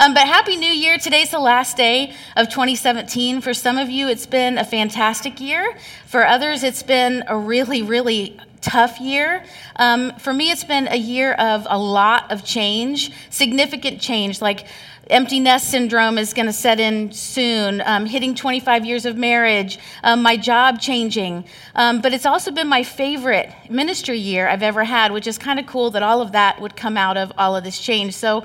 Um, 0.00 0.14
but 0.14 0.26
Happy 0.26 0.56
New 0.56 0.72
Year. 0.72 0.96
Today's 0.96 1.30
the 1.30 1.38
last 1.38 1.76
day 1.76 2.14
of 2.34 2.48
2017. 2.48 3.42
For 3.42 3.52
some 3.52 3.76
of 3.76 3.90
you, 3.90 4.08
it's 4.08 4.24
been 4.24 4.56
a 4.56 4.64
fantastic 4.64 5.42
year. 5.42 5.76
For 6.06 6.26
others, 6.26 6.62
it's 6.62 6.82
been 6.82 7.22
a 7.26 7.36
really, 7.36 7.82
really 7.82 8.40
tough 8.62 8.98
year. 8.98 9.44
Um, 9.76 10.12
for 10.18 10.32
me, 10.32 10.50
it's 10.50 10.64
been 10.64 10.88
a 10.88 10.96
year 10.96 11.34
of 11.34 11.66
a 11.68 11.78
lot 11.78 12.32
of 12.32 12.46
change, 12.46 13.12
significant 13.28 14.00
change, 14.00 14.40
like 14.40 14.66
empty 15.10 15.38
nest 15.38 15.70
syndrome 15.70 16.16
is 16.16 16.32
going 16.32 16.46
to 16.46 16.52
set 16.54 16.80
in 16.80 17.12
soon, 17.12 17.82
um, 17.82 18.06
hitting 18.06 18.34
25 18.34 18.86
years 18.86 19.04
of 19.04 19.18
marriage, 19.18 19.78
um, 20.02 20.22
my 20.22 20.38
job 20.38 20.80
changing. 20.80 21.44
Um, 21.74 22.00
but 22.00 22.14
it's 22.14 22.24
also 22.24 22.52
been 22.52 22.68
my 22.68 22.84
favorite 22.84 23.52
ministry 23.68 24.18
year 24.18 24.48
I've 24.48 24.62
ever 24.62 24.82
had, 24.82 25.12
which 25.12 25.26
is 25.26 25.36
kind 25.36 25.60
of 25.60 25.66
cool 25.66 25.90
that 25.90 26.02
all 26.02 26.22
of 26.22 26.32
that 26.32 26.58
would 26.58 26.74
come 26.74 26.96
out 26.96 27.18
of 27.18 27.30
all 27.36 27.54
of 27.54 27.64
this 27.64 27.78
change. 27.78 28.14
So 28.14 28.44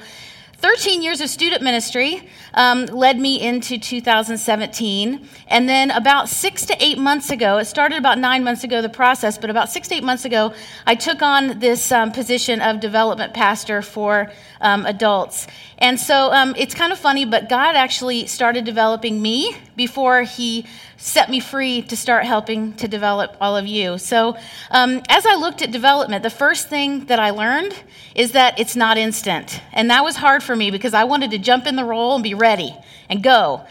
13 0.58 1.02
years 1.02 1.22
of 1.22 1.30
student 1.30 1.62
ministry 1.62 2.28
um, 2.54 2.86
led 2.86 3.20
me 3.20 3.42
into 3.42 3.78
2017. 3.78 5.28
And 5.48 5.70
then 5.70 5.92
about 5.92 6.30
six 6.30 6.66
to 6.68 6.84
eight 6.84 6.98
months 6.98 7.30
ago, 7.30 7.58
it 7.58 7.66
started 7.66 7.98
about 7.98 8.18
nine 8.18 8.44
months 8.44 8.64
ago, 8.64 8.82
the 8.82 8.90
process, 8.90 9.38
but 9.38 9.50
about 9.50 9.70
six 9.70 9.88
to 9.90 9.96
eight 9.96 10.04
months 10.04 10.26
ago, 10.26 10.54
I 10.86 10.96
took 10.96 11.22
on 11.22 11.60
this 11.60 11.92
um, 11.92 12.12
position 12.12 12.62
of 12.62 12.80
development 12.80 13.34
pastor 13.34 13.82
for 13.82 14.32
um, 14.66 14.86
adults. 14.88 15.46
And 15.78 16.00
so 16.00 16.34
um, 16.34 16.56
it's 16.58 16.74
kind 16.74 16.92
of 16.92 16.98
funny, 16.98 17.24
but 17.24 17.50
God 17.50 17.76
actually 17.76 18.26
started 18.26 18.66
developing 18.66 19.22
me 19.22 19.56
before 19.76 20.24
He 20.24 20.66
set 20.98 21.30
me 21.30 21.40
free 21.40 21.84
to 21.84 21.96
start 21.96 22.26
helping 22.26 22.74
to 22.78 22.88
develop 22.88 23.38
all 23.40 23.56
of 23.56 23.68
you. 23.68 23.98
So, 24.00 24.36
um, 24.72 25.04
as 25.08 25.26
I 25.26 25.36
looked 25.36 25.62
at 25.62 25.72
development, 25.72 26.24
the 26.24 26.30
first 26.30 26.68
thing 26.68 27.06
that 27.06 27.20
I 27.20 27.30
learned 27.30 27.76
is 28.16 28.32
that 28.32 28.60
it's 28.60 28.76
not 28.76 28.98
instant. 28.98 29.62
And 29.72 29.92
that 29.92 30.04
was 30.04 30.16
hard 30.16 30.42
for 30.42 30.56
me 30.56 30.72
because 30.72 30.94
I 30.94 31.04
wanted 31.04 31.32
to 31.32 31.38
jump 31.38 31.68
in 31.68 31.76
the 31.76 31.86
role 31.86 32.16
and 32.16 32.24
be 32.24 32.34
ready 32.34 32.76
and 33.08 33.22
go. 33.22 33.66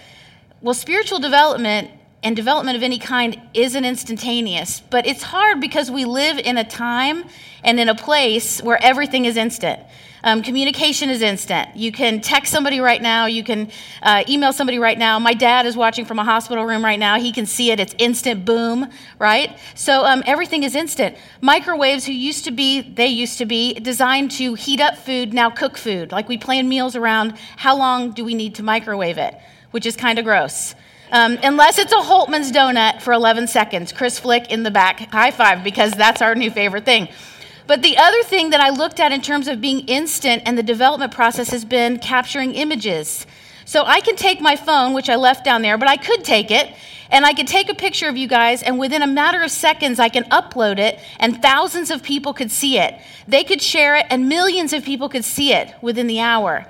Well, 0.60 0.74
spiritual 0.74 1.18
development 1.18 1.90
and 2.22 2.36
development 2.36 2.76
of 2.76 2.82
any 2.82 2.98
kind 2.98 3.40
isn't 3.52 3.84
instantaneous, 3.84 4.80
but 4.90 5.06
it's 5.06 5.22
hard 5.22 5.60
because 5.60 5.90
we 5.90 6.04
live 6.04 6.38
in 6.38 6.56
a 6.56 6.64
time 6.64 7.24
and 7.64 7.80
in 7.80 7.88
a 7.88 7.94
place 7.94 8.62
where 8.62 8.82
everything 8.82 9.24
is 9.24 9.36
instant. 9.36 9.80
Um, 10.24 10.42
communication 10.42 11.10
is 11.10 11.20
instant. 11.20 11.76
You 11.76 11.92
can 11.92 12.22
text 12.22 12.50
somebody 12.50 12.80
right 12.80 13.00
now. 13.00 13.26
You 13.26 13.44
can 13.44 13.70
uh, 14.02 14.24
email 14.26 14.54
somebody 14.54 14.78
right 14.78 14.98
now. 14.98 15.18
My 15.18 15.34
dad 15.34 15.66
is 15.66 15.76
watching 15.76 16.06
from 16.06 16.18
a 16.18 16.24
hospital 16.24 16.64
room 16.64 16.82
right 16.82 16.98
now. 16.98 17.20
He 17.20 17.30
can 17.30 17.44
see 17.44 17.70
it. 17.70 17.78
It's 17.78 17.94
instant 17.98 18.46
boom, 18.46 18.88
right? 19.18 19.58
So 19.74 20.06
um, 20.06 20.22
everything 20.24 20.62
is 20.62 20.74
instant. 20.74 21.18
Microwaves, 21.42 22.06
who 22.06 22.12
used 22.12 22.44
to 22.46 22.52
be, 22.52 22.80
they 22.80 23.06
used 23.06 23.36
to 23.36 23.44
be 23.44 23.74
designed 23.74 24.30
to 24.32 24.54
heat 24.54 24.80
up 24.80 24.96
food, 24.96 25.34
now 25.34 25.50
cook 25.50 25.76
food. 25.76 26.10
Like 26.10 26.26
we 26.26 26.38
plan 26.38 26.70
meals 26.70 26.96
around 26.96 27.36
how 27.58 27.76
long 27.76 28.12
do 28.12 28.24
we 28.24 28.34
need 28.34 28.54
to 28.54 28.62
microwave 28.62 29.18
it, 29.18 29.38
which 29.72 29.84
is 29.84 29.94
kind 29.94 30.18
of 30.18 30.24
gross. 30.24 30.74
Um, 31.12 31.38
unless 31.42 31.78
it's 31.78 31.92
a 31.92 31.96
Holtman's 31.96 32.50
donut 32.50 33.02
for 33.02 33.12
11 33.12 33.46
seconds. 33.46 33.92
Chris 33.92 34.18
Flick 34.18 34.50
in 34.50 34.62
the 34.62 34.70
back, 34.70 35.00
high 35.00 35.30
five, 35.30 35.62
because 35.62 35.92
that's 35.92 36.22
our 36.22 36.34
new 36.34 36.50
favorite 36.50 36.86
thing. 36.86 37.08
But 37.66 37.82
the 37.82 37.96
other 37.96 38.22
thing 38.24 38.50
that 38.50 38.60
I 38.60 38.68
looked 38.70 39.00
at 39.00 39.12
in 39.12 39.22
terms 39.22 39.48
of 39.48 39.60
being 39.60 39.80
instant 39.86 40.42
and 40.44 40.58
the 40.58 40.62
development 40.62 41.12
process 41.12 41.50
has 41.50 41.64
been 41.64 41.98
capturing 41.98 42.54
images. 42.54 43.26
So 43.64 43.84
I 43.84 44.00
can 44.00 44.16
take 44.16 44.40
my 44.40 44.56
phone, 44.56 44.92
which 44.92 45.08
I 45.08 45.16
left 45.16 45.44
down 45.44 45.62
there, 45.62 45.78
but 45.78 45.88
I 45.88 45.96
could 45.96 46.22
take 46.22 46.50
it, 46.50 46.74
and 47.10 47.24
I 47.24 47.32
could 47.32 47.46
take 47.46 47.70
a 47.70 47.74
picture 47.74 48.08
of 48.08 48.16
you 48.16 48.28
guys, 48.28 48.62
and 48.62 48.78
within 48.78 49.00
a 49.00 49.06
matter 49.06 49.42
of 49.42 49.50
seconds, 49.50 49.98
I 49.98 50.10
can 50.10 50.24
upload 50.24 50.78
it, 50.78 51.00
and 51.18 51.40
thousands 51.40 51.90
of 51.90 52.02
people 52.02 52.34
could 52.34 52.50
see 52.50 52.78
it. 52.78 53.00
They 53.26 53.42
could 53.42 53.62
share 53.62 53.96
it, 53.96 54.04
and 54.10 54.28
millions 54.28 54.74
of 54.74 54.84
people 54.84 55.08
could 55.08 55.24
see 55.24 55.54
it 55.54 55.74
within 55.80 56.06
the 56.06 56.20
hour. 56.20 56.66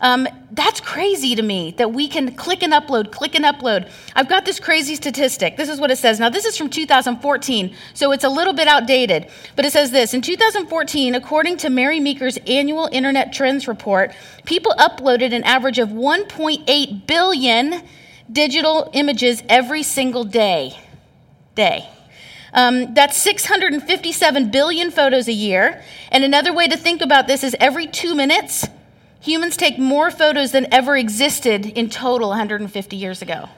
Um, 0.00 0.26
that's 0.50 0.80
crazy 0.80 1.34
to 1.34 1.42
me 1.42 1.74
that 1.78 1.92
we 1.92 2.08
can 2.08 2.34
click 2.34 2.62
and 2.62 2.72
upload, 2.72 3.12
click 3.12 3.34
and 3.34 3.44
upload. 3.44 3.90
I've 4.14 4.28
got 4.28 4.44
this 4.44 4.58
crazy 4.58 4.96
statistic. 4.96 5.56
This 5.56 5.68
is 5.68 5.80
what 5.80 5.90
it 5.90 5.98
says. 5.98 6.18
Now, 6.18 6.28
this 6.28 6.44
is 6.44 6.56
from 6.56 6.68
2014, 6.68 7.74
so 7.94 8.12
it's 8.12 8.24
a 8.24 8.28
little 8.28 8.52
bit 8.52 8.68
outdated, 8.68 9.28
but 9.56 9.64
it 9.64 9.72
says 9.72 9.90
this 9.90 10.12
In 10.12 10.20
2014, 10.20 11.14
according 11.14 11.56
to 11.58 11.70
Mary 11.70 12.00
Meeker's 12.00 12.38
annual 12.46 12.88
Internet 12.92 13.32
Trends 13.32 13.68
Report, 13.68 14.12
people 14.44 14.72
uploaded 14.78 15.32
an 15.32 15.44
average 15.44 15.78
of 15.78 15.90
1.8 15.90 17.06
billion 17.06 17.82
digital 18.30 18.90
images 18.92 19.42
every 19.48 19.82
single 19.82 20.24
day. 20.24 20.78
Day. 21.54 21.88
Um, 22.52 22.94
that's 22.94 23.16
657 23.16 24.50
billion 24.50 24.90
photos 24.92 25.26
a 25.26 25.32
year. 25.32 25.82
And 26.10 26.22
another 26.22 26.52
way 26.52 26.68
to 26.68 26.76
think 26.76 27.02
about 27.02 27.26
this 27.26 27.42
is 27.42 27.56
every 27.58 27.88
two 27.88 28.14
minutes, 28.14 28.64
Humans 29.24 29.56
take 29.56 29.78
more 29.78 30.10
photos 30.10 30.52
than 30.52 30.66
ever 30.70 30.98
existed 30.98 31.64
in 31.64 31.88
total 31.88 32.28
150 32.28 32.94
years 32.94 33.22
ago. 33.22 33.48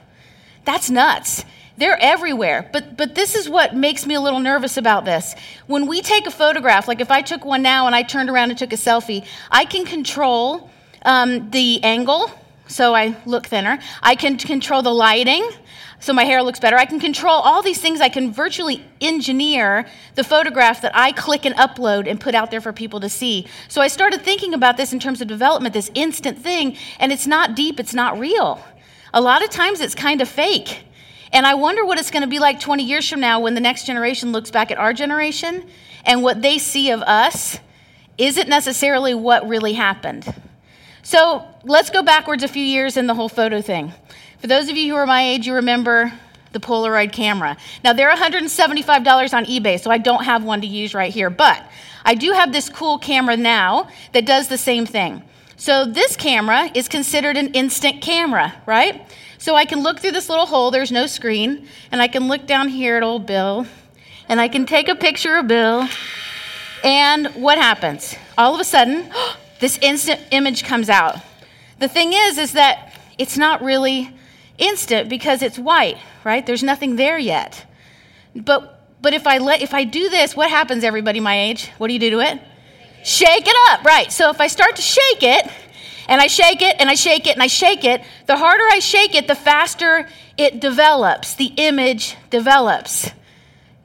That's 0.63 0.89
nuts. 0.89 1.43
They're 1.75 1.97
everywhere. 1.99 2.69
But, 2.71 2.95
but 2.95 3.15
this 3.15 3.35
is 3.35 3.49
what 3.49 3.75
makes 3.75 4.05
me 4.05 4.15
a 4.15 4.21
little 4.21 4.39
nervous 4.39 4.77
about 4.77 5.03
this. 5.03 5.35
When 5.65 5.85
we 5.85 6.01
take 6.01 6.25
a 6.25 6.31
photograph, 6.31 6.87
like 6.87 7.01
if 7.01 7.11
I 7.11 7.21
took 7.21 7.43
one 7.43 7.63
now 7.63 7.85
and 7.85 7.93
I 7.93 8.03
turned 8.03 8.29
around 8.29 8.49
and 8.49 8.57
took 8.57 8.71
a 8.71 8.77
selfie, 8.77 9.25
I 9.51 9.65
can 9.65 9.83
control 9.83 10.69
um, 11.01 11.49
the 11.51 11.83
angle, 11.83 12.31
so 12.67 12.95
I 12.95 13.15
look 13.25 13.47
thinner. 13.47 13.79
I 14.01 14.15
can 14.15 14.37
control 14.37 14.81
the 14.81 14.93
lighting 14.93 15.49
so 15.99 16.13
my 16.13 16.25
hair 16.25 16.43
looks 16.43 16.59
better. 16.59 16.77
I 16.77 16.85
can 16.85 16.99
control 16.99 17.35
all 17.35 17.63
these 17.63 17.81
things. 17.81 18.01
I 18.01 18.09
can 18.09 18.31
virtually 18.31 18.83
engineer 19.01 19.87
the 20.13 20.23
photograph 20.23 20.81
that 20.81 20.95
I 20.95 21.11
click 21.11 21.43
and 21.43 21.55
upload 21.55 22.07
and 22.07 22.19
put 22.19 22.35
out 22.35 22.51
there 22.51 22.61
for 22.61 22.71
people 22.71 22.99
to 22.99 23.09
see. 23.09 23.47
So 23.67 23.81
I 23.81 23.87
started 23.87 24.21
thinking 24.21 24.53
about 24.53 24.77
this 24.77 24.93
in 24.93 24.99
terms 24.99 25.21
of 25.21 25.27
development, 25.27 25.73
this 25.73 25.89
instant 25.95 26.37
thing, 26.37 26.77
and 26.99 27.11
it's 27.11 27.25
not 27.25 27.55
deep, 27.55 27.79
it's 27.79 27.95
not 27.95 28.19
real. 28.19 28.63
A 29.13 29.21
lot 29.21 29.43
of 29.43 29.49
times 29.49 29.81
it's 29.81 29.95
kind 29.95 30.21
of 30.21 30.29
fake. 30.29 30.83
And 31.33 31.45
I 31.47 31.55
wonder 31.55 31.83
what 31.83 31.97
it's 31.97 32.11
going 32.11 32.21
to 32.21 32.27
be 32.27 32.39
like 32.39 32.59
20 32.59 32.83
years 32.83 33.09
from 33.09 33.19
now 33.19 33.39
when 33.39 33.55
the 33.55 33.61
next 33.61 33.85
generation 33.85 34.31
looks 34.31 34.51
back 34.51 34.69
at 34.71 34.77
our 34.77 34.93
generation 34.93 35.67
and 36.05 36.21
what 36.21 36.41
they 36.41 36.57
see 36.57 36.91
of 36.91 37.01
us 37.01 37.59
isn't 38.17 38.47
necessarily 38.47 39.13
what 39.13 39.47
really 39.47 39.73
happened. 39.73 40.31
So 41.07 41.47
let's 41.63 41.89
go 41.89 42.03
backwards 42.03 42.43
a 42.43 42.49
few 42.49 42.61
years 42.61 42.97
in 42.97 43.07
the 43.07 43.13
whole 43.13 43.29
photo 43.29 43.61
thing. 43.61 43.93
For 44.39 44.47
those 44.47 44.67
of 44.67 44.75
you 44.75 44.91
who 44.91 44.97
are 44.97 45.05
my 45.05 45.21
age, 45.21 45.47
you 45.47 45.53
remember 45.53 46.11
the 46.51 46.59
Polaroid 46.59 47.13
camera. 47.13 47.55
Now, 47.81 47.93
they're 47.93 48.13
$175 48.13 49.33
on 49.33 49.45
eBay, 49.45 49.79
so 49.79 49.89
I 49.89 49.99
don't 49.99 50.25
have 50.25 50.43
one 50.43 50.59
to 50.59 50.67
use 50.67 50.93
right 50.93 51.13
here, 51.13 51.29
but 51.29 51.63
I 52.03 52.13
do 52.13 52.33
have 52.33 52.51
this 52.51 52.67
cool 52.67 52.97
camera 52.97 53.37
now 53.37 53.87
that 54.11 54.25
does 54.25 54.49
the 54.49 54.57
same 54.57 54.85
thing. 54.85 55.23
So, 55.55 55.85
this 55.85 56.17
camera 56.17 56.69
is 56.75 56.89
considered 56.89 57.37
an 57.37 57.53
instant 57.53 58.01
camera, 58.01 58.55
right? 58.65 59.09
So, 59.37 59.55
I 59.55 59.63
can 59.63 59.83
look 59.83 60.01
through 60.01 60.11
this 60.11 60.27
little 60.27 60.45
hole, 60.45 60.71
there's 60.71 60.91
no 60.91 61.07
screen, 61.07 61.69
and 61.89 62.01
I 62.01 62.09
can 62.09 62.27
look 62.27 62.45
down 62.45 62.67
here 62.67 62.97
at 62.97 63.03
old 63.03 63.25
Bill, 63.25 63.65
and 64.27 64.41
I 64.41 64.49
can 64.49 64.65
take 64.65 64.89
a 64.89 64.95
picture 64.95 65.37
of 65.37 65.47
Bill, 65.47 65.87
and 66.83 67.27
what 67.27 67.57
happens? 67.57 68.13
All 68.37 68.53
of 68.53 68.59
a 68.59 68.65
sudden, 68.65 69.09
this 69.59 69.77
instant 69.81 70.21
image 70.31 70.63
comes 70.63 70.89
out. 70.89 71.17
The 71.79 71.87
thing 71.87 72.13
is, 72.13 72.37
is 72.37 72.53
that 72.53 72.93
it's 73.17 73.37
not 73.37 73.61
really 73.61 74.13
instant 74.57 75.09
because 75.09 75.41
it's 75.41 75.57
white, 75.59 75.97
right? 76.23 76.45
There's 76.45 76.63
nothing 76.63 76.95
there 76.95 77.17
yet. 77.17 77.65
But 78.35 78.73
but 79.01 79.13
if 79.13 79.27
I 79.27 79.37
let 79.37 79.61
if 79.61 79.73
I 79.73 79.83
do 79.83 80.09
this, 80.09 80.35
what 80.35 80.49
happens 80.49 80.83
everybody 80.83 81.19
my 81.19 81.39
age? 81.39 81.69
What 81.77 81.87
do 81.87 81.93
you 81.93 81.99
do 81.99 82.09
to 82.11 82.19
it? 82.19 82.41
Shake 83.03 83.47
it 83.47 83.55
up, 83.69 83.85
right? 83.85 84.11
So 84.11 84.29
if 84.29 84.41
I 84.41 84.47
start 84.47 84.75
to 84.75 84.81
shake 84.81 85.23
it, 85.23 85.51
and 86.07 86.21
I 86.21 86.27
shake 86.27 86.61
it 86.61 86.77
and 86.79 86.89
I 86.89 86.95
shake 86.95 87.27
it 87.27 87.33
and 87.33 87.43
I 87.43 87.47
shake 87.47 87.83
it, 87.83 88.01
the 88.25 88.37
harder 88.37 88.63
I 88.71 88.79
shake 88.79 89.15
it, 89.15 89.27
the 89.27 89.35
faster 89.35 90.07
it 90.37 90.59
develops, 90.59 91.35
the 91.35 91.53
image 91.57 92.15
develops. 92.29 93.11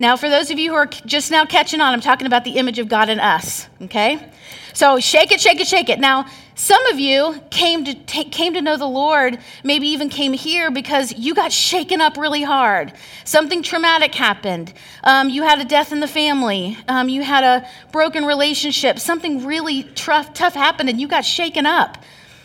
Now, 0.03 0.17
for 0.17 0.29
those 0.29 0.51
of 0.51 0.59
you 0.59 0.71
who 0.71 0.77
are 0.77 0.87
just 0.87 1.31
now 1.31 1.45
catching 1.45 1.81
on, 1.81 1.93
I'm 1.93 2.01
talking 2.01 2.27
about 2.27 2.43
the 2.43 2.57
image 2.57 2.81
of 2.81 2.89
God 2.89 3.09
in 3.09 3.21
us, 3.21 3.69
okay? 3.83 4.33
So 4.73 4.99
shake 4.99 5.31
it, 5.31 5.41
shake 5.41 5.61
it, 5.61 5.69
shake 5.69 5.89
it. 5.89 6.01
Now, 6.01 6.27
some 6.57 6.85
of 6.87 6.99
you 6.99 7.41
came 7.51 7.85
to, 7.85 7.95
t- 7.95 8.25
came 8.25 8.55
to 8.55 8.61
know 8.61 8.77
the 8.77 8.85
Lord, 8.85 9.39
maybe 9.63 9.87
even 9.87 10.09
came 10.09 10.33
here 10.33 10.73
because 10.73 11.17
you 11.17 11.37
got 11.37 11.53
shaken 11.53 12.01
up 12.01 12.17
really 12.17 12.43
hard. 12.43 12.93
Something 13.25 13.63
traumatic 13.63 14.13
happened. 14.13 14.75
Um, 15.05 15.29
you 15.29 15.45
had 15.45 15.61
a 15.61 15.65
death 15.65 15.93
in 15.93 16.01
the 16.01 16.09
family. 16.09 16.77
Um, 16.89 17.09
you 17.09 17.23
had 17.23 17.45
a 17.45 17.69
broken 17.93 18.25
relationship. 18.25 18.99
Something 18.99 19.47
really 19.47 19.85
tough, 19.85 20.35
tough 20.35 20.55
happened 20.55 20.89
and 20.89 21.01
you 21.01 21.07
got 21.07 21.25
shaken 21.25 21.65
up. 21.65 21.97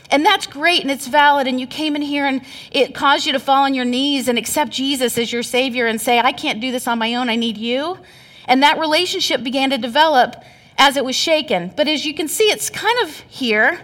And 0.09 0.25
that's 0.25 0.47
great 0.47 0.81
and 0.81 0.91
it's 0.91 1.07
valid. 1.07 1.47
And 1.47 1.59
you 1.59 1.67
came 1.67 1.95
in 1.95 2.01
here 2.01 2.25
and 2.25 2.41
it 2.71 2.95
caused 2.95 3.25
you 3.25 3.33
to 3.33 3.39
fall 3.39 3.63
on 3.63 3.73
your 3.73 3.85
knees 3.85 4.27
and 4.27 4.37
accept 4.37 4.71
Jesus 4.71 5.17
as 5.17 5.31
your 5.33 5.43
Savior 5.43 5.87
and 5.87 5.99
say, 5.99 6.19
I 6.19 6.31
can't 6.31 6.61
do 6.61 6.71
this 6.71 6.87
on 6.87 6.97
my 6.97 7.15
own. 7.15 7.29
I 7.29 7.35
need 7.35 7.57
you. 7.57 7.97
And 8.45 8.63
that 8.63 8.79
relationship 8.79 9.43
began 9.43 9.69
to 9.71 9.77
develop 9.77 10.35
as 10.77 10.95
it 10.95 11.03
was 11.03 11.15
shaken. 11.15 11.73
But 11.75 11.87
as 11.87 12.05
you 12.05 12.13
can 12.13 12.27
see, 12.27 12.45
it's 12.45 12.69
kind 12.69 12.97
of 13.03 13.19
here 13.27 13.79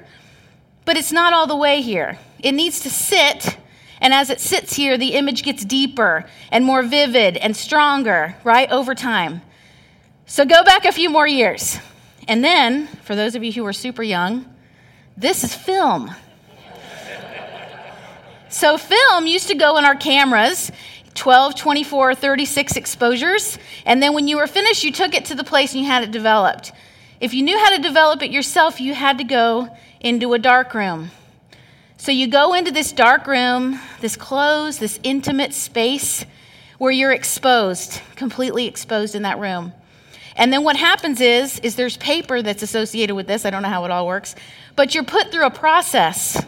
but 0.85 0.97
it's 0.97 1.11
not 1.11 1.33
all 1.33 1.47
the 1.47 1.55
way 1.55 1.81
here. 1.81 2.17
It 2.39 2.51
needs 2.51 2.81
to 2.81 2.89
sit, 2.89 3.57
and 4.01 4.13
as 4.13 4.29
it 4.29 4.41
sits 4.41 4.75
here, 4.75 4.97
the 4.97 5.13
image 5.13 5.43
gets 5.43 5.63
deeper 5.63 6.25
and 6.51 6.65
more 6.65 6.83
vivid 6.83 7.37
and 7.37 7.55
stronger, 7.55 8.35
right, 8.43 8.69
over 8.69 8.93
time. 8.93 9.41
So 10.25 10.45
go 10.45 10.63
back 10.63 10.85
a 10.85 10.91
few 10.91 11.09
more 11.09 11.27
years. 11.27 11.77
And 12.27 12.43
then, 12.43 12.87
for 13.03 13.15
those 13.15 13.35
of 13.35 13.43
you 13.43 13.51
who 13.51 13.65
are 13.65 13.73
super 13.73 14.03
young, 14.03 14.52
this 15.17 15.43
is 15.43 15.53
film. 15.53 16.11
So, 18.49 18.77
film 18.77 19.25
used 19.25 19.47
to 19.47 19.55
go 19.55 19.77
in 19.77 19.85
our 19.85 19.95
cameras 19.95 20.71
12, 21.15 21.55
24, 21.55 22.15
36 22.15 22.75
exposures. 22.75 23.57
And 23.85 24.01
then 24.01 24.13
when 24.13 24.27
you 24.27 24.37
were 24.37 24.47
finished, 24.47 24.83
you 24.83 24.91
took 24.91 25.13
it 25.13 25.25
to 25.25 25.35
the 25.35 25.43
place 25.43 25.73
and 25.73 25.81
you 25.81 25.87
had 25.87 26.03
it 26.03 26.11
developed. 26.11 26.71
If 27.19 27.33
you 27.33 27.43
knew 27.43 27.57
how 27.57 27.75
to 27.75 27.81
develop 27.81 28.21
it 28.21 28.31
yourself, 28.31 28.81
you 28.81 28.93
had 28.93 29.17
to 29.19 29.23
go 29.23 29.75
into 29.99 30.33
a 30.33 30.39
dark 30.39 30.73
room. 30.73 31.11
So 31.97 32.11
you 32.11 32.27
go 32.27 32.53
into 32.53 32.71
this 32.71 32.91
dark 32.91 33.27
room, 33.27 33.79
this 34.01 34.17
closed, 34.17 34.79
this 34.79 34.99
intimate 35.03 35.53
space 35.53 36.25
where 36.77 36.91
you're 36.91 37.13
exposed, 37.13 38.01
completely 38.15 38.67
exposed 38.67 39.15
in 39.15 39.21
that 39.21 39.39
room. 39.39 39.71
And 40.35 40.51
then 40.51 40.63
what 40.63 40.75
happens 40.75 41.21
is 41.21 41.59
is 41.59 41.75
there's 41.75 41.95
paper 41.97 42.41
that's 42.41 42.63
associated 42.63 43.15
with 43.15 43.27
this. 43.27 43.45
I 43.45 43.51
don't 43.51 43.61
know 43.61 43.69
how 43.69 43.85
it 43.85 43.91
all 43.91 44.07
works, 44.07 44.35
but 44.75 44.95
you're 44.95 45.03
put 45.03 45.31
through 45.31 45.45
a 45.45 45.51
process. 45.51 46.43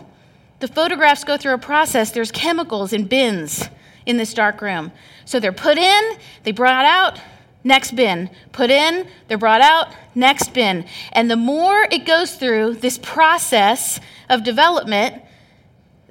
The 0.60 0.68
photographs 0.68 1.24
go 1.24 1.38
through 1.38 1.54
a 1.54 1.60
process. 1.60 2.12
There's 2.12 2.32
chemicals 2.32 2.94
in 2.94 3.06
bins 3.06 3.70
in 4.06 4.18
this 4.18 4.34
dark 4.34 4.62
room. 4.62 4.92
So 5.26 5.40
they're 5.40 5.52
put 5.52 5.78
in, 5.78 6.18
they 6.44 6.52
brought 6.52 6.86
out, 6.86 7.20
next 7.64 7.96
bin. 7.96 8.30
Put 8.52 8.70
in, 8.70 9.08
they're 9.28 9.38
brought 9.38 9.62
out, 9.62 9.94
next 10.14 10.54
bin. 10.54 10.86
And 11.12 11.30
the 11.30 11.36
more 11.36 11.88
it 11.92 12.06
goes 12.06 12.36
through 12.36 12.76
this 12.76 12.98
process 12.98 14.00
of 14.30 14.44
development, 14.44 15.22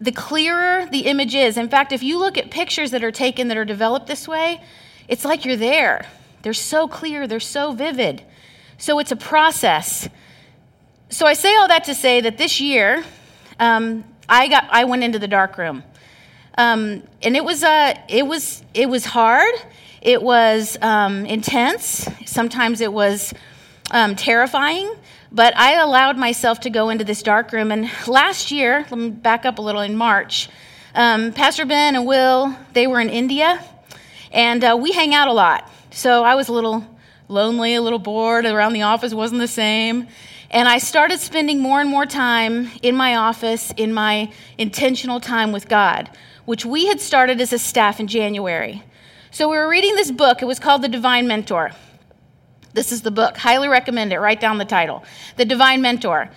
the 0.00 0.12
clearer 0.12 0.86
the 0.86 1.06
image 1.06 1.34
is. 1.34 1.56
In 1.56 1.68
fact, 1.68 1.92
if 1.92 2.02
you 2.02 2.18
look 2.18 2.36
at 2.36 2.50
pictures 2.50 2.90
that 2.90 3.04
are 3.04 3.12
taken 3.12 3.48
that 3.48 3.56
are 3.56 3.64
developed 3.64 4.06
this 4.06 4.26
way, 4.26 4.60
it's 5.08 5.24
like 5.24 5.44
you're 5.44 5.56
there. 5.56 6.06
They're 6.42 6.52
so 6.52 6.88
clear, 6.88 7.26
they're 7.26 7.40
so 7.40 7.72
vivid. 7.72 8.22
So 8.76 8.98
it's 8.98 9.12
a 9.12 9.16
process. 9.16 10.08
So 11.14 11.26
I 11.26 11.34
say 11.34 11.54
all 11.54 11.68
that 11.68 11.84
to 11.84 11.94
say 11.94 12.22
that 12.22 12.38
this 12.38 12.60
year, 12.60 13.04
um, 13.60 14.02
I 14.28 14.48
got 14.48 14.66
I 14.68 14.82
went 14.82 15.04
into 15.04 15.20
the 15.20 15.28
dark 15.28 15.56
room. 15.58 15.84
Um, 16.58 17.04
and 17.22 17.36
it 17.36 17.44
was, 17.44 17.62
uh, 17.62 17.94
it, 18.08 18.26
was, 18.26 18.64
it 18.74 18.88
was 18.88 19.04
hard, 19.04 19.54
it 20.02 20.20
was 20.20 20.76
um, 20.82 21.24
intense, 21.24 22.08
sometimes 22.26 22.80
it 22.80 22.92
was 22.92 23.32
um, 23.92 24.16
terrifying, 24.16 24.92
but 25.30 25.56
I 25.56 25.74
allowed 25.74 26.18
myself 26.18 26.58
to 26.60 26.70
go 26.70 26.90
into 26.90 27.04
this 27.04 27.22
dark 27.22 27.52
room. 27.52 27.70
And 27.70 27.88
last 28.08 28.50
year, 28.50 28.84
let 28.90 28.98
me 28.98 29.10
back 29.10 29.44
up 29.44 29.60
a 29.60 29.62
little 29.62 29.82
in 29.82 29.96
March, 29.96 30.48
um, 30.96 31.32
Pastor 31.32 31.64
Ben 31.64 31.94
and 31.94 32.06
Will, 32.06 32.56
they 32.72 32.88
were 32.88 32.98
in 32.98 33.08
India, 33.08 33.64
and 34.32 34.64
uh, 34.64 34.76
we 34.80 34.90
hang 34.90 35.14
out 35.14 35.28
a 35.28 35.32
lot. 35.32 35.70
So 35.92 36.24
I 36.24 36.34
was 36.34 36.48
a 36.48 36.52
little 36.52 36.84
lonely, 37.28 37.76
a 37.76 37.82
little 37.82 38.00
bored, 38.00 38.46
around 38.46 38.72
the 38.72 38.82
office 38.82 39.14
wasn't 39.14 39.40
the 39.40 39.46
same. 39.46 40.08
And 40.54 40.68
I 40.68 40.78
started 40.78 41.20
spending 41.20 41.60
more 41.60 41.82
and 41.82 41.90
more 41.90 42.06
time 42.06 42.70
in 42.80 42.96
my 42.96 43.16
office, 43.16 43.74
in 43.76 43.92
my 43.92 44.32
intentional 44.56 45.20
time 45.20 45.52
with 45.52 45.68
God 45.68 46.08
which 46.44 46.64
we 46.64 46.86
had 46.86 47.00
started 47.00 47.40
as 47.40 47.52
a 47.52 47.58
staff 47.58 48.00
in 48.00 48.06
January. 48.06 48.82
So 49.30 49.48
we 49.48 49.56
were 49.56 49.68
reading 49.68 49.94
this 49.96 50.10
book. 50.10 50.42
It 50.42 50.44
was 50.44 50.58
called 50.58 50.82
The 50.82 50.88
Divine 50.88 51.26
Mentor. 51.26 51.72
This 52.72 52.92
is 52.92 53.02
the 53.02 53.10
book. 53.10 53.36
Highly 53.36 53.68
recommend 53.68 54.12
it. 54.12 54.18
Write 54.18 54.40
down 54.40 54.58
the 54.58 54.64
title 54.64 55.04
The 55.36 55.44
Divine 55.44 55.80
Mentor. 55.80 56.30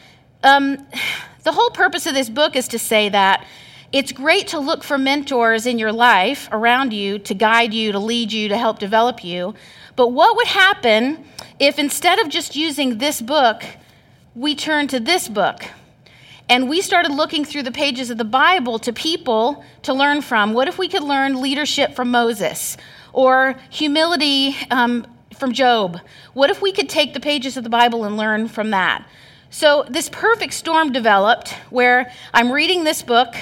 Um, 0.44 0.88
the 1.44 1.52
whole 1.52 1.70
purpose 1.70 2.06
of 2.06 2.14
this 2.14 2.30
book 2.30 2.56
is 2.56 2.68
to 2.70 2.80
say 2.80 3.10
that 3.10 3.46
it's 3.94 4.12
great 4.12 4.48
to 4.48 4.60
look 4.60 4.84
for 4.84 4.98
mentors 4.98 5.66
in 5.66 5.80
your 5.80 5.94
life 5.94 6.50
around 6.52 6.92
you 6.92 7.20
to 7.20 7.34
guide 7.34 7.74
you, 7.74 7.94
to 7.94 8.00
lead 8.00 8.34
you, 8.34 8.50
to 8.50 8.58
help 8.58 8.80
develop 8.80 9.24
you. 9.24 9.54
But 9.96 10.10
what 10.10 10.36
would 10.36 10.48
happen 10.48 11.24
if 11.58 11.80
instead 11.80 12.20
of 12.20 12.28
just 12.28 12.56
using 12.56 12.98
this 12.98 13.22
book, 13.22 13.64
we 14.38 14.54
turned 14.54 14.92
to 14.92 15.00
this 15.00 15.28
book? 15.28 15.64
And 16.48 16.70
we 16.70 16.82
started 16.82 17.12
looking 17.12 17.44
through 17.44 17.64
the 17.64 17.72
pages 17.72 18.10
of 18.12 18.18
the 18.18 18.24
Bible 18.24 18.78
to 18.80 18.94
people 18.94 19.66
to 19.82 19.94
learn 19.94 20.22
from. 20.22 20.54
What 20.54 20.68
if 20.68 20.78
we 20.78 20.88
could 20.88 21.02
learn 21.02 21.42
leadership 21.42 21.96
from 21.96 22.12
Moses 22.12 22.78
or 23.12 23.56
humility 23.70 24.56
um, 24.70 25.08
from 25.34 25.54
Job? 25.54 26.00
What 26.34 26.52
if 26.52 26.62
we 26.62 26.72
could 26.72 26.88
take 26.88 27.14
the 27.14 27.20
pages 27.20 27.58
of 27.58 27.64
the 27.64 27.70
Bible 27.70 28.06
and 28.06 28.16
learn 28.16 28.48
from 28.48 28.70
that? 28.70 29.06
So, 29.50 29.86
this 29.90 30.08
perfect 30.10 30.54
storm 30.54 30.92
developed 30.92 31.54
where 31.70 32.12
I'm 32.34 32.52
reading 32.52 32.84
this 32.84 33.02
book, 33.02 33.34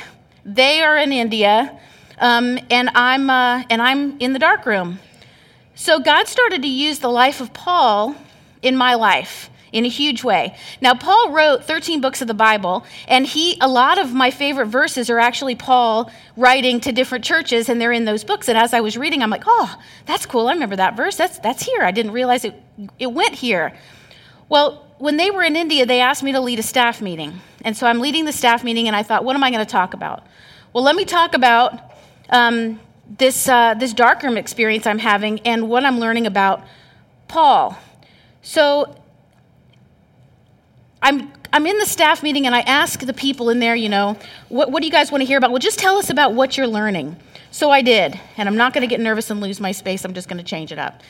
they 0.46 0.82
are 0.82 0.98
in 0.98 1.12
India, 1.12 1.78
um, 2.20 2.60
and, 2.70 2.90
I'm, 2.96 3.30
uh, 3.30 3.64
and 3.70 3.82
I'm 3.82 4.18
in 4.20 4.34
the 4.34 4.40
dark 4.40 4.66
room. 4.66 5.00
So, 5.74 6.00
God 6.00 6.28
started 6.28 6.62
to 6.62 6.68
use 6.68 7.00
the 7.00 7.10
life 7.10 7.42
of 7.42 7.54
Paul 7.54 8.16
in 8.62 8.78
my 8.78 8.94
life 8.94 9.50
in 9.76 9.86
a 9.86 9.90
huge 9.90 10.24
way. 10.24 10.56
Now, 10.80 10.94
Paul 10.94 11.32
wrote 11.32 11.66
13 11.66 12.00
books 12.00 12.22
of 12.22 12.30
the 12.30 12.34
Bible, 12.34 12.86
and 13.10 13.28
he, 13.28 13.58
a 13.60 13.68
lot 13.68 14.00
of 14.00 14.14
my 14.14 14.32
favorite 14.32 14.68
verses 14.68 15.10
are 15.10 15.20
actually 15.20 15.56
Paul 15.56 16.10
writing 16.38 16.80
to 16.80 16.94
different 16.94 17.26
churches, 17.26 17.68
and 17.68 17.80
they're 17.80 17.92
in 17.92 18.06
those 18.06 18.24
books. 18.24 18.48
And 18.48 18.58
as 18.58 18.74
I 18.74 18.80
was 18.80 18.98
reading, 18.98 19.22
I'm 19.22 19.30
like, 19.30 19.44
oh, 19.46 19.78
that's 20.06 20.26
cool. 20.26 20.48
I 20.48 20.54
remember 20.54 20.78
that 20.78 20.96
verse. 20.96 21.18
That's, 21.18 21.40
that's 21.40 21.62
here. 21.62 21.82
I 21.82 21.92
didn't 21.92 22.14
realize 22.14 22.46
it, 22.46 22.56
it 22.98 23.12
went 23.12 23.36
here. 23.36 23.78
Well, 24.48 24.88
when 24.98 25.18
they 25.18 25.30
were 25.30 25.44
in 25.44 25.58
India, 25.58 25.86
they 25.86 26.00
asked 26.00 26.24
me 26.24 26.32
to 26.32 26.40
lead 26.40 26.58
a 26.58 26.64
staff 26.64 27.02
meeting. 27.02 27.42
And 27.66 27.76
so 27.76 27.86
I'm 27.86 28.00
leading 28.00 28.24
the 28.24 28.32
staff 28.32 28.64
meeting, 28.64 28.88
and 28.88 28.96
I 28.96 29.04
thought, 29.04 29.26
what 29.26 29.36
am 29.36 29.44
I 29.44 29.52
going 29.52 29.66
to 29.66 29.70
talk 29.70 29.94
about? 29.94 30.26
Well, 30.72 30.86
let 30.86 30.96
me 30.96 31.04
talk 31.04 31.34
about 31.34 31.92
um, 32.30 32.80
this, 33.10 33.50
uh, 33.50 33.74
this 33.74 33.92
darkroom 33.92 34.38
experience 34.38 34.88
I'm 34.88 35.00
having 35.00 35.42
and 35.42 35.68
what 35.68 35.84
I'm 35.84 36.00
learning 36.00 36.28
about 36.28 36.64
Paul. 37.28 37.78
So 38.42 38.96
I'm, 41.06 41.32
I'm 41.54 41.68
in 41.68 41.78
the 41.78 41.86
staff 41.86 42.24
meeting 42.24 42.48
and 42.48 42.56
I 42.56 42.62
ask 42.62 43.00
the 43.00 43.14
people 43.14 43.52
in 43.52 43.60
there, 43.60 43.76
you 43.76 43.90
know, 43.90 44.18
what, 44.50 44.72
what 44.72 44.82
do 44.82 44.88
you 44.88 44.92
guys 44.92 45.12
want 45.12 45.22
to 45.22 45.26
hear 45.26 45.38
about? 45.38 45.52
Well, 45.52 45.60
just 45.60 45.78
tell 45.78 45.98
us 45.98 46.10
about 46.10 46.34
what 46.34 46.58
you're 46.58 46.66
learning. 46.66 47.16
So 47.52 47.70
I 47.70 47.84
did. 47.84 48.20
And 48.38 48.50
I'm 48.50 48.58
not 48.58 48.74
going 48.74 48.82
to 48.82 48.88
get 48.88 49.00
nervous 49.00 49.30
and 49.30 49.40
lose 49.40 49.60
my 49.60 49.72
space. 49.72 50.04
I'm 50.04 50.16
just 50.16 50.28
going 50.28 50.40
to 50.40 50.44
change 50.44 50.72
it 50.72 50.80
up. 50.80 51.02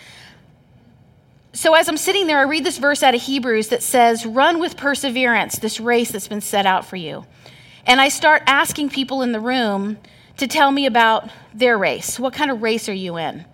So 1.53 1.75
as 1.75 1.87
I'm 1.87 1.95
sitting 1.95 2.27
there, 2.27 2.39
I 2.39 2.41
read 2.41 2.65
this 2.65 2.77
verse 2.77 3.03
out 3.03 3.15
of 3.15 3.21
Hebrews 3.21 3.69
that 3.69 3.81
says, 3.81 4.25
Run 4.25 4.59
with 4.59 4.75
perseverance 4.75 5.59
this 5.59 5.79
race 5.79 6.11
that's 6.11 6.27
been 6.27 6.41
set 6.41 6.65
out 6.65 6.85
for 6.85 6.97
you. 6.97 7.25
And 7.85 8.01
I 8.01 8.09
start 8.09 8.43
asking 8.47 8.89
people 8.89 9.21
in 9.21 9.31
the 9.31 9.39
room 9.39 9.97
to 10.35 10.47
tell 10.47 10.73
me 10.73 10.87
about 10.87 11.29
their 11.53 11.77
race. 11.77 12.19
What 12.19 12.33
kind 12.33 12.51
of 12.51 12.61
race 12.61 12.89
are 12.89 12.93
you 12.93 13.15
in? 13.15 13.45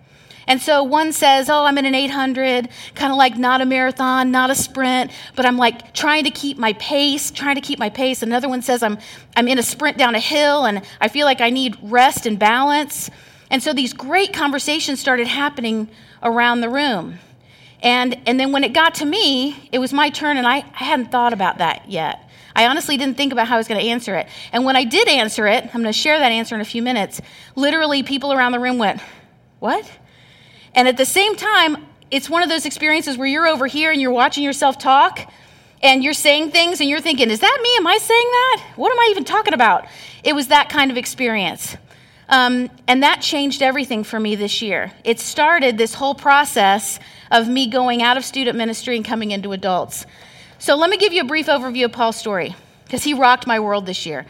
And 0.46 0.60
so 0.60 0.82
one 0.82 1.12
says, 1.12 1.48
Oh, 1.48 1.64
I'm 1.64 1.78
in 1.78 1.86
an 1.86 1.94
800, 1.94 2.68
kind 2.94 3.12
of 3.12 3.18
like 3.18 3.36
not 3.36 3.60
a 3.60 3.66
marathon, 3.66 4.30
not 4.30 4.50
a 4.50 4.54
sprint, 4.54 5.10
but 5.36 5.46
I'm 5.46 5.56
like 5.56 5.94
trying 5.94 6.24
to 6.24 6.30
keep 6.30 6.58
my 6.58 6.72
pace, 6.74 7.30
trying 7.30 7.54
to 7.54 7.60
keep 7.60 7.78
my 7.78 7.90
pace. 7.90 8.22
Another 8.22 8.48
one 8.48 8.62
says, 8.62 8.82
I'm, 8.82 8.98
I'm 9.36 9.48
in 9.48 9.58
a 9.58 9.62
sprint 9.62 9.98
down 9.98 10.14
a 10.14 10.20
hill 10.20 10.64
and 10.64 10.82
I 11.00 11.08
feel 11.08 11.26
like 11.26 11.40
I 11.40 11.50
need 11.50 11.76
rest 11.82 12.26
and 12.26 12.38
balance. 12.38 13.10
And 13.50 13.62
so 13.62 13.72
these 13.72 13.92
great 13.92 14.32
conversations 14.32 14.98
started 15.00 15.26
happening 15.26 15.88
around 16.22 16.60
the 16.60 16.70
room. 16.70 17.18
And, 17.82 18.16
and 18.26 18.38
then 18.38 18.52
when 18.52 18.64
it 18.64 18.72
got 18.72 18.94
to 18.96 19.04
me, 19.04 19.68
it 19.72 19.78
was 19.78 19.92
my 19.92 20.08
turn, 20.08 20.36
and 20.36 20.46
I, 20.46 20.58
I 20.58 20.84
hadn't 20.84 21.10
thought 21.10 21.32
about 21.32 21.58
that 21.58 21.90
yet. 21.90 22.30
I 22.54 22.66
honestly 22.66 22.96
didn't 22.96 23.16
think 23.16 23.32
about 23.32 23.48
how 23.48 23.56
I 23.56 23.58
was 23.58 23.66
going 23.66 23.80
to 23.80 23.86
answer 23.86 24.14
it. 24.14 24.28
And 24.52 24.64
when 24.64 24.76
I 24.76 24.84
did 24.84 25.08
answer 25.08 25.46
it, 25.46 25.64
I'm 25.64 25.82
going 25.82 25.84
to 25.84 25.92
share 25.92 26.18
that 26.18 26.30
answer 26.30 26.54
in 26.54 26.60
a 26.60 26.66
few 26.66 26.82
minutes. 26.82 27.20
Literally, 27.56 28.02
people 28.02 28.32
around 28.32 28.52
the 28.52 28.60
room 28.60 28.78
went, 28.78 29.00
What? 29.58 29.90
And 30.74 30.88
at 30.88 30.96
the 30.96 31.04
same 31.04 31.36
time, 31.36 31.86
it's 32.10 32.28
one 32.28 32.42
of 32.42 32.48
those 32.48 32.66
experiences 32.66 33.16
where 33.16 33.26
you're 33.26 33.46
over 33.46 33.66
here 33.66 33.90
and 33.90 34.00
you're 34.00 34.12
watching 34.12 34.44
yourself 34.44 34.78
talk 34.78 35.30
and 35.82 36.04
you're 36.04 36.12
saying 36.12 36.50
things 36.50 36.80
and 36.80 36.88
you're 36.88 37.00
thinking, 37.00 37.30
is 37.30 37.40
that 37.40 37.58
me? 37.62 37.70
Am 37.78 37.86
I 37.86 37.98
saying 37.98 38.28
that? 38.30 38.64
What 38.76 38.92
am 38.92 38.98
I 38.98 39.08
even 39.10 39.24
talking 39.24 39.54
about? 39.54 39.86
It 40.22 40.34
was 40.34 40.48
that 40.48 40.68
kind 40.68 40.90
of 40.90 40.96
experience. 40.96 41.76
Um, 42.28 42.70
and 42.86 43.02
that 43.02 43.20
changed 43.20 43.62
everything 43.62 44.04
for 44.04 44.18
me 44.18 44.36
this 44.36 44.62
year. 44.62 44.92
It 45.04 45.20
started 45.20 45.76
this 45.76 45.94
whole 45.94 46.14
process 46.14 47.00
of 47.30 47.48
me 47.48 47.66
going 47.66 48.02
out 48.02 48.16
of 48.16 48.24
student 48.24 48.56
ministry 48.56 48.96
and 48.96 49.04
coming 49.04 49.32
into 49.32 49.52
adults. 49.52 50.06
So 50.58 50.76
let 50.76 50.88
me 50.88 50.96
give 50.96 51.12
you 51.12 51.22
a 51.22 51.26
brief 51.26 51.46
overview 51.46 51.86
of 51.86 51.92
Paul's 51.92 52.16
story 52.16 52.54
because 52.84 53.02
he 53.02 53.14
rocked 53.14 53.46
my 53.46 53.58
world 53.58 53.84
this 53.84 54.06
year. 54.06 54.26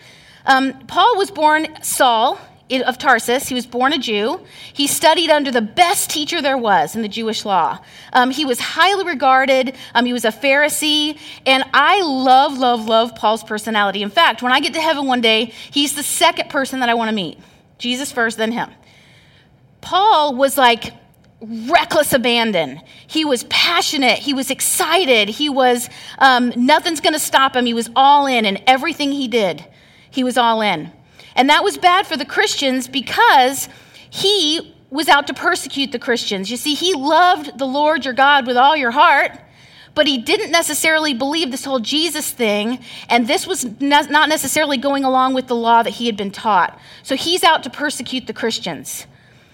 Um, 0.47 0.73
Paul 0.87 1.17
was 1.17 1.31
born 1.31 1.69
Saul 1.83 2.39
of 2.81 2.97
Tarsus. 2.97 3.49
He 3.49 3.55
was 3.55 3.67
born 3.67 3.93
a 3.93 3.99
Jew. 3.99 4.41
He 4.73 4.87
studied 4.87 5.29
under 5.29 5.50
the 5.50 5.61
best 5.61 6.09
teacher 6.09 6.41
there 6.41 6.57
was 6.57 6.97
in 6.97 7.02
the 7.02 7.09
Jewish 7.09 7.45
law. 7.45 7.79
Um, 8.14 8.31
he 8.31 8.47
was 8.47 8.59
highly 8.59 9.05
regarded. 9.05 9.76
Um, 9.95 10.07
he 10.07 10.12
was 10.14 10.25
a 10.25 10.31
Pharisee. 10.31 11.19
And 11.45 11.64
I 11.75 12.00
love, 12.00 12.57
love, 12.57 12.87
love 12.87 13.14
Paul's 13.14 13.45
personality. 13.45 14.02
In 14.02 14.11
fact, 14.11 14.43
when 14.43 14.52
I 14.52 14.61
get 14.61 14.73
to 14.75 14.81
heaven 14.81 15.07
one 15.07 15.21
day, 15.21 15.52
he's 15.71 15.95
the 15.95 16.02
second 16.02 16.49
person 16.49 16.81
that 16.81 16.88
I 16.88 16.95
want 16.95 17.11
to 17.11 17.14
meet 17.14 17.38
Jesus 17.79 18.11
first, 18.11 18.38
then 18.38 18.52
him. 18.52 18.71
Paul 19.81 20.37
was 20.37 20.57
like 20.57 20.95
reckless 21.43 22.12
abandon. 22.12 22.81
He 23.07 23.25
was 23.25 23.45
passionate. 23.45 24.19
He 24.19 24.33
was 24.33 24.50
excited. 24.50 25.29
He 25.29 25.49
was, 25.49 25.91
um, 26.19 26.52
nothing's 26.57 27.00
going 27.00 27.14
to 27.14 27.19
stop 27.19 27.57
him. 27.57 27.67
He 27.67 27.75
was 27.75 27.91
all 27.97 28.26
in, 28.26 28.47
and 28.47 28.62
everything 28.67 29.12
he 29.12 29.29
did, 29.29 29.64
he 30.11 30.23
was 30.23 30.38
all 30.38 30.61
in. 30.61 30.93
And 31.35 31.49
that 31.49 31.65
was 31.65 31.77
bad 31.79 32.07
for 32.07 32.17
the 32.17 32.25
Christians 32.25 32.89
because 32.89 33.69
he 34.11 34.75
was 34.91 35.09
out 35.09 35.27
to 35.27 35.35
persecute 35.35 35.91
the 35.91 35.99
Christians. 35.99 36.51
You 36.51 36.57
see, 36.57 36.75
he 36.75 36.95
loved 36.95 37.59
the 37.59 37.65
Lord 37.65 38.05
your 38.05 38.15
God 38.15 38.47
with 38.47 38.59
all 38.59 38.77
your 38.77 38.91
heart, 38.91 39.33
but 39.95 40.07
he 40.07 40.19
didn't 40.19 40.51
necessarily 40.51 41.15
believe 41.15 41.51
this 41.51 41.65
whole 41.65 41.79
Jesus 41.79 42.31
thing, 42.31 42.79
and 43.09 43.27
this 43.27 43.47
was 43.47 43.65
not 43.81 44.29
necessarily 44.29 44.77
going 44.77 45.05
along 45.05 45.35
with 45.35 45.47
the 45.47 45.57
law 45.57 45.83
that 45.83 45.91
he 45.95 46.07
had 46.07 46.17
been 46.17 46.31
taught. 46.31 46.79
So 47.03 47.17
he's 47.17 47.43
out 47.43 47.62
to 47.62 47.71
persecute 47.71 48.27
the 48.27 48.33
Christians 48.35 49.07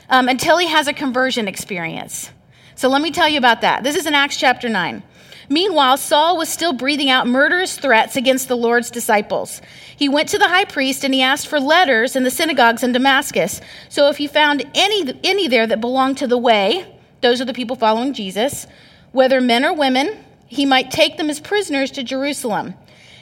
um, 0.08 0.28
until 0.28 0.58
he 0.58 0.66
has 0.68 0.88
a 0.88 0.92
conversion 0.92 1.46
experience. 1.46 2.30
So 2.74 2.88
let 2.88 3.02
me 3.02 3.10
tell 3.10 3.28
you 3.28 3.38
about 3.38 3.60
that. 3.60 3.82
This 3.82 3.96
is 3.96 4.06
in 4.06 4.14
Acts 4.14 4.36
chapter 4.36 4.68
9. 4.68 5.02
Meanwhile, 5.48 5.96
Saul 5.96 6.36
was 6.36 6.48
still 6.48 6.74
breathing 6.74 7.08
out 7.08 7.26
murderous 7.26 7.78
threats 7.78 8.16
against 8.16 8.48
the 8.48 8.56
Lord's 8.56 8.90
disciples. 8.90 9.62
He 9.96 10.08
went 10.08 10.28
to 10.30 10.38
the 10.38 10.48
high 10.48 10.66
priest 10.66 11.04
and 11.04 11.14
he 11.14 11.22
asked 11.22 11.46
for 11.46 11.58
letters 11.58 12.14
in 12.14 12.22
the 12.22 12.30
synagogues 12.30 12.82
in 12.82 12.92
Damascus. 12.92 13.60
So 13.88 14.08
if 14.08 14.18
he 14.18 14.26
found 14.26 14.64
any, 14.74 15.18
any 15.24 15.48
there 15.48 15.66
that 15.66 15.80
belonged 15.80 16.18
to 16.18 16.26
the 16.26 16.36
way, 16.36 16.94
those 17.22 17.40
are 17.40 17.46
the 17.46 17.54
people 17.54 17.76
following 17.76 18.12
Jesus, 18.12 18.66
whether 19.12 19.40
men 19.40 19.64
or 19.64 19.72
women, 19.72 20.22
he 20.46 20.66
might 20.66 20.90
take 20.90 21.16
them 21.16 21.30
as 21.30 21.40
prisoners 21.40 21.90
to 21.92 22.02
Jerusalem. 22.02 22.74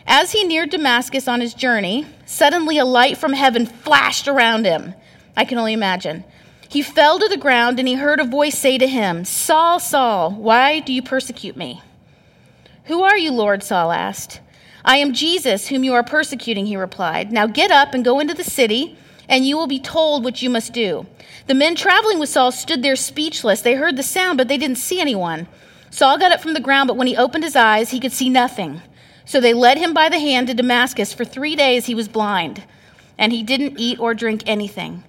As 0.06 0.32
he 0.32 0.44
neared 0.44 0.70
Damascus 0.70 1.26
on 1.26 1.40
his 1.40 1.54
journey, 1.54 2.06
suddenly 2.26 2.78
a 2.78 2.84
light 2.84 3.18
from 3.18 3.32
heaven 3.32 3.66
flashed 3.66 4.28
around 4.28 4.64
him. 4.64 4.94
I 5.36 5.44
can 5.44 5.58
only 5.58 5.72
imagine. 5.72 6.24
He 6.68 6.82
fell 6.82 7.18
to 7.18 7.28
the 7.28 7.36
ground 7.36 7.78
and 7.78 7.86
he 7.86 7.94
heard 7.94 8.20
a 8.20 8.24
voice 8.24 8.58
say 8.58 8.78
to 8.78 8.86
him, 8.86 9.24
Saul, 9.24 9.78
Saul, 9.78 10.32
why 10.32 10.80
do 10.80 10.92
you 10.92 11.02
persecute 11.02 11.56
me? 11.56 11.82
Who 12.86 13.02
are 13.02 13.18
you, 13.18 13.32
Lord? 13.32 13.64
Saul 13.64 13.90
asked. 13.90 14.40
I 14.84 14.98
am 14.98 15.12
Jesus, 15.12 15.66
whom 15.66 15.82
you 15.82 15.92
are 15.94 16.04
persecuting, 16.04 16.66
he 16.66 16.76
replied. 16.76 17.32
Now 17.32 17.48
get 17.48 17.72
up 17.72 17.94
and 17.94 18.04
go 18.04 18.20
into 18.20 18.32
the 18.32 18.44
city, 18.44 18.96
and 19.28 19.44
you 19.44 19.56
will 19.56 19.66
be 19.66 19.80
told 19.80 20.22
what 20.22 20.40
you 20.40 20.48
must 20.48 20.72
do. 20.72 21.04
The 21.48 21.54
men 21.54 21.74
traveling 21.74 22.20
with 22.20 22.28
Saul 22.28 22.52
stood 22.52 22.82
there 22.82 22.94
speechless. 22.94 23.60
They 23.60 23.74
heard 23.74 23.96
the 23.96 24.04
sound, 24.04 24.38
but 24.38 24.46
they 24.46 24.56
didn't 24.56 24.78
see 24.78 25.00
anyone. 25.00 25.48
Saul 25.90 26.16
got 26.16 26.30
up 26.30 26.40
from 26.40 26.54
the 26.54 26.60
ground, 26.60 26.86
but 26.86 26.96
when 26.96 27.08
he 27.08 27.16
opened 27.16 27.42
his 27.42 27.56
eyes, 27.56 27.90
he 27.90 27.98
could 27.98 28.12
see 28.12 28.28
nothing. 28.28 28.80
So 29.24 29.40
they 29.40 29.52
led 29.52 29.78
him 29.78 29.92
by 29.92 30.08
the 30.08 30.20
hand 30.20 30.46
to 30.46 30.54
Damascus. 30.54 31.12
For 31.12 31.24
three 31.24 31.56
days 31.56 31.86
he 31.86 31.94
was 31.96 32.06
blind, 32.06 32.62
and 33.18 33.32
he 33.32 33.42
didn't 33.42 33.80
eat 33.80 33.98
or 33.98 34.14
drink 34.14 34.44
anything. 34.46 35.02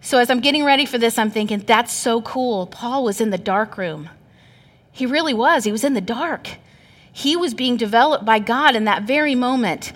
So 0.00 0.18
as 0.18 0.30
I'm 0.30 0.38
getting 0.38 0.64
ready 0.64 0.86
for 0.86 0.98
this, 0.98 1.18
I'm 1.18 1.32
thinking, 1.32 1.58
that's 1.66 1.92
so 1.92 2.22
cool. 2.22 2.68
Paul 2.68 3.02
was 3.02 3.20
in 3.20 3.30
the 3.30 3.38
dark 3.38 3.76
room. 3.76 4.08
He 4.92 5.04
really 5.04 5.34
was. 5.34 5.64
He 5.64 5.72
was 5.72 5.82
in 5.82 5.94
the 5.94 6.00
dark 6.00 6.50
he 7.18 7.34
was 7.36 7.52
being 7.52 7.76
developed 7.76 8.24
by 8.24 8.38
God 8.38 8.76
in 8.76 8.84
that 8.84 9.02
very 9.02 9.34
moment. 9.34 9.92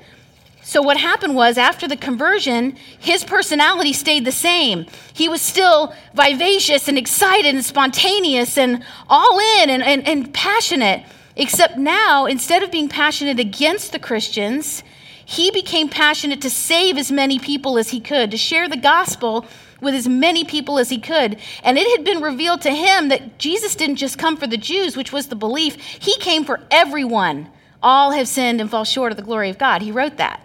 So, 0.61 0.83
what 0.83 0.97
happened 0.97 1.37
was, 1.37 1.57
after 1.57 1.87
the 1.87 1.97
conversion, 1.97 2.77
his 2.99 3.23
personality 3.23 3.93
stayed 3.93 4.25
the 4.25 4.33
same. 4.33 4.87
He 5.15 5.29
was 5.29 5.41
still 5.41 5.95
vivacious 6.15 6.89
and 6.89 6.99
excited 6.99 7.55
and 7.55 7.65
spontaneous 7.65 8.59
and 8.59 8.85
all 9.09 9.39
in 9.39 9.71
and, 9.71 9.85
and, 9.85 10.07
and 10.07 10.35
passionate. 10.35 11.05
Except 11.37 11.79
now, 11.79 12.27
instead 12.27 12.65
of 12.65 12.73
being 12.73 12.89
passionate 12.89 13.39
against 13.39 13.93
the 13.93 14.01
Christians, 14.01 14.83
he 15.25 15.53
became 15.53 15.89
passionate 15.89 16.41
to 16.41 16.51
save 16.51 16.99
as 16.99 17.13
many 17.13 17.39
people 17.39 17.79
as 17.79 17.91
he 17.91 18.01
could, 18.01 18.33
to 18.33 18.37
share 18.37 18.69
the 18.69 18.77
gospel 18.77 19.47
with 19.83 19.95
as 19.95 20.09
many 20.09 20.45
people 20.45 20.79
as 20.79 20.89
he 20.89 20.99
could. 20.99 21.39
And 21.63 21.77
it 21.77 21.97
had 21.97 22.05
been 22.05 22.23
revealed 22.23 22.63
to 22.63 22.71
him 22.71 23.09
that 23.09 23.39
Jesus 23.39 23.75
didn't 23.75 23.97
just 23.97 24.17
come 24.17 24.37
for 24.37 24.47
the 24.47 24.57
Jews, 24.57 24.97
which 24.97 25.13
was 25.13 25.27
the 25.27 25.37
belief, 25.37 25.75
he 25.75 26.17
came 26.19 26.45
for 26.45 26.61
everyone. 26.71 27.51
All 27.83 28.13
have 28.13 28.29
sinned 28.29 28.61
and 28.61 28.71
fall 28.71 28.85
short 28.85 29.13
of 29.13 29.17
the 29.17 29.25
glory 29.25 29.51
of 29.51 29.59
God. 29.59 29.83
He 29.83 29.91
wrote 29.91 30.17
that. 30.17 30.41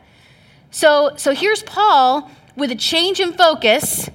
So, 0.72 1.14
so 1.16 1.34
here's 1.34 1.64
Paul 1.64 2.30
with 2.56 2.72
a 2.72 2.76
change 2.76 3.20
in 3.20 3.34
focus, 3.34 4.10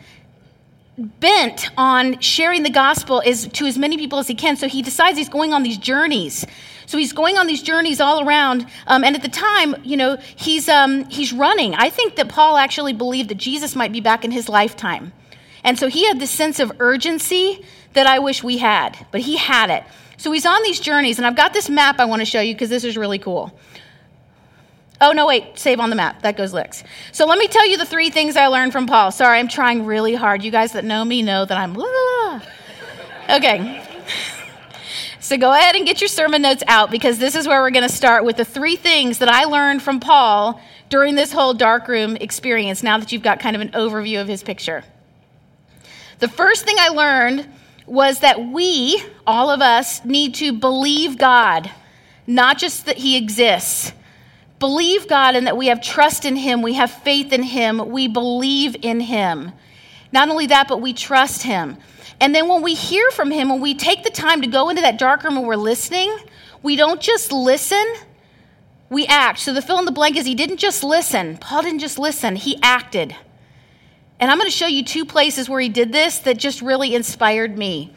bent 0.99 1.71
on 1.76 2.19
sharing 2.19 2.64
the 2.64 2.71
gospel 2.71 3.23
as, 3.25 3.47
to 3.47 3.67
as 3.67 3.79
many 3.79 3.97
people 3.97 4.19
as 4.19 4.26
he 4.26 4.35
can. 4.35 4.57
So 4.57 4.69
he 4.69 4.83
decides 4.83 5.17
he's 5.17 5.29
going 5.29 5.55
on 5.55 5.62
these 5.62 5.79
journeys. 5.79 6.45
So 6.93 6.99
he's 6.99 7.15
going 7.15 7.39
on 7.39 7.47
these 7.47 7.63
journeys 7.63 8.03
all 8.03 8.23
around. 8.23 8.67
Um, 8.87 9.03
and 9.03 9.17
at 9.17 9.23
the 9.23 9.31
time, 9.31 9.77
you 9.83 9.97
know, 9.97 10.19
he's, 10.37 10.69
um, 10.69 11.07
he's 11.07 11.33
running. 11.33 11.75
I 11.75 11.89
think 11.89 12.17
that 12.17 12.29
Paul 12.29 12.59
actually 12.59 12.93
believed 12.93 13.31
that 13.31 13.39
Jesus 13.39 13.75
might 13.75 13.93
be 13.93 14.03
back 14.03 14.27
in 14.27 14.31
his 14.31 14.47
lifetime. 14.47 15.15
And 15.65 15.79
so 15.79 15.89
he 15.89 16.07
had 16.07 16.21
this 16.21 16.31
sense 16.31 16.61
of 16.61 16.71
urgency 16.81 17.65
that 17.95 18.07
I 18.07 18.19
wish 18.19 18.45
we 18.45 18.59
had, 18.59 19.07
but 19.11 19.23
he 19.23 19.39
had 19.39 19.71
it. 19.71 19.85
So 20.19 20.33
he's 20.33 20.45
on 20.45 20.63
these 20.65 20.81
journeys, 20.81 21.17
and 21.17 21.27
I've 21.27 21.35
got 21.35 21.55
this 21.55 21.71
map 21.71 21.99
I 21.99 22.05
want 22.05 22.21
to 22.21 22.27
show 22.27 22.43
you 22.43 22.53
because 22.53 22.69
this 22.69 22.85
is 22.85 22.99
really 22.99 23.19
cool. 23.19 23.59
Oh, 25.01 25.13
no, 25.13 25.27
wait, 25.27 25.59
save 25.59 25.81
on 25.81 25.89
the 25.89 25.97
map. 25.97 26.21
That 26.21 26.37
goes 26.37 26.53
licks. 26.53 26.85
So 27.11 27.25
let 27.25 27.39
me 27.39 27.49
tell 27.49 27.67
you 27.67 27.79
the 27.79 27.87
three 27.87 28.11
things 28.11 28.37
I 28.37 28.49
learned 28.49 28.73
from 28.73 28.87
Paul. 28.87 29.13
Sorry, 29.13 29.39
I'm 29.39 29.49
trying 29.49 29.87
really 29.87 30.15
hard. 30.15 30.45
You 30.45 30.51
guys 30.51 30.73
that 30.73 30.85
know 30.85 31.07
me 31.07 31.23
know 31.23 31.47
that 31.47 31.57
I'm. 31.57 31.75
Okay. 33.31 33.82
So 35.23 35.38
go 35.38 35.52
ahead 35.52 35.76
and 35.76 35.87
get 35.87 36.00
your 36.00 36.09
sermon 36.09 36.43
notes 36.43 36.64
out 36.67 36.91
because 36.91 37.17
this 37.17 37.37
is 37.37 37.47
where 37.47 37.62
we're 37.62 37.71
going 37.71 37.88
to 37.88 37.95
start 37.95 38.25
with 38.25 38.38
the 38.38 38.45
three 38.45 38.75
things 38.75 39.19
that 39.19 39.29
I 39.29 39.45
learned 39.45 39.81
from 39.81 40.00
Paul 40.00 40.61
during 40.88 41.14
this 41.14 41.31
whole 41.31 41.55
darkroom 41.55 42.17
experience, 42.17 42.83
now 42.83 42.99
that 42.99 43.12
you've 43.12 43.23
got 43.23 43.38
kind 43.38 43.55
of 43.55 43.62
an 43.62 43.69
overview 43.69 44.21
of 44.21 44.26
his 44.26 44.43
picture. 44.43 44.83
The 46.19 46.26
first 46.26 46.64
thing 46.64 46.75
I 46.76 46.88
learned 46.88 47.49
was 47.87 48.19
that 48.19 48.45
we, 48.45 49.00
all 49.25 49.49
of 49.49 49.61
us, 49.61 50.05
need 50.05 50.35
to 50.35 50.52
believe 50.52 51.19
God, 51.19 51.71
not 52.26 52.59
just 52.59 52.87
that 52.87 52.99
He 52.99 53.17
exists. 53.17 53.93
Believe 54.59 55.07
God 55.07 55.37
and 55.37 55.47
that 55.47 55.57
we 55.57 55.69
have 55.69 55.81
trust 55.81 56.25
in 56.25 56.35
Him, 56.35 56.62
we 56.62 56.75
have 56.75 56.91
faith 56.91 57.33
in 57.33 57.45
Him, 57.45 57.91
we 57.91 58.09
believe 58.09 58.75
in 58.83 58.99
Him. 58.99 59.52
Not 60.11 60.29
only 60.29 60.49
that, 60.49 60.67
but 60.67 60.81
we 60.81 60.93
trust 60.93 61.45
Him. 61.45 61.76
And 62.23 62.33
then 62.33 62.47
when 62.47 62.62
we 62.62 62.75
hear 62.75 63.11
from 63.11 63.33
him, 63.33 63.49
when 63.49 63.61
we 63.61 63.75
take 63.75 64.05
the 64.05 64.11
time 64.11 64.43
to 64.43 64.47
go 64.47 64.69
into 64.69 64.81
that 64.83 64.97
dark 64.97 65.25
room 65.25 65.37
and 65.37 65.45
we're 65.45 65.57
listening, 65.57 66.17
we 66.62 66.76
don't 66.76 67.00
just 67.00 67.33
listen, 67.33 67.85
we 68.88 69.09
act. 69.09 69.41
So 69.41 69.52
the 69.52 69.61
fill 69.61 69.81
in 69.81 69.87
the 69.87 69.91
blank 69.91 70.17
is 70.17 70.25
he 70.25 70.37
didn't 70.37 70.59
just 70.59 70.85
listen. 70.85 71.37
Paul 71.38 71.62
didn't 71.62 71.81
just 71.81 71.99
listen, 71.99 72.37
he 72.37 72.61
acted. 72.62 73.17
And 74.21 74.31
I'm 74.31 74.38
going 74.38 74.49
to 74.49 74.57
show 74.57 74.69
you 74.69 74.85
two 74.85 75.05
places 75.05 75.49
where 75.49 75.61
he 75.61 75.69
did 75.69 75.91
this 75.91 76.21
that 76.21 76.37
just 76.37 76.62
really 76.62 76.95
inspired 76.95 77.59
me. 77.59 77.93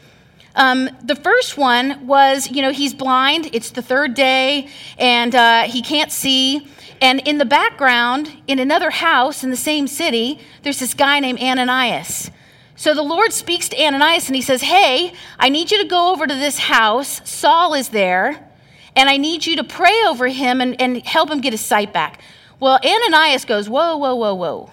Um, 0.56 0.90
the 1.04 1.14
first 1.14 1.56
one 1.56 2.04
was, 2.08 2.50
you 2.50 2.62
know, 2.62 2.72
he's 2.72 2.94
blind. 2.94 3.50
It's 3.52 3.70
the 3.70 3.82
third 3.82 4.14
day, 4.14 4.66
and 4.98 5.36
uh, 5.36 5.62
he 5.68 5.82
can't 5.82 6.10
see. 6.10 6.66
And 7.00 7.20
in 7.28 7.38
the 7.38 7.44
background, 7.44 8.36
in 8.48 8.58
another 8.58 8.90
house 8.90 9.44
in 9.44 9.50
the 9.50 9.56
same 9.56 9.86
city, 9.86 10.40
there's 10.64 10.80
this 10.80 10.94
guy 10.94 11.20
named 11.20 11.38
Ananias. 11.38 12.32
So 12.76 12.94
the 12.94 13.02
Lord 13.02 13.32
speaks 13.32 13.70
to 13.70 13.82
Ananias 13.82 14.28
and 14.28 14.36
he 14.36 14.42
says, 14.42 14.60
Hey, 14.60 15.14
I 15.38 15.48
need 15.48 15.70
you 15.70 15.82
to 15.82 15.88
go 15.88 16.12
over 16.12 16.26
to 16.26 16.34
this 16.34 16.58
house. 16.58 17.26
Saul 17.28 17.72
is 17.72 17.88
there, 17.88 18.50
and 18.94 19.08
I 19.08 19.16
need 19.16 19.46
you 19.46 19.56
to 19.56 19.64
pray 19.64 20.02
over 20.06 20.28
him 20.28 20.60
and, 20.60 20.80
and 20.80 21.04
help 21.06 21.30
him 21.30 21.40
get 21.40 21.54
his 21.54 21.64
sight 21.64 21.94
back. 21.94 22.20
Well, 22.60 22.78
Ananias 22.84 23.46
goes, 23.46 23.68
Whoa, 23.68 23.96
whoa, 23.96 24.14
whoa, 24.14 24.34
whoa. 24.34 24.70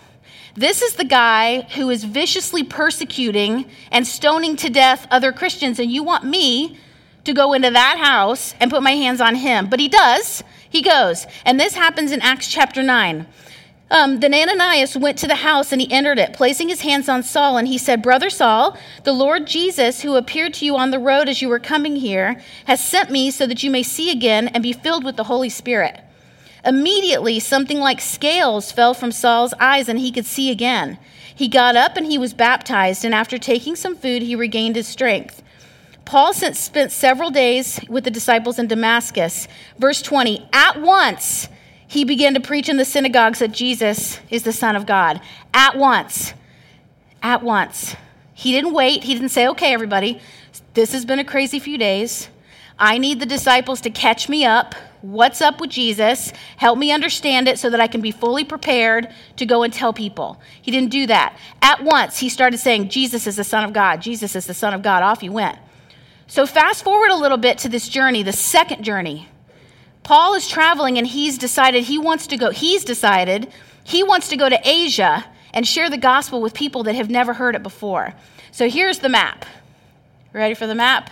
This 0.55 0.81
is 0.81 0.95
the 0.95 1.05
guy 1.05 1.61
who 1.75 1.89
is 1.89 2.03
viciously 2.03 2.63
persecuting 2.63 3.65
and 3.89 4.05
stoning 4.05 4.55
to 4.57 4.69
death 4.69 5.07
other 5.09 5.31
Christians, 5.31 5.79
and 5.79 5.89
you 5.89 6.03
want 6.03 6.25
me 6.25 6.77
to 7.23 7.33
go 7.33 7.53
into 7.53 7.71
that 7.71 7.97
house 7.97 8.53
and 8.59 8.69
put 8.69 8.83
my 8.83 8.91
hands 8.91 9.21
on 9.21 9.35
him. 9.35 9.69
But 9.69 9.79
he 9.79 9.87
does. 9.87 10.43
He 10.69 10.81
goes. 10.81 11.25
And 11.45 11.59
this 11.59 11.73
happens 11.73 12.11
in 12.11 12.21
Acts 12.21 12.47
chapter 12.47 12.83
9. 12.83 13.25
Um, 13.93 14.21
then 14.21 14.33
Ananias 14.33 14.97
went 14.97 15.19
to 15.19 15.27
the 15.27 15.35
house 15.35 15.71
and 15.71 15.79
he 15.79 15.91
entered 15.91 16.17
it, 16.17 16.33
placing 16.33 16.67
his 16.67 16.81
hands 16.81 17.07
on 17.07 17.21
Saul, 17.21 17.57
and 17.57 17.67
he 17.67 17.77
said, 17.77 18.01
Brother 18.01 18.31
Saul, 18.31 18.75
the 19.03 19.13
Lord 19.13 19.45
Jesus, 19.45 20.01
who 20.01 20.15
appeared 20.15 20.55
to 20.55 20.65
you 20.65 20.75
on 20.75 20.89
the 20.89 20.97
road 20.97 21.29
as 21.29 21.43
you 21.43 21.47
were 21.47 21.59
coming 21.59 21.97
here, 21.97 22.41
has 22.65 22.83
sent 22.83 23.11
me 23.11 23.29
so 23.29 23.45
that 23.45 23.61
you 23.61 23.69
may 23.69 23.83
see 23.83 24.09
again 24.09 24.47
and 24.47 24.63
be 24.63 24.73
filled 24.73 25.03
with 25.03 25.15
the 25.15 25.25
Holy 25.25 25.47
Spirit. 25.47 26.01
Immediately, 26.65 27.39
something 27.39 27.79
like 27.79 28.01
scales 28.01 28.71
fell 28.71 28.95
from 28.95 29.11
Saul's 29.11 29.53
eyes, 29.59 29.87
and 29.87 29.99
he 29.99 30.11
could 30.11 30.25
see 30.25 30.49
again. 30.49 30.97
He 31.35 31.47
got 31.47 31.75
up 31.75 31.95
and 31.95 32.07
he 32.07 32.17
was 32.17 32.33
baptized, 32.33 33.05
and 33.05 33.13
after 33.13 33.37
taking 33.37 33.75
some 33.75 33.95
food, 33.95 34.23
he 34.23 34.35
regained 34.35 34.75
his 34.75 34.87
strength. 34.87 35.43
Paul 36.03 36.33
spent 36.33 36.91
several 36.91 37.29
days 37.29 37.79
with 37.87 38.05
the 38.05 38.11
disciples 38.11 38.57
in 38.57 38.65
Damascus. 38.65 39.47
Verse 39.77 40.01
20 40.01 40.49
At 40.51 40.81
once, 40.81 41.47
he 41.93 42.05
began 42.05 42.33
to 42.33 42.39
preach 42.39 42.69
in 42.69 42.77
the 42.77 42.85
synagogues 42.85 43.37
that 43.37 43.51
Jesus 43.51 44.19
is 44.31 44.41
the 44.41 44.51
Son 44.51 44.75
of 44.75 44.87
God. 44.87 45.21
At 45.53 45.77
once. 45.77 46.33
At 47.21 47.43
once. 47.43 47.95
He 48.33 48.51
didn't 48.51 48.73
wait. 48.73 49.03
He 49.03 49.13
didn't 49.13 49.29
say, 49.29 49.47
okay, 49.49 49.75
everybody, 49.75 50.19
this 50.73 50.91
has 50.93 51.05
been 51.05 51.19
a 51.19 51.23
crazy 51.23 51.59
few 51.59 51.77
days. 51.77 52.29
I 52.79 52.97
need 52.97 53.19
the 53.19 53.27
disciples 53.27 53.79
to 53.81 53.91
catch 53.91 54.27
me 54.27 54.43
up. 54.43 54.73
What's 55.01 55.39
up 55.39 55.61
with 55.61 55.69
Jesus? 55.69 56.33
Help 56.57 56.79
me 56.79 56.91
understand 56.91 57.47
it 57.47 57.59
so 57.59 57.69
that 57.69 57.79
I 57.79 57.85
can 57.85 58.01
be 58.01 58.09
fully 58.09 58.43
prepared 58.43 59.13
to 59.35 59.45
go 59.45 59.61
and 59.61 59.71
tell 59.71 59.93
people. 59.93 60.41
He 60.63 60.71
didn't 60.71 60.89
do 60.89 61.05
that. 61.05 61.37
At 61.61 61.83
once, 61.83 62.17
he 62.17 62.27
started 62.27 62.57
saying, 62.57 62.89
Jesus 62.89 63.27
is 63.27 63.35
the 63.35 63.43
Son 63.43 63.63
of 63.63 63.71
God. 63.71 64.01
Jesus 64.01 64.35
is 64.35 64.47
the 64.47 64.55
Son 64.55 64.73
of 64.73 64.81
God. 64.81 65.03
Off 65.03 65.21
he 65.21 65.29
went. 65.29 65.59
So, 66.25 66.47
fast 66.47 66.83
forward 66.83 67.11
a 67.11 67.15
little 67.15 67.37
bit 67.37 67.59
to 67.59 67.69
this 67.69 67.87
journey, 67.87 68.23
the 68.23 68.33
second 68.33 68.81
journey. 68.81 69.27
Paul 70.03 70.35
is 70.35 70.47
traveling 70.47 70.97
and 70.97 71.07
he's 71.07 71.37
decided 71.37 71.83
he 71.83 71.97
wants 71.97 72.27
to 72.27 72.37
go, 72.37 72.51
he's 72.51 72.83
decided 72.83 73.51
he 73.83 74.03
wants 74.03 74.29
to 74.29 74.37
go 74.37 74.49
to 74.49 74.59
Asia 74.63 75.25
and 75.53 75.67
share 75.67 75.89
the 75.89 75.97
gospel 75.97 76.41
with 76.41 76.53
people 76.53 76.83
that 76.83 76.95
have 76.95 77.09
never 77.09 77.33
heard 77.33 77.55
it 77.55 77.63
before. 77.63 78.13
So 78.51 78.69
here's 78.69 78.99
the 78.99 79.09
map. 79.09 79.45
Ready 80.33 80.55
for 80.55 80.67
the 80.67 80.75
map? 80.75 81.09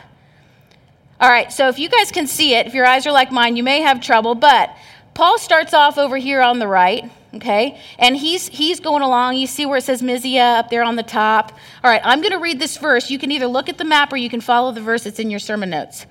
All 1.19 1.29
right, 1.29 1.51
so 1.51 1.67
if 1.67 1.77
you 1.77 1.87
guys 1.87 2.11
can 2.11 2.25
see 2.25 2.55
it, 2.55 2.65
if 2.65 2.73
your 2.73 2.85
eyes 2.85 3.05
are 3.05 3.11
like 3.11 3.31
mine, 3.31 3.55
you 3.55 3.63
may 3.63 3.81
have 3.81 4.01
trouble, 4.01 4.33
but 4.33 4.75
Paul 5.13 5.37
starts 5.37 5.73
off 5.73 5.99
over 5.99 6.17
here 6.17 6.41
on 6.41 6.57
the 6.57 6.67
right, 6.67 7.11
okay? 7.35 7.79
And 7.99 8.17
he's 8.17 8.47
he's 8.47 8.79
going 8.79 9.03
along. 9.03 9.35
You 9.35 9.45
see 9.45 9.67
where 9.67 9.77
it 9.77 9.83
says 9.83 10.01
Mysia 10.01 10.39
up 10.59 10.69
there 10.71 10.83
on 10.83 10.95
the 10.95 11.03
top. 11.03 11.51
All 11.83 11.91
right, 11.91 12.01
I'm 12.03 12.21
going 12.21 12.31
to 12.31 12.39
read 12.39 12.59
this 12.59 12.77
verse. 12.77 13.11
You 13.11 13.19
can 13.19 13.29
either 13.29 13.45
look 13.45 13.69
at 13.69 13.77
the 13.77 13.83
map 13.83 14.11
or 14.11 14.17
you 14.17 14.29
can 14.29 14.41
follow 14.41 14.71
the 14.71 14.81
verse 14.81 15.03
that's 15.03 15.19
in 15.19 15.29
your 15.29 15.39
sermon 15.39 15.69
notes. 15.69 16.07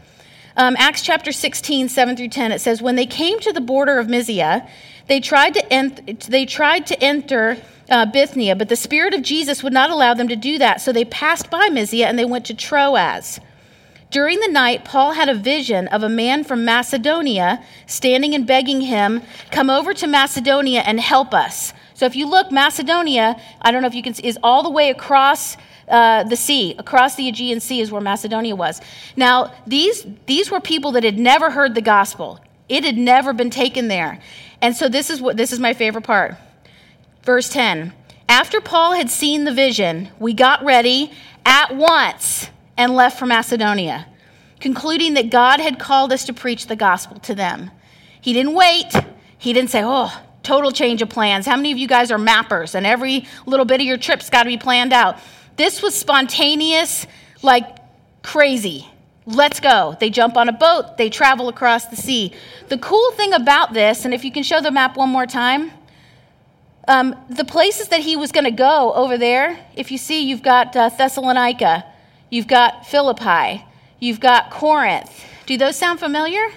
Um, 0.61 0.77
Acts 0.79 1.01
chapter 1.01 1.33
16, 1.33 1.89
7 1.89 2.17
through 2.19 2.29
10, 2.29 2.53
it 2.53 2.61
says, 2.61 2.83
When 2.83 2.95
they 2.95 3.07
came 3.07 3.41
to 3.41 3.51
the 3.51 3.63
border 3.63 3.99
of 3.99 4.11
Mysia, 4.11 4.69
they 5.07 5.19
tried 5.19 5.55
to, 5.55 5.73
ent- 5.73 6.29
they 6.29 6.45
tried 6.45 6.85
to 6.89 7.03
enter 7.03 7.57
uh, 7.89 8.05
Bithynia, 8.05 8.55
but 8.57 8.69
the 8.69 8.77
Spirit 8.77 9.15
of 9.15 9.23
Jesus 9.23 9.63
would 9.63 9.73
not 9.73 9.89
allow 9.89 10.13
them 10.13 10.29
to 10.29 10.37
do 10.37 10.59
that. 10.59 10.83
So 10.83 10.93
they 10.93 11.07
passed 11.07 11.49
by 11.49 11.71
Mysia 11.71 12.07
and 12.07 12.19
they 12.19 12.27
went 12.27 12.45
to 12.45 12.55
Troas. 12.55 13.41
During 14.11 14.39
the 14.41 14.49
night, 14.49 14.85
Paul 14.85 15.13
had 15.13 15.31
a 15.31 15.35
vision 15.35 15.89
of 15.89 16.03
a 16.03 16.11
man 16.11 16.45
from 16.45 16.63
Macedonia 16.63 17.65
standing 17.87 18.35
and 18.35 18.47
begging 18.47 18.83
him, 18.83 19.23
Come 19.51 19.71
over 19.71 19.95
to 19.95 20.07
Macedonia 20.07 20.83
and 20.83 21.01
help 21.01 21.33
us. 21.33 21.73
So 21.95 22.05
if 22.05 22.15
you 22.15 22.29
look, 22.29 22.53
Macedonia, 22.53 23.41
I 23.63 23.71
don't 23.71 23.81
know 23.81 23.89
if 23.89 23.95
you 23.95 24.03
can 24.03 24.13
see, 24.13 24.27
is 24.27 24.39
all 24.43 24.63
the 24.63 24.69
way 24.69 24.91
across 24.91 25.57
uh, 25.91 26.23
the 26.23 26.37
sea, 26.37 26.75
across 26.79 27.17
the 27.17 27.29
Aegean 27.29 27.61
Sea 27.61 27.81
is 27.81 27.91
where 27.91 28.01
Macedonia 28.01 28.55
was. 28.55 28.81
Now, 29.17 29.53
these, 29.67 30.07
these 30.27 30.51
were 30.51 30.61
people 30.61 30.93
that 30.93 31.05
had 31.05 31.19
never 31.19 31.51
heard 31.51 31.75
the 31.75 31.83
gospel, 31.83 32.41
it 32.69 32.85
had 32.85 32.97
never 32.97 33.33
been 33.33 33.51
taken 33.51 33.89
there. 33.89 34.21
And 34.63 34.77
so 34.77 34.89
this 34.89 35.11
is 35.11 35.21
what 35.21 35.37
this 35.37 35.53
is 35.53 35.59
my 35.59 35.75
favorite 35.75 36.05
part. 36.05 36.37
Verse 37.25 37.49
10. 37.49 37.93
After 38.29 38.61
Paul 38.61 38.93
had 38.93 39.11
seen 39.11 39.45
the 39.45 39.53
vision, 39.53 40.09
we 40.21 40.35
got 40.35 40.65
ready 40.65 41.11
at 41.45 41.75
once 41.75 42.49
and 42.77 42.95
left 42.95 43.19
for 43.19 43.27
Macedonia, 43.27 44.07
concluding 44.61 45.15
that 45.15 45.31
God 45.31 45.59
had 45.59 45.81
called 45.81 46.13
us 46.13 46.25
to 46.27 46.33
preach 46.33 46.67
the 46.67 46.77
gospel 46.77 47.19
to 47.21 47.35
them. 47.35 47.73
He 48.21 48.33
didn't 48.33 48.55
wait. 48.55 48.93
He 49.37 49.53
didn't 49.53 49.71
say, 49.71 49.83
oh, 49.85 50.17
total 50.43 50.71
change 50.71 51.03
of 51.03 51.09
plans. 51.09 51.47
How 51.47 51.57
many 51.57 51.73
of 51.73 51.79
you 51.79 51.89
guys 51.89 52.11
are 52.13 52.19
mappers 52.19 52.75
and 52.75 52.87
every 52.87 53.27
little 53.47 53.67
bit 53.67 53.81
of 53.81 53.87
your 53.87 53.97
trip's 53.97 54.31
got 54.31 54.45
to 54.45 54.49
be 54.49 54.59
planned 54.59 54.93
out? 54.93 55.19
This 55.61 55.83
was 55.83 55.95
spontaneous, 55.95 57.07
like 57.43 57.67
crazy. 58.23 58.89
Let's 59.27 59.61
go. 59.61 59.95
They 60.01 60.09
jump 60.09 60.39
on 60.39 60.49
a 60.49 60.53
boat, 60.53 60.97
they 60.97 61.11
travel 61.11 61.51
across 61.51 61.85
the 61.85 61.97
sea. 61.97 62.33
The 62.69 62.79
cool 62.79 63.11
thing 63.11 63.35
about 63.35 63.75
this, 63.75 64.07
and 64.07 64.15
if 64.15 64.25
you 64.25 64.33
can 64.33 64.43
show 64.43 64.63
the 64.63 64.71
map 64.71 64.97
one 64.97 65.11
more 65.11 65.27
time, 65.27 65.71
um, 66.89 67.15
the 67.29 67.45
places 67.45 67.89
that 67.89 68.01
he 68.01 68.17
was 68.17 68.33
going 68.33 68.45
to 68.45 68.51
go 68.51 68.95
over 68.95 69.19
there, 69.19 69.59
if 69.77 69.91
you 69.91 69.99
see, 69.99 70.23
you've 70.23 70.43
got 70.43 70.75
uh, 70.75 70.89
Thessalonica, 70.89 71.85
You've 72.31 72.47
got 72.47 72.87
Philippi. 72.87 73.63
You've 73.99 74.21
got 74.21 74.51
Corinth. 74.51 75.27
Do 75.45 75.59
those 75.59 75.77
sound 75.77 76.01
familiar? 76.01 76.53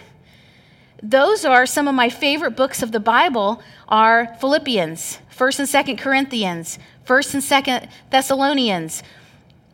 Those 1.01 1.43
are 1.43 1.65
some 1.65 1.89
of 1.89 1.95
my 1.95 2.07
favorite 2.07 2.55
books 2.55 2.81
of 2.81 2.93
the 2.93 3.01
Bible 3.01 3.61
are 3.89 4.33
Philippians, 4.39 5.19
1st 5.35 5.59
and 5.59 5.67
2nd 5.67 5.97
Corinthians, 5.97 6.79
1st 7.05 7.33
and 7.33 7.43
2nd 7.43 7.89
Thessalonians. 8.09 9.03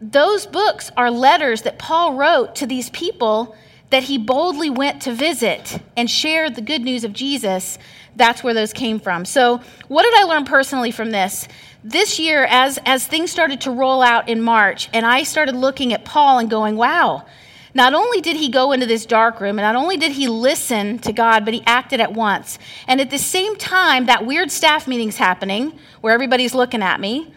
Those 0.02 0.46
books 0.46 0.92
are 0.96 1.12
letters 1.12 1.64
that 1.64 1.78
Paul 1.78 2.14
wrote 2.14 2.56
to 2.56 2.66
these 2.66 2.90
people 2.92 3.56
that 3.90 4.04
he 4.04 4.18
boldly 4.18 4.70
went 4.70 5.02
to 5.02 5.14
visit 5.14 5.80
and 5.98 6.10
shared 6.10 6.56
the 6.56 6.62
good 6.62 6.82
news 6.82 7.04
of 7.04 7.12
Jesus. 7.12 7.78
That's 8.16 8.44
where 8.44 8.54
those 8.54 8.72
came 8.72 9.00
from. 9.00 9.26
So, 9.26 9.62
what 9.88 10.04
did 10.04 10.14
I 10.16 10.24
learn 10.24 10.46
personally 10.46 10.92
from 10.92 11.12
this? 11.12 11.48
this 11.84 12.20
year, 12.20 12.46
as, 12.46 12.80
as 12.86 13.08
things 13.08 13.32
started 13.32 13.62
to 13.62 13.72
roll 13.72 14.02
out 14.02 14.28
in 14.28 14.42
March, 14.42 14.90
and 14.94 15.06
I 15.06 15.24
started 15.24 15.56
looking 15.56 15.94
at 15.94 16.04
Paul 16.04 16.40
and 16.40 16.50
going, 16.50 16.76
wow, 16.76 17.26
not 17.74 17.94
only 17.94 18.22
did 18.22 18.36
he 18.36 18.50
go 18.50 18.72
into 18.72 18.86
this 18.86 19.06
dark 19.06 19.40
room, 19.40 19.60
and 19.60 19.66
not 19.66 19.76
only 19.76 19.98
did 19.98 20.14
he 20.14 20.28
listen 20.28 21.00
to 21.00 21.14
God, 21.14 21.46
but 21.46 21.54
he 21.54 21.62
acted 21.66 22.00
at 22.00 22.14
once. 22.14 22.58
And 22.88 23.00
at 23.00 23.10
the 23.10 23.18
same 23.18 23.56
time, 23.56 24.08
that 24.08 24.26
weird 24.26 24.52
staff 24.52 24.88
meeting's 24.88 25.18
happening 25.18 25.78
where 26.02 26.14
everybody's 26.14 26.56
looking 26.56 26.82
at 26.82 27.00
me. 27.00 27.34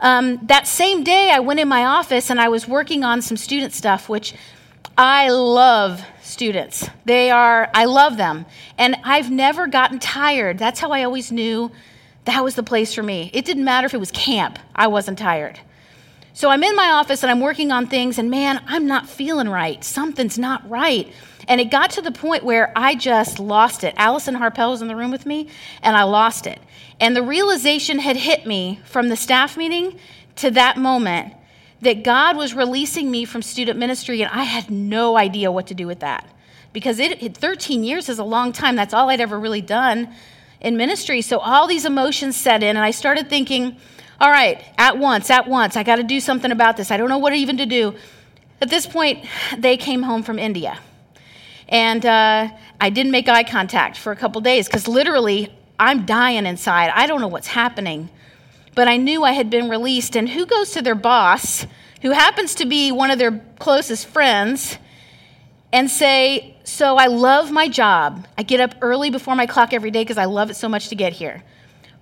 Um, 0.00 0.38
that 0.46 0.66
same 0.66 1.04
day, 1.04 1.30
I 1.30 1.40
went 1.40 1.60
in 1.60 1.68
my 1.68 1.84
office 1.84 2.30
and 2.30 2.40
I 2.40 2.48
was 2.48 2.68
working 2.68 3.04
on 3.04 3.22
some 3.22 3.36
student 3.36 3.72
stuff, 3.72 4.08
which 4.08 4.34
I 4.98 5.28
love 5.30 6.02
students. 6.22 6.88
They 7.04 7.30
are, 7.30 7.70
I 7.72 7.84
love 7.84 8.16
them. 8.16 8.46
And 8.76 8.96
I've 9.04 9.30
never 9.30 9.66
gotten 9.66 9.98
tired. 9.98 10.58
That's 10.58 10.80
how 10.80 10.90
I 10.90 11.04
always 11.04 11.30
knew 11.30 11.70
that 12.24 12.42
was 12.42 12.56
the 12.56 12.62
place 12.62 12.92
for 12.92 13.02
me. 13.02 13.30
It 13.32 13.44
didn't 13.44 13.64
matter 13.64 13.86
if 13.86 13.94
it 13.94 14.00
was 14.00 14.10
camp, 14.10 14.58
I 14.74 14.88
wasn't 14.88 15.18
tired. 15.18 15.60
So 16.36 16.50
I'm 16.50 16.62
in 16.62 16.76
my 16.76 16.90
office 16.90 17.22
and 17.22 17.30
I'm 17.30 17.40
working 17.40 17.72
on 17.72 17.86
things, 17.86 18.18
and 18.18 18.30
man, 18.30 18.62
I'm 18.66 18.86
not 18.86 19.08
feeling 19.08 19.48
right. 19.48 19.82
Something's 19.82 20.38
not 20.38 20.68
right. 20.68 21.10
And 21.48 21.62
it 21.62 21.70
got 21.70 21.92
to 21.92 22.02
the 22.02 22.12
point 22.12 22.44
where 22.44 22.74
I 22.76 22.94
just 22.94 23.38
lost 23.38 23.82
it. 23.84 23.94
Allison 23.96 24.34
Harpel 24.34 24.72
was 24.72 24.82
in 24.82 24.88
the 24.88 24.96
room 24.96 25.10
with 25.10 25.24
me, 25.24 25.48
and 25.82 25.96
I 25.96 26.02
lost 26.02 26.46
it. 26.46 26.60
And 27.00 27.16
the 27.16 27.22
realization 27.22 28.00
had 28.00 28.18
hit 28.18 28.44
me 28.44 28.80
from 28.84 29.08
the 29.08 29.16
staff 29.16 29.56
meeting 29.56 29.98
to 30.36 30.50
that 30.50 30.76
moment 30.76 31.32
that 31.80 32.04
God 32.04 32.36
was 32.36 32.52
releasing 32.52 33.10
me 33.10 33.24
from 33.24 33.40
student 33.40 33.78
ministry, 33.78 34.20
and 34.20 34.30
I 34.30 34.44
had 34.44 34.70
no 34.70 35.16
idea 35.16 35.50
what 35.50 35.68
to 35.68 35.74
do 35.74 35.86
with 35.86 36.00
that. 36.00 36.28
Because 36.74 36.98
it, 36.98 37.22
it 37.22 37.34
13 37.34 37.82
years 37.82 38.10
is 38.10 38.18
a 38.18 38.24
long 38.24 38.52
time. 38.52 38.76
That's 38.76 38.92
all 38.92 39.08
I'd 39.08 39.22
ever 39.22 39.40
really 39.40 39.62
done 39.62 40.14
in 40.60 40.76
ministry. 40.76 41.22
So 41.22 41.38
all 41.38 41.66
these 41.66 41.86
emotions 41.86 42.36
set 42.36 42.62
in, 42.62 42.76
and 42.76 42.84
I 42.84 42.90
started 42.90 43.30
thinking, 43.30 43.78
all 44.20 44.30
right, 44.30 44.64
at 44.78 44.98
once, 44.98 45.30
at 45.30 45.46
once, 45.46 45.76
I 45.76 45.82
got 45.82 45.96
to 45.96 46.02
do 46.02 46.20
something 46.20 46.50
about 46.50 46.76
this. 46.76 46.90
I 46.90 46.96
don't 46.96 47.08
know 47.08 47.18
what 47.18 47.34
even 47.34 47.58
to 47.58 47.66
do. 47.66 47.94
At 48.60 48.70
this 48.70 48.86
point, 48.86 49.26
they 49.58 49.76
came 49.76 50.02
home 50.02 50.22
from 50.22 50.38
India. 50.38 50.78
And 51.68 52.06
uh, 52.06 52.48
I 52.80 52.90
didn't 52.90 53.12
make 53.12 53.28
eye 53.28 53.44
contact 53.44 53.98
for 53.98 54.12
a 54.12 54.16
couple 54.16 54.40
days 54.40 54.66
because 54.66 54.88
literally 54.88 55.52
I'm 55.78 56.06
dying 56.06 56.46
inside. 56.46 56.90
I 56.94 57.06
don't 57.06 57.20
know 57.20 57.28
what's 57.28 57.48
happening. 57.48 58.08
But 58.74 58.88
I 58.88 58.96
knew 58.96 59.24
I 59.24 59.32
had 59.32 59.50
been 59.50 59.68
released. 59.68 60.16
And 60.16 60.28
who 60.28 60.46
goes 60.46 60.70
to 60.72 60.82
their 60.82 60.94
boss, 60.94 61.66
who 62.02 62.12
happens 62.12 62.54
to 62.56 62.66
be 62.66 62.92
one 62.92 63.10
of 63.10 63.18
their 63.18 63.42
closest 63.58 64.06
friends, 64.06 64.78
and 65.72 65.90
say, 65.90 66.56
so 66.64 66.96
I 66.96 67.06
love 67.06 67.50
my 67.50 67.68
job. 67.68 68.26
I 68.38 68.42
get 68.42 68.60
up 68.60 68.74
early 68.80 69.10
before 69.10 69.34
my 69.34 69.46
clock 69.46 69.72
every 69.72 69.90
day 69.90 70.02
because 70.02 70.18
I 70.18 70.24
love 70.24 70.50
it 70.50 70.54
so 70.54 70.68
much 70.68 70.88
to 70.88 70.94
get 70.94 71.12
here. 71.12 71.42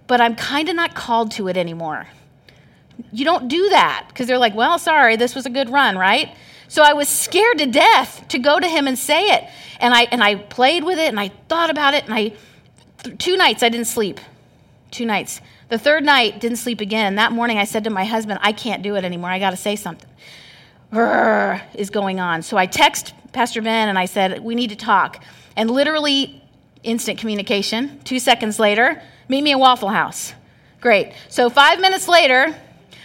But 0.06 0.20
I'm 0.20 0.34
kind 0.34 0.68
of 0.68 0.76
not 0.76 0.94
called 0.94 1.32
to 1.32 1.48
it 1.48 1.56
anymore. 1.56 2.06
You 3.12 3.24
don't 3.24 3.48
do 3.48 3.70
that 3.70 4.06
because 4.08 4.26
they're 4.26 4.38
like, 4.38 4.54
well, 4.54 4.78
sorry, 4.78 5.16
this 5.16 5.34
was 5.34 5.46
a 5.46 5.50
good 5.50 5.70
run, 5.70 5.96
right? 5.96 6.36
So 6.68 6.82
I 6.82 6.92
was 6.92 7.08
scared 7.08 7.58
to 7.58 7.66
death 7.66 8.26
to 8.28 8.38
go 8.38 8.58
to 8.58 8.68
him 8.68 8.86
and 8.86 8.98
say 8.98 9.28
it. 9.34 9.44
And 9.80 9.94
I, 9.94 10.02
and 10.04 10.22
I 10.22 10.36
played 10.36 10.84
with 10.84 10.98
it 10.98 11.08
and 11.08 11.18
I 11.18 11.28
thought 11.48 11.70
about 11.70 11.94
it. 11.94 12.04
And 12.04 12.14
I, 12.14 12.32
th- 13.02 13.18
two 13.18 13.36
nights 13.36 13.62
I 13.62 13.68
didn't 13.68 13.86
sleep. 13.86 14.20
Two 14.90 15.06
nights. 15.06 15.40
The 15.68 15.78
third 15.78 16.04
night, 16.04 16.40
didn't 16.40 16.58
sleep 16.58 16.80
again. 16.80 17.16
That 17.16 17.32
morning 17.32 17.58
I 17.58 17.64
said 17.64 17.84
to 17.84 17.90
my 17.90 18.04
husband, 18.04 18.38
I 18.42 18.52
can't 18.52 18.82
do 18.82 18.96
it 18.96 19.04
anymore. 19.04 19.30
I 19.30 19.38
got 19.38 19.50
to 19.50 19.56
say 19.56 19.76
something. 19.76 20.08
is 20.92 21.90
going 21.90 22.20
on. 22.20 22.42
So 22.42 22.56
I 22.56 22.66
text 22.66 23.14
Pastor 23.32 23.60
Ben 23.60 23.88
and 23.88 23.98
I 23.98 24.04
said, 24.04 24.40
We 24.40 24.54
need 24.54 24.70
to 24.70 24.76
talk. 24.76 25.22
And 25.56 25.70
literally, 25.70 26.42
instant 26.82 27.18
communication. 27.18 28.00
Two 28.04 28.18
seconds 28.18 28.58
later, 28.58 29.02
meet 29.28 29.42
me 29.42 29.52
at 29.52 29.58
Waffle 29.58 29.88
House. 29.88 30.34
Great. 30.80 31.12
So, 31.28 31.48
five 31.48 31.80
minutes 31.80 32.08
later, 32.08 32.54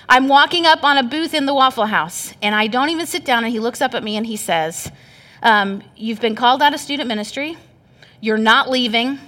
I'm 0.08 0.28
walking 0.28 0.66
up 0.66 0.84
on 0.84 0.98
a 0.98 1.04
booth 1.04 1.34
in 1.34 1.46
the 1.46 1.54
Waffle 1.54 1.86
House, 1.86 2.34
and 2.42 2.56
I 2.56 2.68
don't 2.68 2.90
even 2.90 3.06
sit 3.06 3.24
down, 3.24 3.44
and 3.44 3.54
he 3.54 3.60
looks 3.60 3.82
up 3.82 3.94
at 3.94 4.04
me 4.04 4.18
and 4.18 4.26
he 4.26 4.36
says, 4.36 4.92
um, 5.44 5.84
You've 5.96 6.20
been 6.20 6.36
called 6.36 6.62
out 6.62 6.74
of 6.74 6.80
student 6.80 7.08
ministry. 7.08 7.58
You're 8.22 8.38
not 8.38 8.70
leaving. 8.70 9.20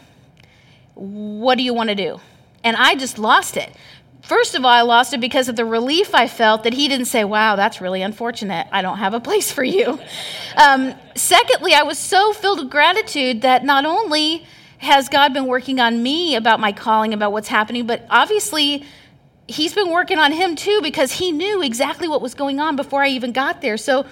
What 0.95 1.57
do 1.57 1.63
you 1.63 1.73
want 1.73 1.89
to 1.89 1.95
do? 1.95 2.19
And 2.63 2.75
I 2.75 2.95
just 2.95 3.17
lost 3.17 3.57
it. 3.57 3.71
First 4.23 4.55
of 4.55 4.63
all, 4.63 4.71
I 4.71 4.81
lost 4.81 5.13
it 5.13 5.19
because 5.19 5.49
of 5.49 5.55
the 5.55 5.65
relief 5.65 6.13
I 6.13 6.27
felt 6.27 6.63
that 6.63 6.73
he 6.73 6.87
didn't 6.87 7.07
say, 7.07 7.23
Wow, 7.23 7.55
that's 7.55 7.81
really 7.81 8.01
unfortunate. 8.01 8.67
I 8.71 8.81
don't 8.81 8.97
have 8.97 9.13
a 9.13 9.19
place 9.19 9.51
for 9.51 9.63
you. 9.63 9.99
Um, 10.57 10.93
secondly, 11.15 11.73
I 11.73 11.83
was 11.83 11.97
so 11.97 12.33
filled 12.33 12.59
with 12.59 12.69
gratitude 12.69 13.41
that 13.41 13.63
not 13.63 13.85
only 13.85 14.45
has 14.81 15.09
God 15.09 15.33
been 15.33 15.45
working 15.45 15.79
on 15.79 16.01
me 16.03 16.35
about 16.35 16.59
my 16.59 16.71
calling, 16.71 17.13
about 17.13 17.31
what's 17.31 17.47
happening, 17.47 17.85
but 17.85 18.05
obviously, 18.09 18.85
he's 19.47 19.73
been 19.73 19.89
working 19.89 20.17
on 20.17 20.31
him 20.31 20.55
too 20.55 20.79
because 20.81 21.13
he 21.13 21.31
knew 21.31 21.61
exactly 21.61 22.07
what 22.07 22.21
was 22.21 22.33
going 22.33 22.59
on 22.59 22.75
before 22.75 23.03
I 23.03 23.09
even 23.09 23.31
got 23.31 23.61
there. 23.61 23.77
So 23.77 24.05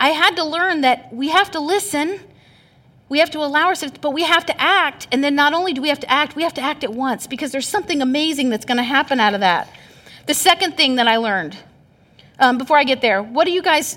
I 0.00 0.10
had 0.10 0.36
to 0.36 0.44
learn 0.44 0.82
that 0.82 1.12
we 1.12 1.28
have 1.28 1.50
to 1.52 1.60
listen 1.60 2.20
we 3.08 3.20
have 3.20 3.30
to 3.30 3.38
allow 3.38 3.66
ourselves, 3.66 3.96
but 4.00 4.10
we 4.10 4.22
have 4.24 4.44
to 4.46 4.60
act. 4.60 5.08
And 5.10 5.24
then 5.24 5.34
not 5.34 5.54
only 5.54 5.72
do 5.72 5.80
we 5.80 5.88
have 5.88 6.00
to 6.00 6.10
act, 6.10 6.36
we 6.36 6.42
have 6.42 6.54
to 6.54 6.60
act 6.60 6.84
at 6.84 6.92
once 6.92 7.26
because 7.26 7.52
there's 7.52 7.68
something 7.68 8.02
amazing 8.02 8.50
that's 8.50 8.66
going 8.66 8.76
to 8.76 8.82
happen 8.82 9.18
out 9.18 9.34
of 9.34 9.40
that. 9.40 9.68
The 10.26 10.34
second 10.34 10.76
thing 10.76 10.96
that 10.96 11.08
I 11.08 11.16
learned 11.16 11.56
um, 12.38 12.58
before 12.58 12.76
I 12.76 12.84
get 12.84 13.00
there, 13.00 13.22
what 13.22 13.46
are 13.46 13.50
you 13.50 13.62
guys, 13.62 13.96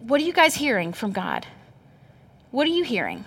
what 0.00 0.20
are 0.20 0.24
you 0.24 0.34
guys 0.34 0.54
hearing 0.54 0.92
from 0.92 1.12
God? 1.12 1.46
What 2.50 2.66
are 2.66 2.70
you 2.70 2.84
hearing? 2.84 3.24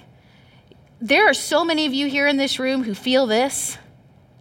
There 1.01 1.29
are 1.29 1.33
so 1.33 1.65
many 1.65 1.85
of 1.85 1.93
you 1.93 2.07
here 2.07 2.27
in 2.27 2.37
this 2.37 2.57
room 2.59 2.83
who 2.83 2.93
feel 2.93 3.27
this, 3.27 3.77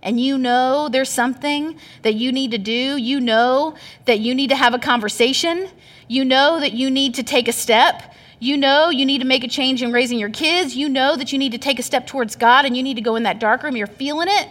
and 0.03 0.21
you 0.21 0.38
know 0.38 0.88
there's 0.88 1.11
something 1.11 1.79
that 2.03 2.14
you 2.14 2.33
need 2.33 2.53
to 2.53 2.59
do. 2.59 2.97
You 2.97 3.21
know 3.21 3.75
that 4.05 4.21
you 4.21 4.35
need 4.35 4.51
to 4.51 4.57
have 4.57 4.75
a 4.75 4.79
conversation. 4.79 5.69
You 6.09 6.25
know 6.25 6.61
that 6.61 6.73
you 6.73 6.90
need 6.90 7.14
to 7.14 7.23
take 7.23 7.49
a 7.49 7.53
step 7.53 8.14
You 8.45 8.59
know 8.59 8.90
you 8.90 9.07
need 9.07 9.21
to 9.21 9.25
make 9.25 9.43
a 9.43 9.49
change 9.49 9.83
in 9.83 9.90
raising 9.90 10.19
your 10.19 10.29
kids. 10.29 10.77
You 10.77 10.88
know 10.90 11.17
that 11.17 11.33
you 11.33 11.38
need 11.38 11.53
to 11.53 11.59
take 11.59 11.79
a 11.79 11.83
step 11.83 12.07
towards 12.07 12.37
God 12.37 12.67
and 12.67 12.77
you 12.77 12.83
need 12.83 12.95
to 12.95 13.01
go 13.01 13.17
in 13.17 13.23
that 13.23 13.38
dark 13.38 13.62
room. 13.62 13.75
You're 13.75 13.87
feeling 13.87 14.29
it. 14.31 14.49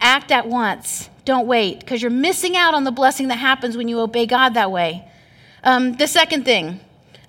Act 0.00 0.30
at 0.30 0.48
once. 0.48 1.10
Don't 1.26 1.46
wait 1.46 1.80
because 1.80 2.00
you're 2.00 2.10
missing 2.10 2.56
out 2.56 2.74
on 2.74 2.84
the 2.84 2.90
blessing 2.90 3.28
that 3.28 3.36
happens 3.36 3.76
when 3.76 3.88
you 3.88 4.00
obey 4.00 4.24
God 4.24 4.54
that 4.54 4.70
way. 4.70 5.06
Um, 5.62 5.94
the 5.94 6.06
second 6.06 6.46
thing, 6.46 6.80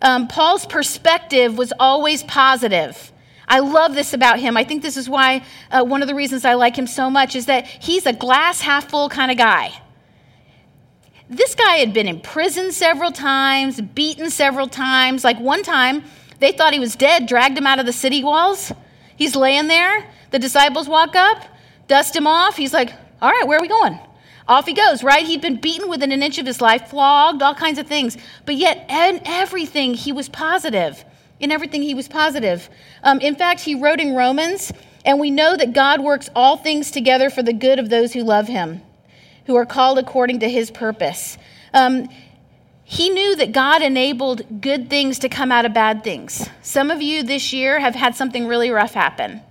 um, 0.02 0.30
Paul's 0.30 0.66
perspective 0.66 1.58
was 1.58 1.74
always 1.80 2.24
positive. 2.24 3.12
I 3.48 3.60
love 3.60 3.96
this 3.96 4.14
about 4.14 4.40
him. 4.40 4.58
I 4.58 4.64
think 4.64 4.82
this 4.82 4.98
is 4.98 5.08
why 5.08 5.44
uh, 5.72 5.84
one 5.84 6.02
of 6.02 6.08
the 6.08 6.16
reasons 6.16 6.44
I 6.44 6.56
like 6.56 6.78
him 6.78 6.88
so 6.88 7.10
much 7.10 7.36
is 7.36 7.46
that 7.46 7.66
he's 7.66 8.06
a 8.06 8.14
glass 8.14 8.62
half 8.62 8.90
full 8.90 9.10
kind 9.10 9.32
of 9.32 9.38
guy. 9.38 9.82
This 11.30 11.56
guy 11.56 11.78
had 11.78 11.94
been 11.94 12.08
in 12.08 12.20
prison 12.20 12.72
several 12.72 13.12
times, 13.12 13.80
beaten 13.82 14.30
several 14.30 14.68
times. 14.68 15.24
Like 15.24 15.40
one 15.40 15.64
time, 15.64 16.04
they 16.40 16.52
thought 16.52 16.74
he 16.74 16.80
was 16.80 16.96
dead, 16.96 17.26
dragged 17.26 17.58
him 17.58 17.68
out 17.68 17.80
of 17.80 17.86
the 17.86 17.94
city 17.94 18.24
walls. 18.24 18.72
He's 19.16 19.36
laying 19.36 19.68
there. 19.68 20.06
The 20.32 20.40
disciples 20.40 20.88
walk 20.88 21.16
up, 21.16 21.44
dust 21.88 22.16
him 22.16 22.28
off. 22.28 22.58
He's 22.58 22.74
like, 22.74 22.94
All 23.22 23.32
right, 23.32 23.48
where 23.48 23.60
are 23.60 23.62
we 23.62 23.68
going? 23.68 24.00
Off 24.48 24.66
he 24.66 24.74
goes, 24.74 25.04
right? 25.04 25.26
He'd 25.26 25.42
been 25.42 25.60
beaten 25.60 25.90
within 25.90 26.14
an 26.14 26.24
inch 26.24 26.38
of 26.38 26.46
his 26.46 26.62
life, 26.62 26.90
flogged, 26.90 27.42
all 27.42 27.56
kinds 27.56 27.80
of 27.80 27.88
things. 27.88 28.18
But 28.46 28.56
yet, 28.56 28.86
in 28.90 29.22
everything, 29.26 29.94
he 29.94 30.14
was 30.14 30.30
positive. 30.30 31.04
In 31.40 31.52
everything, 31.52 31.82
he 31.82 31.94
was 31.94 32.08
positive. 32.08 32.70
Um, 33.04 33.20
in 33.20 33.36
fact, 33.36 33.62
he 33.62 33.76
wrote 33.76 34.00
in 34.00 34.16
Romans, 34.16 34.72
and 35.06 35.20
we 35.20 35.30
know 35.30 35.56
that 35.56 35.74
God 35.74 36.02
works 36.02 36.30
all 36.36 36.58
things 36.58 36.92
together 36.92 37.30
for 37.30 37.44
the 37.44 37.54
good 37.54 37.80
of 37.80 37.90
those 37.90 38.14
who 38.14 38.24
love 38.24 38.48
him, 38.48 38.82
who 39.46 39.56
are 39.56 39.66
called 39.66 40.00
according 40.00 40.40
to 40.40 40.50
his 40.50 40.72
purpose. 40.72 41.38
Um, 41.74 42.10
he 42.84 43.10
knew 43.10 43.36
that 43.36 43.52
God 43.52 43.82
enabled 43.82 44.62
good 44.62 44.90
things 44.90 45.20
to 45.20 45.30
come 45.30 45.52
out 45.52 45.66
of 45.66 45.74
bad 45.74 46.04
things. 46.04 46.48
Some 46.62 46.90
of 46.90 47.02
you 47.02 47.22
this 47.22 47.52
year 47.52 47.80
have 47.80 47.96
had 47.96 48.16
something 48.16 48.48
really 48.48 48.72
rough 48.72 48.94
happen. 48.94 49.42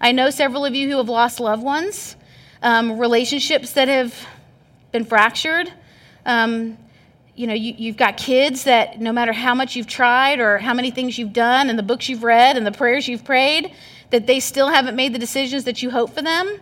I 0.00 0.12
know 0.12 0.30
several 0.30 0.66
of 0.66 0.74
you 0.74 0.90
who 0.90 0.98
have 0.98 1.08
lost 1.08 1.40
loved 1.40 1.62
ones, 1.62 2.16
um, 2.62 2.98
relationships 2.98 3.72
that 3.72 3.88
have 3.88 4.14
been 4.92 5.04
fractured. 5.04 5.72
Um, 6.26 6.76
you 7.34 7.46
know, 7.46 7.54
you, 7.54 7.74
you've 7.76 7.96
got 7.96 8.16
kids 8.16 8.64
that 8.64 9.00
no 9.00 9.12
matter 9.12 9.32
how 9.32 9.54
much 9.54 9.74
you've 9.74 9.86
tried 9.86 10.38
or 10.38 10.58
how 10.58 10.74
many 10.74 10.90
things 10.90 11.18
you've 11.18 11.32
done 11.32 11.70
and 11.70 11.78
the 11.78 11.82
books 11.82 12.08
you've 12.08 12.24
read 12.24 12.56
and 12.56 12.66
the 12.66 12.72
prayers 12.72 13.08
you've 13.08 13.24
prayed, 13.24 13.72
that 14.10 14.26
they 14.26 14.38
still 14.40 14.68
haven't 14.68 14.94
made 14.94 15.14
the 15.14 15.18
decisions 15.18 15.64
that 15.64 15.82
you 15.82 15.90
hope 15.90 16.14
for 16.14 16.22
them. 16.22 16.60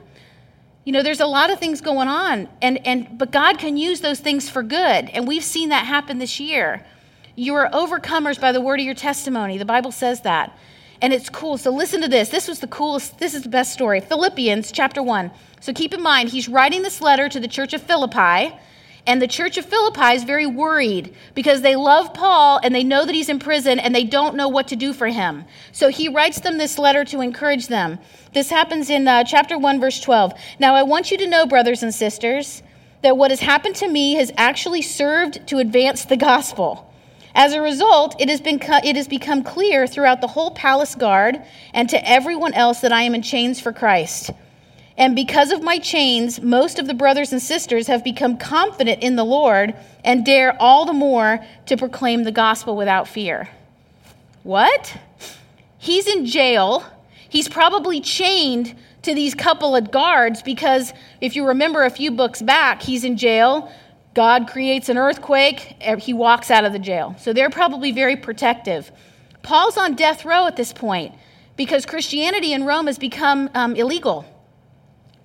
You 0.84 0.92
know, 0.92 1.02
there's 1.02 1.20
a 1.20 1.26
lot 1.26 1.50
of 1.50 1.58
things 1.58 1.80
going 1.80 2.08
on, 2.08 2.48
and, 2.62 2.84
and 2.86 3.18
but 3.18 3.32
God 3.32 3.58
can 3.58 3.76
use 3.76 4.00
those 4.00 4.20
things 4.20 4.48
for 4.48 4.62
good, 4.62 5.10
and 5.10 5.28
we've 5.28 5.44
seen 5.44 5.68
that 5.68 5.86
happen 5.86 6.18
this 6.18 6.40
year. 6.40 6.84
You 7.36 7.54
are 7.54 7.68
overcomers 7.70 8.40
by 8.40 8.52
the 8.52 8.60
word 8.60 8.80
of 8.80 8.86
your 8.86 8.94
testimony. 8.94 9.58
The 9.58 9.64
Bible 9.64 9.92
says 9.92 10.22
that. 10.22 10.56
And 11.02 11.12
it's 11.12 11.30
cool. 11.30 11.56
So 11.56 11.70
listen 11.70 12.02
to 12.02 12.08
this. 12.08 12.28
This 12.28 12.46
was 12.46 12.60
the 12.60 12.66
coolest, 12.66 13.18
this 13.18 13.34
is 13.34 13.42
the 13.42 13.48
best 13.48 13.72
story. 13.72 14.00
Philippians 14.00 14.72
chapter 14.72 15.02
1. 15.02 15.30
So 15.60 15.72
keep 15.72 15.94
in 15.94 16.02
mind, 16.02 16.28
he's 16.28 16.48
writing 16.48 16.82
this 16.82 17.00
letter 17.00 17.28
to 17.28 17.40
the 17.40 17.48
church 17.48 17.72
of 17.72 17.82
Philippi. 17.82 18.54
And 19.10 19.20
the 19.20 19.26
church 19.26 19.58
of 19.58 19.64
Philippi 19.64 20.14
is 20.14 20.22
very 20.22 20.46
worried 20.46 21.16
because 21.34 21.62
they 21.62 21.74
love 21.74 22.14
Paul 22.14 22.60
and 22.62 22.72
they 22.72 22.84
know 22.84 23.04
that 23.04 23.12
he's 23.12 23.28
in 23.28 23.40
prison 23.40 23.80
and 23.80 23.92
they 23.92 24.04
don't 24.04 24.36
know 24.36 24.46
what 24.46 24.68
to 24.68 24.76
do 24.76 24.92
for 24.92 25.08
him. 25.08 25.46
So 25.72 25.88
he 25.88 26.08
writes 26.08 26.38
them 26.38 26.58
this 26.58 26.78
letter 26.78 27.04
to 27.06 27.20
encourage 27.20 27.66
them. 27.66 27.98
This 28.34 28.50
happens 28.50 28.88
in 28.88 29.08
uh, 29.08 29.24
chapter 29.24 29.58
1, 29.58 29.80
verse 29.80 30.00
12. 30.00 30.34
Now, 30.60 30.76
I 30.76 30.84
want 30.84 31.10
you 31.10 31.18
to 31.18 31.26
know, 31.26 31.44
brothers 31.44 31.82
and 31.82 31.92
sisters, 31.92 32.62
that 33.02 33.16
what 33.16 33.32
has 33.32 33.40
happened 33.40 33.74
to 33.76 33.88
me 33.88 34.14
has 34.14 34.30
actually 34.36 34.82
served 34.82 35.44
to 35.48 35.58
advance 35.58 36.04
the 36.04 36.16
gospel. 36.16 36.94
As 37.34 37.52
a 37.52 37.60
result, 37.60 38.14
it 38.20 38.28
has, 38.28 38.40
been, 38.40 38.60
it 38.62 38.94
has 38.94 39.08
become 39.08 39.42
clear 39.42 39.88
throughout 39.88 40.20
the 40.20 40.28
whole 40.28 40.52
palace 40.52 40.94
guard 40.94 41.42
and 41.74 41.88
to 41.88 42.08
everyone 42.08 42.54
else 42.54 42.80
that 42.82 42.92
I 42.92 43.02
am 43.02 43.16
in 43.16 43.22
chains 43.22 43.58
for 43.58 43.72
Christ. 43.72 44.30
And 45.00 45.16
because 45.16 45.50
of 45.50 45.62
my 45.62 45.78
chains, 45.78 46.42
most 46.42 46.78
of 46.78 46.86
the 46.86 46.92
brothers 46.92 47.32
and 47.32 47.40
sisters 47.40 47.86
have 47.86 48.04
become 48.04 48.36
confident 48.36 49.02
in 49.02 49.16
the 49.16 49.24
Lord 49.24 49.74
and 50.04 50.26
dare 50.26 50.54
all 50.60 50.84
the 50.84 50.92
more 50.92 51.42
to 51.66 51.78
proclaim 51.78 52.24
the 52.24 52.30
gospel 52.30 52.76
without 52.76 53.08
fear. 53.08 53.48
What? 54.42 54.94
He's 55.78 56.06
in 56.06 56.26
jail. 56.26 56.84
He's 57.30 57.48
probably 57.48 58.02
chained 58.02 58.76
to 59.00 59.14
these 59.14 59.34
couple 59.34 59.74
of 59.74 59.90
guards 59.90 60.42
because 60.42 60.92
if 61.22 61.34
you 61.34 61.46
remember 61.46 61.84
a 61.84 61.90
few 61.90 62.10
books 62.10 62.42
back, 62.42 62.82
he's 62.82 63.02
in 63.02 63.16
jail. 63.16 63.72
God 64.12 64.48
creates 64.48 64.90
an 64.90 64.98
earthquake, 64.98 65.76
he 66.00 66.12
walks 66.12 66.50
out 66.50 66.66
of 66.66 66.74
the 66.74 66.78
jail. 66.78 67.16
So 67.18 67.32
they're 67.32 67.48
probably 67.48 67.90
very 67.90 68.16
protective. 68.16 68.92
Paul's 69.42 69.78
on 69.78 69.94
death 69.94 70.26
row 70.26 70.46
at 70.46 70.56
this 70.56 70.74
point 70.74 71.14
because 71.56 71.86
Christianity 71.86 72.52
in 72.52 72.64
Rome 72.64 72.86
has 72.86 72.98
become 72.98 73.48
um, 73.54 73.74
illegal. 73.76 74.26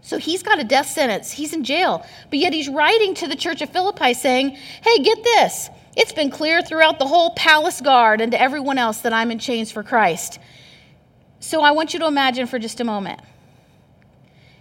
So 0.06 0.20
he's 0.20 0.44
got 0.44 0.60
a 0.60 0.64
death 0.64 0.86
sentence. 0.86 1.32
He's 1.32 1.52
in 1.52 1.64
jail. 1.64 2.06
But 2.30 2.38
yet 2.38 2.54
he's 2.54 2.70
writing 2.70 3.16
to 3.16 3.28
the 3.28 3.36
church 3.36 3.64
of 3.64 3.72
Philippi 3.72 4.14
saying, 4.14 4.52
hey, 4.52 5.00
get 5.00 5.24
this. 5.24 5.72
It's 5.98 6.12
been 6.12 6.30
clear 6.30 6.62
throughout 6.62 7.00
the 7.00 7.08
whole 7.08 7.34
palace 7.34 7.82
guard 7.82 8.22
and 8.22 8.32
to 8.32 8.40
everyone 8.40 8.78
else 8.78 9.00
that 9.00 9.14
I'm 9.14 9.32
in 9.32 9.40
chains 9.40 9.72
for 9.72 9.82
Christ. 9.82 10.38
So 11.40 11.64
I 11.64 11.72
want 11.72 11.94
you 11.94 12.00
to 12.02 12.06
imagine 12.06 12.46
for 12.46 12.60
just 12.60 12.80
a 12.80 12.84
moment. 12.84 13.20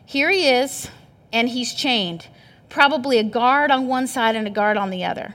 Here 0.07 0.31
he 0.31 0.49
is, 0.49 0.89
and 1.31 1.47
he's 1.47 1.75
chained, 1.75 2.27
probably 2.71 3.19
a 3.19 3.25
guard 3.25 3.71
on 3.71 3.87
one 3.87 4.07
side 4.07 4.37
and 4.37 4.47
a 4.47 4.51
guard 4.51 4.79
on 4.79 4.89
the 4.89 5.05
other. 5.05 5.35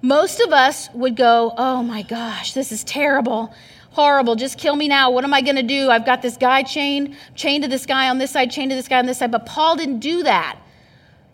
Most 0.00 0.40
of 0.40 0.54
us 0.54 0.88
would 0.94 1.14
go, 1.14 1.52
Oh 1.58 1.82
my 1.82 2.00
gosh, 2.00 2.54
this 2.54 2.72
is 2.72 2.84
terrible 2.84 3.52
horrible. 3.92 4.34
Just 4.34 4.58
kill 4.58 4.74
me 4.74 4.88
now. 4.88 5.10
What 5.10 5.24
am 5.24 5.32
I 5.32 5.40
going 5.42 5.56
to 5.56 5.62
do? 5.62 5.90
I've 5.90 6.04
got 6.04 6.22
this 6.22 6.36
guy 6.36 6.62
chained, 6.62 7.16
chained 7.34 7.62
to 7.64 7.70
this 7.70 7.86
guy 7.86 8.08
on 8.08 8.18
this 8.18 8.32
side, 8.32 8.50
chained 8.50 8.70
to 8.70 8.74
this 8.74 8.88
guy 8.88 8.98
on 8.98 9.06
this 9.06 9.18
side. 9.18 9.30
But 9.30 9.46
Paul 9.46 9.76
didn't 9.76 10.00
do 10.00 10.22
that. 10.24 10.58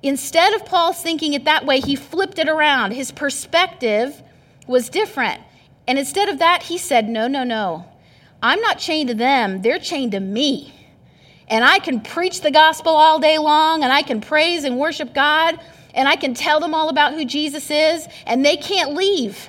Instead 0.02 0.54
of 0.54 0.64
Paul 0.64 0.92
thinking 0.92 1.34
it 1.34 1.44
that 1.44 1.66
way, 1.66 1.80
he 1.80 1.96
flipped 1.96 2.38
it 2.38 2.48
around. 2.48 2.92
His 2.92 3.10
perspective 3.10 4.22
was 4.66 4.88
different. 4.88 5.40
And 5.86 5.98
instead 5.98 6.28
of 6.28 6.38
that, 6.40 6.62
he 6.62 6.78
said, 6.78 7.08
No, 7.08 7.26
no, 7.26 7.44
no. 7.44 7.86
I'm 8.42 8.60
not 8.60 8.78
chained 8.78 9.08
to 9.08 9.14
them, 9.14 9.62
they're 9.62 9.80
chained 9.80 10.12
to 10.12 10.20
me. 10.20 10.72
And 11.48 11.64
I 11.64 11.78
can 11.78 12.00
preach 12.00 12.42
the 12.42 12.50
gospel 12.50 12.92
all 12.92 13.18
day 13.18 13.38
long, 13.38 13.82
and 13.82 13.92
I 13.92 14.02
can 14.02 14.20
praise 14.20 14.64
and 14.64 14.78
worship 14.78 15.14
God, 15.14 15.58
and 15.94 16.06
I 16.06 16.14
can 16.14 16.34
tell 16.34 16.60
them 16.60 16.74
all 16.74 16.90
about 16.90 17.14
who 17.14 17.24
Jesus 17.24 17.70
is, 17.70 18.06
and 18.26 18.44
they 18.44 18.56
can't 18.56 18.94
leave 18.94 19.48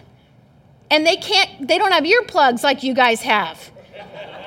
and 0.92 1.06
they 1.06 1.18
can't 1.18 1.68
they 1.68 1.78
don't 1.78 1.92
have 1.92 2.04
earplugs 2.04 2.64
like 2.64 2.84
you 2.84 2.94
guys 2.94 3.22
have. 3.22 3.72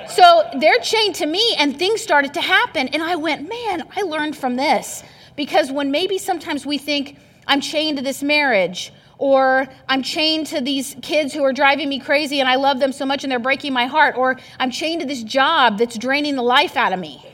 So 0.09 0.49
they're 0.59 0.81
chained 0.81 1.15
to 1.17 1.27
me 1.27 1.55
and 1.59 1.79
things 1.79 2.01
started 2.01 2.35
to 2.35 2.41
happen. 2.41 2.89
And 2.89 3.03
i 3.03 3.17
went 3.17 3.49
man 3.49 3.87
i 3.97 4.03
learned 4.03 4.37
from 4.37 4.57
this. 4.57 5.03
Because 5.35 5.73
when 5.73 5.91
maybe 5.91 6.19
sometimes 6.19 6.67
we 6.67 6.79
think 6.79 7.19
i'm 7.47 7.61
chained 7.61 7.99
to 7.99 8.05
this 8.05 8.23
marriage 8.23 8.93
or 9.19 9.67
i'm 9.89 10.03
chained 10.03 10.47
to 10.49 10.61
these 10.61 10.97
kids 11.03 11.33
who 11.33 11.43
are 11.43 11.53
driving 11.53 11.89
me 11.89 11.99
crazy 11.99 12.41
and 12.41 12.49
i 12.49 12.57
love 12.57 12.81
them 12.81 12.93
so 12.93 13.07
much 13.07 13.25
and 13.25 13.33
they're 13.33 13.39
breaking 13.39 13.73
my 13.73 13.87
heart 13.87 14.17
or 14.17 14.39
i'm 14.61 14.71
chained 14.71 15.01
to 15.01 15.07
this 15.07 15.23
job 15.23 15.79
that's 15.79 15.97
draining 15.97 16.37
the 16.37 16.43
life 16.43 16.77
out 16.77 16.93
of 16.93 17.01
me 17.01 17.25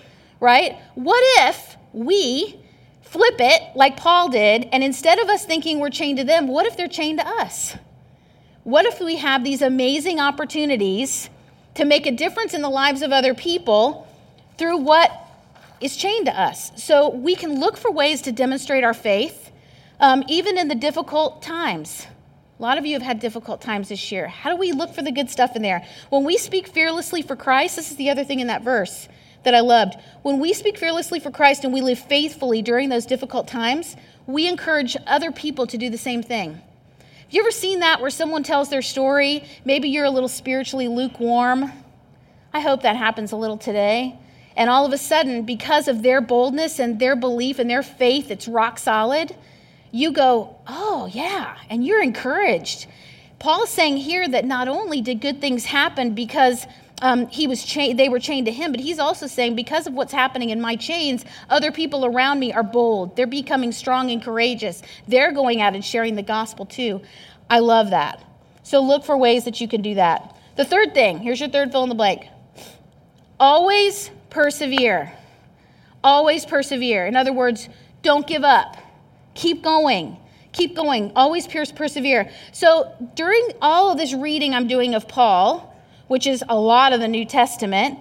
right? 0.40 0.76
What 0.94 1.22
if 1.48 1.76
we 1.92 2.60
flip 3.02 3.36
it 3.38 3.62
like 3.74 3.96
paul 3.96 4.28
did 4.28 4.68
and 4.70 4.84
instead 4.84 5.18
of 5.18 5.30
us 5.30 5.42
thinking 5.46 5.78
we're 5.80 5.88
chained 5.88 6.18
to 6.18 6.24
them 6.24 6.46
what 6.46 6.66
if 6.66 6.76
they're 6.76 6.86
chained 6.86 7.18
to 7.18 7.26
us 7.26 7.74
what 8.68 8.84
if 8.84 9.00
we 9.00 9.16
have 9.16 9.44
these 9.44 9.62
amazing 9.62 10.20
opportunities 10.20 11.30
to 11.72 11.86
make 11.86 12.04
a 12.04 12.12
difference 12.12 12.52
in 12.52 12.60
the 12.60 12.68
lives 12.68 13.00
of 13.00 13.12
other 13.12 13.32
people 13.32 14.06
through 14.58 14.76
what 14.76 15.10
is 15.80 15.96
chained 15.96 16.26
to 16.26 16.38
us? 16.38 16.70
So 16.76 17.08
we 17.08 17.34
can 17.34 17.60
look 17.60 17.78
for 17.78 17.90
ways 17.90 18.20
to 18.22 18.32
demonstrate 18.32 18.84
our 18.84 18.92
faith, 18.92 19.50
um, 20.00 20.22
even 20.28 20.58
in 20.58 20.68
the 20.68 20.74
difficult 20.74 21.40
times. 21.40 22.06
A 22.58 22.62
lot 22.62 22.76
of 22.76 22.84
you 22.84 22.92
have 22.92 23.00
had 23.00 23.20
difficult 23.20 23.62
times 23.62 23.88
this 23.88 24.12
year. 24.12 24.28
How 24.28 24.50
do 24.50 24.56
we 24.56 24.72
look 24.72 24.94
for 24.94 25.00
the 25.00 25.12
good 25.12 25.30
stuff 25.30 25.56
in 25.56 25.62
there? 25.62 25.82
When 26.10 26.24
we 26.24 26.36
speak 26.36 26.68
fearlessly 26.68 27.22
for 27.22 27.36
Christ, 27.36 27.76
this 27.76 27.90
is 27.90 27.96
the 27.96 28.10
other 28.10 28.22
thing 28.22 28.40
in 28.40 28.48
that 28.48 28.60
verse 28.60 29.08
that 29.44 29.54
I 29.54 29.60
loved. 29.60 29.94
When 30.20 30.40
we 30.40 30.52
speak 30.52 30.76
fearlessly 30.76 31.20
for 31.20 31.30
Christ 31.30 31.64
and 31.64 31.72
we 31.72 31.80
live 31.80 32.00
faithfully 32.00 32.60
during 32.60 32.90
those 32.90 33.06
difficult 33.06 33.48
times, 33.48 33.96
we 34.26 34.46
encourage 34.46 34.94
other 35.06 35.32
people 35.32 35.66
to 35.68 35.78
do 35.78 35.88
the 35.88 35.96
same 35.96 36.22
thing. 36.22 36.60
Have 37.28 37.34
you 37.34 37.42
ever 37.42 37.50
seen 37.50 37.80
that 37.80 38.00
where 38.00 38.08
someone 38.08 38.42
tells 38.42 38.70
their 38.70 38.80
story? 38.80 39.44
Maybe 39.62 39.90
you're 39.90 40.06
a 40.06 40.10
little 40.10 40.30
spiritually 40.30 40.88
lukewarm. 40.88 41.70
I 42.54 42.60
hope 42.60 42.80
that 42.84 42.96
happens 42.96 43.32
a 43.32 43.36
little 43.36 43.58
today. 43.58 44.18
And 44.56 44.70
all 44.70 44.86
of 44.86 44.94
a 44.94 44.96
sudden, 44.96 45.42
because 45.42 45.88
of 45.88 46.02
their 46.02 46.22
boldness 46.22 46.78
and 46.78 46.98
their 46.98 47.14
belief 47.16 47.58
and 47.58 47.68
their 47.68 47.82
faith, 47.82 48.30
it's 48.30 48.48
rock 48.48 48.78
solid, 48.78 49.36
you 49.90 50.10
go, 50.10 50.56
oh, 50.66 51.10
yeah, 51.12 51.58
and 51.68 51.84
you're 51.84 52.02
encouraged. 52.02 52.86
Paul's 53.38 53.68
saying 53.68 53.98
here 53.98 54.26
that 54.26 54.46
not 54.46 54.66
only 54.66 55.02
did 55.02 55.20
good 55.20 55.38
things 55.38 55.66
happen 55.66 56.14
because 56.14 56.66
um, 57.00 57.28
he 57.28 57.46
was 57.46 57.64
cha- 57.64 57.92
they 57.92 58.08
were 58.08 58.18
chained 58.18 58.46
to 58.46 58.52
him, 58.52 58.72
but 58.72 58.80
he's 58.80 58.98
also 58.98 59.26
saying, 59.26 59.54
because 59.54 59.86
of 59.86 59.94
what's 59.94 60.12
happening 60.12 60.50
in 60.50 60.60
my 60.60 60.76
chains, 60.76 61.24
other 61.48 61.70
people 61.70 62.04
around 62.04 62.38
me 62.40 62.52
are 62.52 62.62
bold. 62.62 63.16
They're 63.16 63.26
becoming 63.26 63.72
strong 63.72 64.10
and 64.10 64.22
courageous. 64.22 64.82
They're 65.06 65.32
going 65.32 65.60
out 65.60 65.74
and 65.74 65.84
sharing 65.84 66.16
the 66.16 66.22
gospel 66.22 66.66
too. 66.66 67.00
I 67.48 67.60
love 67.60 67.90
that. 67.90 68.22
So 68.62 68.80
look 68.80 69.04
for 69.04 69.16
ways 69.16 69.44
that 69.44 69.60
you 69.60 69.68
can 69.68 69.82
do 69.82 69.94
that. 69.94 70.36
The 70.56 70.64
third 70.64 70.92
thing 70.92 71.18
here's 71.20 71.40
your 71.40 71.48
third 71.48 71.70
fill 71.70 71.84
in 71.84 71.88
the 71.88 71.94
blank 71.94 72.26
always 73.38 74.10
persevere. 74.30 75.12
Always 76.02 76.44
persevere. 76.44 77.06
In 77.06 77.16
other 77.16 77.32
words, 77.32 77.68
don't 78.02 78.26
give 78.26 78.44
up. 78.44 78.76
Keep 79.34 79.62
going. 79.62 80.16
Keep 80.52 80.74
going. 80.74 81.12
Always 81.14 81.46
persevere. 81.46 82.30
So 82.52 82.92
during 83.14 83.52
all 83.62 83.92
of 83.92 83.98
this 83.98 84.12
reading 84.12 84.54
I'm 84.54 84.66
doing 84.66 84.94
of 84.94 85.06
Paul, 85.06 85.74
which 86.08 86.26
is 86.26 86.42
a 86.48 86.58
lot 86.58 86.92
of 86.92 87.00
the 87.00 87.08
New 87.08 87.24
Testament, 87.24 87.98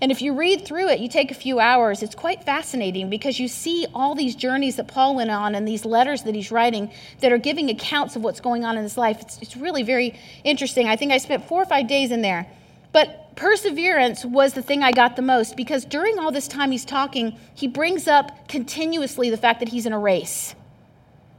and 0.00 0.12
if 0.12 0.22
you 0.22 0.32
read 0.32 0.64
through 0.64 0.88
it, 0.90 1.00
you 1.00 1.08
take 1.08 1.32
a 1.32 1.34
few 1.34 1.58
hours, 1.58 2.04
it's 2.04 2.14
quite 2.14 2.44
fascinating 2.44 3.10
because 3.10 3.40
you 3.40 3.48
see 3.48 3.86
all 3.92 4.14
these 4.14 4.36
journeys 4.36 4.76
that 4.76 4.86
Paul 4.86 5.16
went 5.16 5.30
on 5.30 5.56
and 5.56 5.66
these 5.66 5.84
letters 5.84 6.22
that 6.22 6.36
he's 6.36 6.52
writing 6.52 6.92
that 7.20 7.32
are 7.32 7.38
giving 7.38 7.68
accounts 7.68 8.14
of 8.14 8.22
what's 8.22 8.40
going 8.40 8.64
on 8.64 8.76
in 8.76 8.84
his 8.84 8.96
life. 8.96 9.20
It's, 9.20 9.42
it's 9.42 9.56
really 9.56 9.82
very 9.82 10.18
interesting. 10.44 10.88
I 10.88 10.94
think 10.94 11.10
I 11.10 11.18
spent 11.18 11.48
four 11.48 11.60
or 11.60 11.66
five 11.66 11.88
days 11.88 12.12
in 12.12 12.22
there. 12.22 12.46
But 12.92 13.34
perseverance 13.34 14.24
was 14.24 14.52
the 14.52 14.62
thing 14.62 14.84
I 14.84 14.92
got 14.92 15.16
the 15.16 15.22
most 15.22 15.56
because 15.56 15.84
during 15.84 16.18
all 16.18 16.30
this 16.30 16.46
time 16.46 16.70
he's 16.70 16.84
talking, 16.84 17.36
he 17.54 17.66
brings 17.66 18.06
up 18.06 18.48
continuously 18.48 19.30
the 19.30 19.36
fact 19.36 19.58
that 19.58 19.68
he's 19.68 19.84
in 19.84 19.92
a 19.92 19.98
race. 19.98 20.54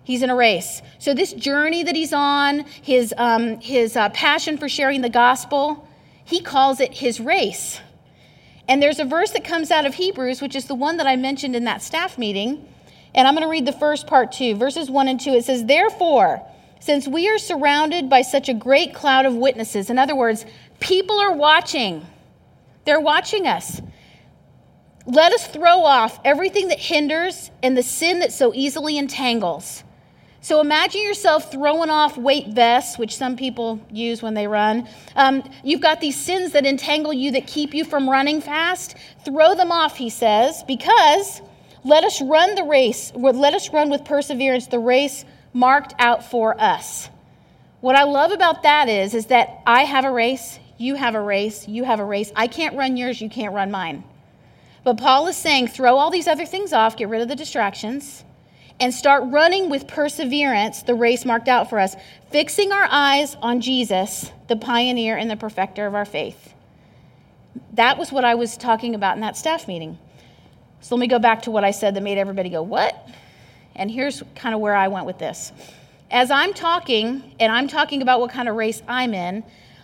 He's 0.03 0.21
in 0.21 0.29
a 0.29 0.35
race. 0.35 0.81
So, 0.97 1.13
this 1.13 1.33
journey 1.33 1.83
that 1.83 1.95
he's 1.95 2.13
on, 2.13 2.65
his, 2.81 3.13
um, 3.17 3.59
his 3.59 3.95
uh, 3.95 4.09
passion 4.09 4.57
for 4.57 4.67
sharing 4.67 5.01
the 5.01 5.09
gospel, 5.09 5.87
he 6.29 6.41
calls 6.41 6.79
it 6.79 6.93
his 6.93 7.19
race. 7.19 7.81
And 8.67 8.83
there's 8.83 8.99
a 8.99 9.05
verse 9.05 9.31
that 9.31 9.43
comes 9.43 9.71
out 9.71 9.87
of 9.87 9.95
Hebrews, 9.95 10.41
which 10.41 10.55
is 10.55 10.65
the 10.65 10.75
one 10.75 10.97
that 10.97 11.07
I 11.07 11.15
mentioned 11.15 11.55
in 11.55 11.63
that 11.63 11.81
staff 11.81 12.19
meeting. 12.19 12.67
And 13.15 13.27
I'm 13.27 13.33
going 13.33 13.43
to 13.43 13.49
read 13.49 13.65
the 13.65 13.71
first 13.71 14.05
part 14.05 14.31
too, 14.31 14.55
verses 14.55 14.91
1 14.91 15.07
and 15.07 15.19
2. 15.19 15.31
It 15.31 15.45
says, 15.45 15.65
Therefore, 15.65 16.45
since 16.79 17.07
we 17.07 17.27
are 17.29 17.39
surrounded 17.39 18.11
by 18.11 18.21
such 18.21 18.47
a 18.47 18.53
great 18.53 18.93
cloud 18.93 19.25
of 19.25 19.33
witnesses, 19.33 19.89
in 19.89 19.97
other 19.97 20.15
words, 20.15 20.45
people 20.79 21.19
are 21.19 21.33
watching, 21.33 22.05
they're 22.85 23.01
watching 23.01 23.47
us. 23.47 23.81
Let 25.07 25.33
us 25.33 25.47
throw 25.47 25.83
off 25.83 26.19
everything 26.23 26.67
that 26.67 26.79
hinders 26.79 27.49
and 27.63 27.75
the 27.75 27.81
sin 27.81 28.19
that 28.19 28.31
so 28.31 28.53
easily 28.53 28.99
entangles 28.99 29.83
so 30.41 30.61
imagine 30.61 31.03
yourself 31.03 31.51
throwing 31.51 31.89
off 31.89 32.17
weight 32.17 32.47
vests, 32.47 32.97
which 32.97 33.15
some 33.15 33.35
people 33.35 33.79
use 33.91 34.21
when 34.21 34.33
they 34.33 34.47
run. 34.47 34.87
Um, 35.15 35.43
you've 35.63 35.81
got 35.81 35.99
these 35.99 36.15
sins 36.15 36.53
that 36.53 36.65
entangle 36.65 37.11
you 37.11 37.31
that 37.31 37.45
keep 37.45 37.73
you 37.73 37.83
from 37.83 38.09
running 38.09 38.39
fast. 38.39 38.95
Throw 39.25 39.53
them 39.53 39.71
off, 39.71 39.97
he 39.97 40.09
says, 40.09 40.63
because 40.63 41.41
let 41.83 42.05
us 42.05 42.21
run 42.21 42.55
the 42.55 42.63
race. 42.63 43.11
Let 43.15 43.53
us 43.53 43.71
run 43.73 43.89
with 43.89 44.05
perseverance 44.05 44.67
the 44.67 44.79
race 44.79 45.25
marked 45.51 45.93
out 45.99 46.23
for 46.23 46.59
us. 46.59 47.09
What 47.81 47.95
I 47.95 48.03
love 48.03 48.31
about 48.31 48.63
that 48.63 48.87
is, 48.87 49.13
is 49.13 49.27
that 49.27 49.61
I 49.67 49.83
have 49.83 50.05
a 50.05 50.11
race, 50.11 50.59
you 50.77 50.95
have 50.95 51.15
a 51.15 51.21
race, 51.21 51.67
you 51.67 51.83
have 51.83 51.99
a 51.99 52.05
race. 52.05 52.31
I 52.35 52.47
can't 52.47 52.77
run 52.77 52.95
yours, 52.95 53.19
you 53.19 53.29
can't 53.29 53.53
run 53.53 53.71
mine. 53.71 54.05
But 54.85 54.97
Paul 54.97 55.27
is 55.27 55.35
saying, 55.35 55.67
throw 55.67 55.97
all 55.97 56.09
these 56.09 56.27
other 56.27 56.45
things 56.45 56.71
off, 56.71 56.95
get 56.95 57.09
rid 57.09 57.21
of 57.21 57.27
the 57.27 57.35
distractions 57.35 58.23
and 58.79 58.93
start 58.93 59.23
running 59.25 59.69
with 59.69 59.87
perseverance 59.87 60.83
the 60.83 60.95
race 60.95 61.25
marked 61.25 61.47
out 61.47 61.69
for 61.69 61.79
us, 61.79 61.95
fixing 62.31 62.71
our 62.71 62.87
eyes 62.89 63.35
on 63.41 63.61
Jesus, 63.61 64.31
the 64.47 64.55
pioneer 64.55 65.17
and 65.17 65.29
the 65.29 65.35
perfecter 65.35 65.85
of 65.85 65.95
our 65.95 66.05
faith. 66.05 66.53
That 67.73 67.97
was 67.97 68.11
what 68.11 68.23
I 68.23 68.35
was 68.35 68.57
talking 68.57 68.95
about 68.95 69.15
in 69.15 69.21
that 69.21 69.37
staff 69.37 69.67
meeting. 69.67 69.97
So 70.81 70.95
let 70.95 71.01
me 71.01 71.07
go 71.07 71.19
back 71.19 71.43
to 71.43 71.51
what 71.51 71.63
I 71.63 71.71
said 71.71 71.95
that 71.95 72.03
made 72.03 72.17
everybody 72.17 72.49
go, 72.49 72.61
What? 72.61 73.07
And 73.75 73.89
here's 73.89 74.23
kind 74.35 74.53
of 74.53 74.61
where 74.61 74.75
I 74.75 74.87
went 74.87 75.05
with 75.05 75.19
this. 75.19 75.51
As 76.11 76.31
I'm 76.31 76.53
talking, 76.53 77.35
and 77.39 77.51
I'm 77.51 77.67
talking 77.67 78.01
about 78.01 78.19
what 78.19 78.31
kind 78.31 78.49
of 78.49 78.55
race 78.55 78.81
I'm 78.87 79.13
in, 79.13 79.43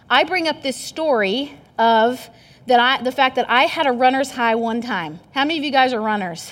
I 0.10 0.24
bring 0.24 0.48
up 0.48 0.62
this 0.64 0.76
story 0.76 1.58
of 1.78 2.30
that 2.68 2.80
I, 2.80 3.04
the 3.04 3.12
fact 3.12 3.36
that 3.36 3.50
I 3.50 3.64
had 3.64 3.88
a 3.88 3.92
runner's 3.92 4.32
high 4.32 4.56
one 4.56 4.82
time. 4.82 5.20
How 5.34 5.44
many 5.44 5.60
of 5.60 5.64
you 5.64 5.72
guys 5.72 5.94
are 5.94 6.02
runners? 6.02 6.52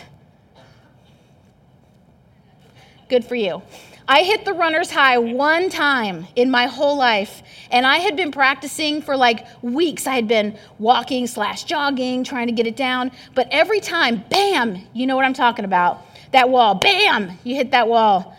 Good 3.13 3.25
for 3.25 3.35
you. 3.35 3.61
I 4.07 4.23
hit 4.23 4.43
the 4.43 4.53
runner's 4.53 4.89
high 4.89 5.19
one 5.19 5.69
time 5.69 6.25
in 6.35 6.49
my 6.49 6.65
whole 6.65 6.97
life, 6.97 7.43
and 7.69 7.85
I 7.85 7.97
had 7.97 8.15
been 8.15 8.31
practicing 8.31 9.03
for 9.03 9.15
like 9.15 9.45
weeks. 9.61 10.07
I 10.07 10.15
had 10.15 10.27
been 10.27 10.57
walking 10.79 11.27
slash 11.27 11.65
jogging, 11.65 12.23
trying 12.23 12.47
to 12.47 12.53
get 12.53 12.65
it 12.65 12.75
down, 12.75 13.11
but 13.35 13.47
every 13.51 13.79
time, 13.79 14.23
bam, 14.31 14.81
you 14.93 15.05
know 15.05 15.15
what 15.15 15.25
I'm 15.25 15.35
talking 15.35 15.63
about. 15.63 16.03
That 16.31 16.49
wall, 16.49 16.73
bam, 16.73 17.37
you 17.43 17.53
hit 17.53 17.69
that 17.69 17.87
wall. 17.87 18.35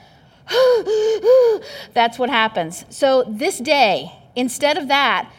That's 1.94 2.18
what 2.18 2.30
happens. 2.30 2.84
So 2.90 3.22
this 3.28 3.60
day, 3.60 4.10
instead 4.34 4.76
of 4.76 4.88
that, 4.88 5.30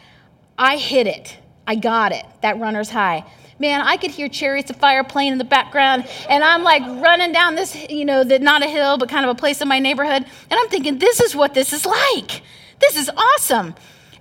I 0.56 0.78
hit 0.78 1.06
it. 1.06 1.36
I 1.66 1.74
got 1.74 2.12
it, 2.12 2.24
that 2.40 2.58
runner's 2.58 2.88
high 2.88 3.26
man, 3.58 3.80
I 3.80 3.96
could 3.96 4.10
hear 4.10 4.28
chariots 4.28 4.70
of 4.70 4.76
fire 4.76 5.04
playing 5.04 5.32
in 5.32 5.38
the 5.38 5.44
background, 5.44 6.06
and 6.28 6.44
I'm 6.44 6.62
like 6.62 6.82
running 7.02 7.32
down 7.32 7.54
this, 7.54 7.76
you 7.88 8.04
know, 8.04 8.24
the, 8.24 8.38
not 8.38 8.62
a 8.62 8.66
hill, 8.66 8.98
but 8.98 9.08
kind 9.08 9.24
of 9.24 9.30
a 9.30 9.34
place 9.34 9.60
in 9.60 9.68
my 9.68 9.78
neighborhood, 9.78 10.24
and 10.50 10.52
I'm 10.52 10.68
thinking, 10.68 10.98
this 10.98 11.20
is 11.20 11.34
what 11.34 11.54
this 11.54 11.72
is 11.72 11.86
like. 11.86 12.42
This 12.80 12.96
is 12.96 13.10
awesome. 13.16 13.74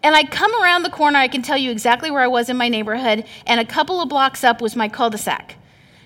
And 0.04 0.16
I 0.16 0.24
come 0.24 0.52
around 0.62 0.84
the 0.84 0.90
corner, 0.90 1.18
I 1.18 1.28
can 1.28 1.42
tell 1.42 1.58
you 1.58 1.72
exactly 1.72 2.12
where 2.12 2.22
I 2.22 2.28
was 2.28 2.50
in 2.50 2.58
my 2.58 2.70
neighborhood, 2.70 3.26
and 3.46 3.60
a 3.60 3.66
couple 3.66 4.02
of 4.02 4.10
blocks 4.10 4.44
up 4.44 4.62
was 4.62 4.76
my 4.76 4.88
cul 4.88 5.10
de 5.10 5.18
sac. 5.18 5.56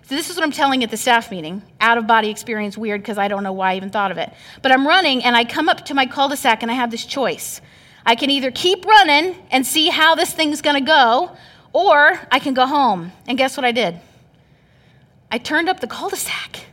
So 0.04 0.16
this 0.16 0.30
is 0.32 0.38
what 0.38 0.44
I'm 0.44 0.52
telling 0.52 0.84
at 0.84 0.90
the 0.90 0.98
staff 0.98 1.30
meeting. 1.30 1.62
Out 1.80 2.00
of 2.00 2.08
body 2.08 2.32
experience, 2.32 2.78
weird 2.78 3.02
because 3.02 3.20
I 3.20 3.28
don't 3.28 3.44
know 3.44 3.54
why 3.54 3.74
I 3.74 3.76
even 3.76 3.92
thought 3.92 4.10
of 4.10 4.18
it. 4.18 4.34
But 4.64 4.72
I'm 4.72 4.88
running, 4.88 5.24
and 5.24 5.36
I 5.36 5.44
come 5.44 5.70
up 5.70 5.86
to 5.86 5.94
my 5.94 6.08
cul 6.08 6.30
de 6.30 6.36
sac, 6.36 6.64
and 6.64 6.72
I 6.72 6.74
have 6.74 6.90
this 6.90 7.06
choice. 7.06 7.62
I 8.06 8.16
can 8.16 8.32
either 8.32 8.50
keep 8.50 8.86
running 8.86 9.36
and 9.52 9.68
see 9.68 9.90
how 9.90 10.16
this 10.16 10.34
thing's 10.34 10.62
gonna 10.62 10.82
go, 10.82 11.36
or 11.74 12.20
I 12.32 12.40
can 12.40 12.54
go 12.54 12.66
home. 12.66 13.12
And 13.28 13.38
guess 13.38 13.58
what 13.58 13.66
I 13.66 13.72
did? 13.72 14.00
I 15.32 15.38
turned 15.38 15.70
up 15.70 15.80
the 15.80 15.88
cul 15.88 16.10
de 16.10 16.16
sac 16.16 16.66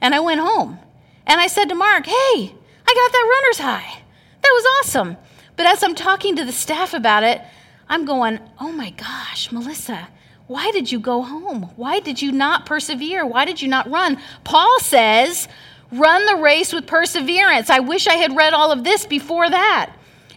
and 0.00 0.14
I 0.14 0.20
went 0.20 0.40
home. 0.40 0.78
And 1.26 1.40
I 1.40 1.46
said 1.46 1.66
to 1.70 1.74
Mark, 1.74 2.06
hey, 2.06 2.12
I 2.12 2.94
got 2.94 3.12
that 3.12 3.40
runner's 3.42 3.58
high. 3.58 4.02
That 4.42 4.50
was 4.52 4.66
awesome. 4.80 5.16
But 5.56 5.66
as 5.66 5.82
I'm 5.82 5.94
talking 5.94 6.36
to 6.36 6.44
the 6.44 6.52
staff 6.52 6.92
about 6.92 7.22
it, 7.22 7.40
I'm 7.88 8.04
going, 8.04 8.38
oh 8.60 8.72
my 8.72 8.90
gosh, 8.90 9.50
Melissa, 9.50 10.08
why 10.46 10.70
did 10.72 10.92
you 10.92 11.00
go 11.00 11.22
home? 11.22 11.70
Why 11.76 12.00
did 12.00 12.20
you 12.20 12.32
not 12.32 12.66
persevere? 12.66 13.24
Why 13.24 13.44
did 13.46 13.62
you 13.62 13.68
not 13.68 13.90
run? 13.90 14.18
Paul 14.42 14.78
says, 14.80 15.48
run 15.90 16.26
the 16.26 16.42
race 16.42 16.72
with 16.72 16.86
perseverance. 16.86 17.70
I 17.70 17.80
wish 17.80 18.06
I 18.06 18.14
had 18.14 18.36
read 18.36 18.52
all 18.52 18.70
of 18.70 18.84
this 18.84 19.06
before 19.06 19.48
that 19.48 19.94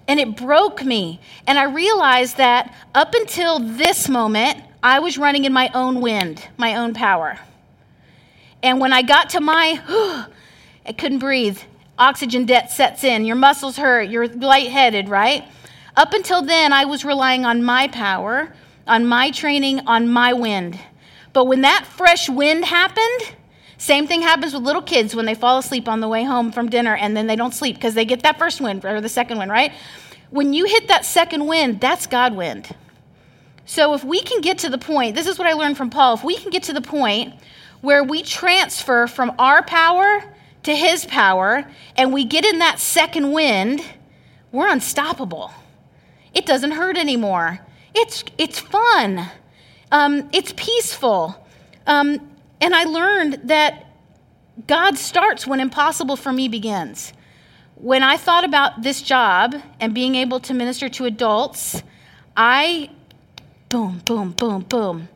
and 0.07 0.19
it 0.19 0.35
broke 0.37 0.83
me. 0.83 1.19
And 1.45 1.57
I 1.59 1.63
realized 1.63 2.37
that 2.37 2.73
up 2.95 3.13
until 3.13 3.59
this 3.59 4.07
moment, 4.07 4.63
I 4.81 4.99
was 4.99 5.17
running 5.17 5.45
in 5.45 5.53
my 5.53 5.69
own 5.73 6.01
wind, 6.01 6.47
my 6.57 6.75
own 6.75 6.93
power. 6.93 7.39
And 8.63 8.79
when 8.79 8.93
I 8.93 9.01
got 9.01 9.31
to 9.31 9.41
my, 9.41 9.81
I 10.85 10.93
couldn't 10.93 11.19
breathe. 11.19 11.59
Oxygen 11.99 12.45
debt 12.45 12.71
sets 12.71 13.03
in. 13.03 13.25
Your 13.25 13.35
muscles 13.35 13.77
hurt. 13.77 14.09
You're 14.09 14.27
lightheaded, 14.27 15.09
right? 15.09 15.43
Up 15.95 16.13
until 16.13 16.43
then, 16.43 16.73
I 16.73 16.85
was 16.85 17.03
relying 17.03 17.43
on 17.43 17.63
my 17.63 17.87
power, 17.87 18.53
on 18.85 19.07
my 19.07 19.31
training, 19.31 19.81
on 19.87 20.07
my 20.07 20.31
wind. 20.33 20.79
But 21.33 21.45
when 21.45 21.61
that 21.61 21.85
fresh 21.87 22.29
wind 22.29 22.65
happened, 22.65 23.35
same 23.77 24.07
thing 24.07 24.21
happens 24.23 24.53
with 24.53 24.63
little 24.63 24.81
kids 24.81 25.15
when 25.15 25.25
they 25.25 25.35
fall 25.35 25.59
asleep 25.59 25.87
on 25.87 25.99
the 25.99 26.07
way 26.07 26.23
home 26.23 26.51
from 26.51 26.69
dinner 26.69 26.95
and 26.95 27.15
then 27.15 27.27
they 27.27 27.35
don't 27.35 27.53
sleep 27.53 27.75
because 27.75 27.93
they 27.93 28.05
get 28.05 28.23
that 28.23 28.39
first 28.39 28.59
wind 28.59 28.83
or 28.83 28.99
the 29.01 29.09
second 29.09 29.37
wind, 29.37 29.51
right? 29.51 29.71
When 30.31 30.53
you 30.53 30.65
hit 30.65 30.87
that 30.87 31.05
second 31.05 31.45
wind, 31.45 31.79
that's 31.79 32.07
God 32.07 32.35
wind. 32.35 32.75
So 33.65 33.93
if 33.93 34.03
we 34.03 34.21
can 34.21 34.41
get 34.41 34.59
to 34.59 34.69
the 34.69 34.77
point, 34.77 35.15
this 35.15 35.27
is 35.27 35.37
what 35.37 35.47
I 35.47 35.53
learned 35.53 35.77
from 35.77 35.89
Paul, 35.89 36.15
if 36.15 36.23
we 36.23 36.37
can 36.37 36.49
get 36.49 36.63
to 36.63 36.73
the 36.73 36.81
point 36.81 37.35
where 37.81 38.03
we 38.03 38.23
transfer 38.23 39.07
from 39.07 39.33
our 39.37 39.61
power 39.61 40.23
to 40.63 40.75
his 40.75 41.05
power 41.05 41.69
and 41.95 42.11
we 42.11 42.25
get 42.25 42.45
in 42.45 42.59
that 42.59 42.79
second 42.79 43.31
wind, 43.31 43.81
we're 44.51 44.69
unstoppable. 44.69 45.51
It 46.33 46.45
doesn't 46.45 46.71
hurt 46.71 46.97
anymore. 46.97 47.59
It's, 47.93 48.23
it's 48.37 48.59
fun. 48.59 49.27
Um, 49.91 50.29
it's 50.33 50.53
peaceful. 50.55 51.45
Um, 51.85 52.36
and 52.61 52.73
I 52.73 52.83
learned 52.83 53.41
that 53.45 53.85
God 54.65 54.97
starts 54.97 55.45
when 55.45 55.59
impossible 55.59 56.15
for 56.15 56.33
me 56.33 56.47
begins. 56.47 57.13
When 57.75 58.01
I 58.01 58.17
thought 58.17 58.43
about 58.43 58.81
this 58.81 59.01
job 59.01 59.55
and 59.79 59.93
being 59.93 60.15
able 60.15 60.39
to 60.41 60.53
minister 60.53 60.89
to 60.89 61.05
adults, 61.05 61.83
I 62.35 62.89
boom, 63.69 64.01
boom, 64.05 64.31
boom, 64.31 64.63
boom. 64.63 65.09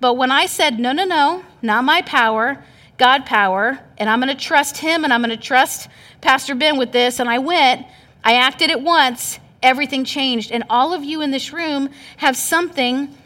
But 0.00 0.14
when 0.14 0.30
I 0.30 0.46
said, 0.46 0.78
no, 0.78 0.92
no, 0.92 1.04
no, 1.04 1.44
not 1.62 1.84
my 1.84 2.02
power, 2.02 2.62
God 2.98 3.24
power, 3.24 3.78
and 3.96 4.10
I'm 4.10 4.20
going 4.20 4.36
to 4.36 4.42
trust 4.42 4.76
Him 4.76 5.04
and 5.04 5.12
I'm 5.12 5.22
going 5.22 5.30
to 5.30 5.42
trust 5.42 5.88
Pastor 6.20 6.54
Ben 6.54 6.76
with 6.76 6.92
this, 6.92 7.18
and 7.18 7.28
I 7.28 7.38
went, 7.38 7.86
I 8.22 8.34
acted 8.34 8.70
at 8.70 8.82
once, 8.82 9.38
everything 9.62 10.04
changed. 10.04 10.52
And 10.52 10.64
all 10.68 10.92
of 10.92 11.02
you 11.02 11.22
in 11.22 11.30
this 11.30 11.52
room 11.52 11.88
have 12.18 12.36
something 12.36 13.16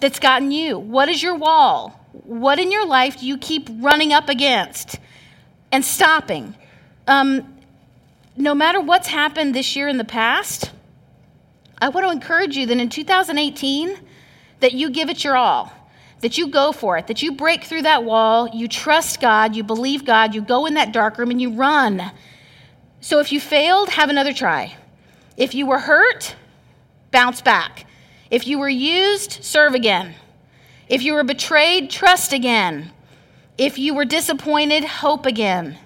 that's 0.00 0.18
gotten 0.18 0.50
you. 0.50 0.78
What 0.78 1.08
is 1.08 1.22
your 1.22 1.34
wall? 1.34 2.00
What 2.24 2.58
in 2.58 2.72
your 2.72 2.86
life 2.86 3.20
do 3.20 3.26
you 3.26 3.36
keep 3.36 3.68
running 3.70 4.12
up 4.12 4.28
against 4.28 4.98
and 5.70 5.84
stopping? 5.84 6.54
Um, 7.06 7.56
no 8.36 8.54
matter 8.54 8.80
what's 8.80 9.08
happened 9.08 9.54
this 9.54 9.76
year 9.76 9.88
in 9.88 9.98
the 9.98 10.04
past, 10.04 10.70
I 11.78 11.90
want 11.90 12.06
to 12.06 12.10
encourage 12.10 12.56
you 12.56 12.66
that 12.66 12.78
in 12.78 12.88
2018, 12.88 13.98
that 14.60 14.72
you 14.72 14.90
give 14.90 15.10
it 15.10 15.24
your 15.24 15.36
all, 15.36 15.72
that 16.20 16.38
you 16.38 16.48
go 16.48 16.72
for 16.72 16.96
it, 16.96 17.06
that 17.08 17.22
you 17.22 17.32
break 17.32 17.64
through 17.64 17.82
that 17.82 18.04
wall, 18.04 18.48
you 18.48 18.66
trust 18.66 19.20
God, 19.20 19.54
you 19.54 19.62
believe 19.62 20.04
God, 20.04 20.34
you 20.34 20.40
go 20.40 20.64
in 20.66 20.74
that 20.74 20.92
dark 20.92 21.18
room 21.18 21.30
and 21.30 21.40
you 21.40 21.52
run. 21.52 22.10
So 23.00 23.20
if 23.20 23.30
you 23.30 23.40
failed, 23.40 23.90
have 23.90 24.08
another 24.08 24.32
try. 24.32 24.74
If 25.36 25.54
you 25.54 25.66
were 25.66 25.78
hurt, 25.78 26.34
bounce 27.10 27.42
back. 27.42 27.84
If 28.30 28.46
you 28.46 28.58
were 28.58 28.70
used, 28.70 29.44
serve 29.44 29.74
again. 29.74 30.14
If 30.88 31.02
you 31.02 31.14
were 31.14 31.24
betrayed, 31.24 31.90
trust 31.90 32.32
again. 32.32 32.92
If 33.58 33.78
you 33.78 33.94
were 33.94 34.04
disappointed, 34.04 34.84
hope 34.84 35.26
again. 35.26 35.78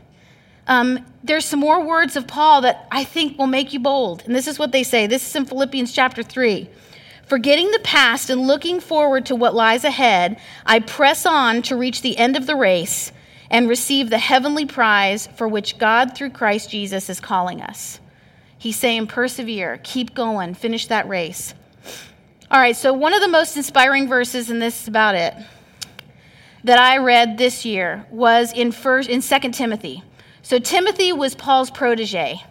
Um, 0.67 1.05
there's 1.25 1.45
some 1.45 1.61
more 1.61 1.85
words 1.85 2.17
of 2.17 2.27
Paul 2.27 2.63
that 2.63 2.87
I 2.91 3.05
think 3.05 3.39
will 3.39 3.47
make 3.47 3.73
you 3.73 3.81
bold. 3.81 4.23
And 4.27 4.35
this 4.35 4.47
is 4.47 4.59
what 4.59 4.73
they 4.73 4.83
say. 4.83 5.07
This 5.07 5.27
is 5.27 5.35
in 5.35 5.47
Philippians 5.47 5.93
chapter 5.93 6.23
3. 6.23 6.69
Forgetting 7.27 7.71
the 7.71 7.81
past 7.81 8.29
and 8.29 8.47
looking 8.47 8.81
forward 8.81 9.27
to 9.27 9.37
what 9.37 9.55
lies 9.55 9.85
ahead, 9.85 10.39
I 10.67 10.81
press 10.81 11.25
on 11.25 11.63
to 11.63 11.77
reach 11.77 12.03
the 12.03 12.17
end 12.17 12.37
of 12.37 12.47
the 12.47 12.57
race 12.57 13.13
and 13.51 13.69
receive 13.69 14.11
the 14.11 14.19
heavenly 14.19 14.67
prize 14.67 15.29
for 15.29 15.49
which 15.49 15.79
God, 15.79 16.17
through 16.17 16.31
Christ 16.31 16.71
Jesus, 16.71 17.09
is 17.09 17.21
calling 17.21 17.63
us. 17.63 18.01
He's 18.59 18.77
saying, 18.77 19.07
persevere, 19.07 19.81
keep 19.83 20.15
going, 20.15 20.55
finish 20.55 20.87
that 20.89 21.09
race. 21.09 21.55
All 22.53 22.59
right, 22.59 22.75
so 22.75 22.93
one 22.93 23.15
of 23.15 23.21
the 23.21 23.29
most 23.29 23.57
inspiring 23.57 24.09
verses, 24.09 24.51
and 24.51 24.61
this 24.61 24.83
is 24.83 24.89
about 24.89 25.15
it, 25.15 25.35
that 26.65 26.81
I 26.81 26.99
read 26.99 27.39
this 27.39 27.65
year 27.65 28.05
was 28.11 28.53
in 28.53 28.73
first 28.73 29.09
in 29.09 29.21
2 29.21 29.53
Timothy. 29.53 30.03
So 30.43 30.59
Timothy 30.59 31.13
was 31.13 31.37
Paul's 31.37 31.71
protege. 31.71 32.43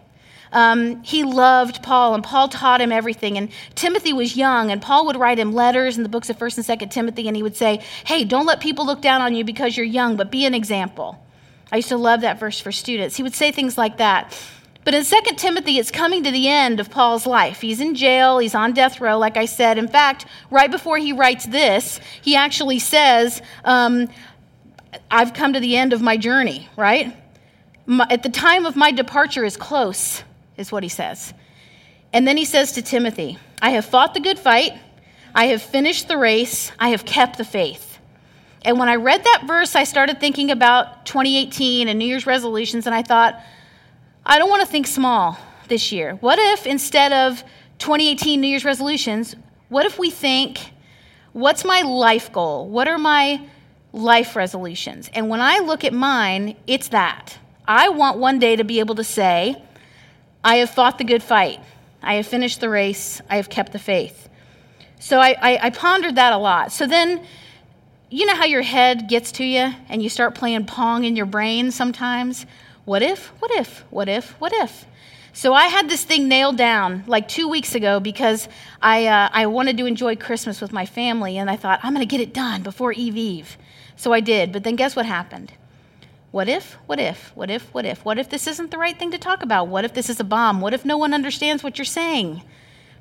Um, 0.54 1.04
he 1.04 1.24
loved 1.24 1.84
Paul, 1.84 2.16
and 2.16 2.24
Paul 2.24 2.48
taught 2.48 2.80
him 2.80 2.94
everything. 2.94 3.38
And 3.38 3.50
Timothy 3.76 4.14
was 4.14 4.38
young, 4.38 4.72
and 4.72 4.82
Paul 4.82 5.06
would 5.08 5.18
write 5.18 5.38
him 5.38 5.52
letters 5.52 5.98
in 5.98 6.04
the 6.04 6.10
books 6.10 6.30
of 6.30 6.38
1st 6.38 6.70
and 6.70 6.80
2nd 6.80 6.92
Timothy, 6.92 7.28
and 7.28 7.36
he 7.36 7.44
would 7.44 7.58
say, 7.58 7.84
Hey, 8.06 8.24
don't 8.24 8.46
let 8.46 8.62
people 8.62 8.86
look 8.86 9.02
down 9.02 9.22
on 9.22 9.36
you 9.36 9.44
because 9.44 9.76
you're 9.76 9.86
young, 9.86 10.16
but 10.16 10.32
be 10.32 10.46
an 10.46 10.54
example. 10.54 11.22
I 11.74 11.76
used 11.76 11.90
to 11.90 11.98
love 11.98 12.22
that 12.22 12.40
verse 12.40 12.58
for 12.62 12.72
students. 12.72 13.18
He 13.18 13.24
would 13.24 13.36
say 13.36 13.52
things 13.52 13.78
like 13.78 13.98
that. 13.98 14.34
But 14.86 14.94
in 14.94 15.04
2 15.04 15.36
Timothy, 15.36 15.78
it's 15.78 15.92
coming 15.92 16.24
to 16.24 16.32
the 16.32 16.48
end 16.48 16.80
of 16.80 16.90
Paul's 16.90 17.28
life. 17.28 17.62
He's 17.62 17.82
in 17.82 17.96
jail, 17.96 18.40
he's 18.40 18.56
on 18.56 18.74
death 18.74 19.02
row, 19.02 19.18
like 19.18 19.38
I 19.38 19.46
said. 19.46 19.78
In 19.78 19.88
fact, 19.88 20.26
right 20.50 20.72
before 20.72 20.98
he 20.98 21.12
writes 21.12 21.46
this, 21.46 22.00
he 22.22 22.36
actually 22.36 22.80
says, 22.80 23.42
um, 23.66 24.08
I've 25.12 25.34
come 25.34 25.54
to 25.54 25.60
the 25.60 25.76
end 25.76 25.94
of 25.94 26.02
my 26.02 26.18
journey, 26.18 26.70
right? 26.76 27.16
My, 27.86 28.08
at 28.10 28.24
the 28.24 28.30
time 28.30 28.66
of 28.66 28.76
my 28.76 28.92
departure 28.92 29.44
is 29.44 29.58
close, 29.58 30.24
is 30.58 30.72
what 30.72 30.84
he 30.84 30.90
says. 30.90 31.34
And 32.14 32.28
then 32.28 32.38
he 32.38 32.46
says 32.46 32.72
to 32.74 32.82
Timothy, 32.82 33.38
I 33.62 33.72
have 33.72 33.86
fought 33.86 34.14
the 34.14 34.20
good 34.20 34.40
fight, 34.40 34.74
I 35.36 35.48
have 35.48 35.62
finished 35.62 36.08
the 36.08 36.18
race, 36.18 36.72
I 36.80 36.90
have 36.90 37.06
kept 37.06 37.38
the 37.38 37.44
faith. 37.44 38.00
And 38.64 38.80
when 38.80 38.90
I 38.90 38.96
read 38.96 39.24
that 39.24 39.44
verse, 39.46 39.76
I 39.76 39.84
started 39.84 40.20
thinking 40.20 40.52
about 40.52 41.06
2018 41.06 41.88
and 41.88 42.00
New 42.00 42.06
Year's 42.06 42.26
resolutions, 42.26 42.88
and 42.88 42.96
I 42.96 43.04
thought, 43.04 43.42
I 44.30 44.38
don't 44.38 44.52
want 44.52 44.62
to 44.62 44.68
think 44.68 44.86
small 44.86 45.40
this 45.70 45.92
year. 45.92 46.14
What 46.20 46.38
if 46.38 46.68
instead 46.68 47.12
of 47.12 47.44
2018 47.80 48.40
New 48.40 48.48
Year's 48.48 48.64
resolutions, 48.64 49.36
what 49.70 49.88
if 49.88 49.98
we 49.98 50.12
think, 50.12 50.60
what's 51.34 51.66
my 51.66 51.82
life 51.82 52.32
goal? 52.32 52.70
What 52.70 52.88
are 52.88 53.00
my 53.00 53.42
life 53.92 54.36
resolutions? 54.36 55.10
And 55.16 55.30
when 55.30 55.42
I 55.42 55.58
look 55.58 55.84
at 55.84 55.94
mine, 55.94 56.56
it's 56.68 56.90
that. 56.90 57.40
I 57.68 57.90
want 57.90 58.20
one 58.20 58.38
day 58.38 58.56
to 58.56 58.64
be 58.64 58.80
able 58.80 58.94
to 58.96 59.04
say, 59.04 59.60
I 60.44 60.58
have 60.58 60.70
fought 60.70 61.00
the 61.00 61.06
good 61.06 61.24
fight. 61.24 61.60
I 62.04 62.14
have 62.14 62.28
finished 62.28 62.60
the 62.60 62.70
race. 62.70 63.22
I 63.32 63.38
have 63.38 63.50
kept 63.50 63.72
the 63.72 63.80
faith. 63.80 64.30
So 65.00 65.18
I, 65.18 65.36
I, 65.42 65.60
I 65.64 65.70
pondered 65.72 66.18
that 66.18 66.34
a 66.34 66.38
lot. 66.38 66.72
So 66.72 66.86
then, 66.86 67.26
you 68.12 68.28
know 68.28 68.36
how 68.36 68.46
your 68.46 68.62
head 68.62 69.10
gets 69.10 69.32
to 69.34 69.44
you 69.44 69.74
and 69.90 70.04
you 70.04 70.10
start 70.10 70.36
playing 70.36 70.68
Pong 70.68 71.04
in 71.04 71.16
your 71.16 71.26
brain 71.26 71.72
sometimes? 71.72 72.46
What 72.90 73.04
if? 73.04 73.28
What 73.40 73.52
if? 73.52 73.86
What 73.92 74.10
if? 74.10 74.32
What 74.42 74.52
if? 74.52 74.88
So 75.32 75.54
I 75.54 75.68
had 75.68 75.88
this 75.88 76.04
thing 76.04 76.28
nailed 76.28 76.58
down 76.58 77.04
like 77.06 77.28
two 77.28 77.48
weeks 77.48 77.76
ago 77.76 78.00
because 78.00 78.50
I, 78.82 79.06
uh, 79.06 79.30
I 79.32 79.46
wanted 79.46 79.78
to 79.78 79.86
enjoy 79.86 80.16
Christmas 80.16 80.60
with 80.60 80.74
my 80.74 80.88
family, 80.88 81.38
and 81.38 81.52
I 81.52 81.56
thought, 81.56 81.80
I'm 81.84 81.94
going 81.94 82.02
to 82.02 82.10
get 82.10 82.20
it 82.20 82.34
done 82.34 82.64
before 82.64 82.92
Eve 82.92 83.16
Eve. 83.16 83.60
So 83.96 84.12
I 84.12 84.22
did, 84.22 84.52
but 84.52 84.64
then 84.64 84.76
guess 84.76 84.96
what 84.96 85.06
happened? 85.06 85.54
What 86.32 86.50
if? 86.50 86.78
What 86.88 87.00
if? 87.00 87.32
What 87.36 87.52
if? 87.52 87.72
What 87.76 87.86
if? 87.86 88.04
What 88.04 88.18
if 88.18 88.28
this 88.28 88.48
isn't 88.48 88.72
the 88.72 88.80
right 88.80 88.98
thing 88.98 89.12
to 89.12 89.20
talk 89.20 89.44
about? 89.44 89.68
What 89.68 89.86
if 89.86 89.94
this 89.94 90.10
is 90.10 90.20
a 90.20 90.24
bomb? 90.24 90.60
What 90.60 90.74
if 90.74 90.84
no 90.84 90.98
one 90.98 91.14
understands 91.14 91.62
what 91.62 91.78
you're 91.78 91.86
saying? 91.86 92.42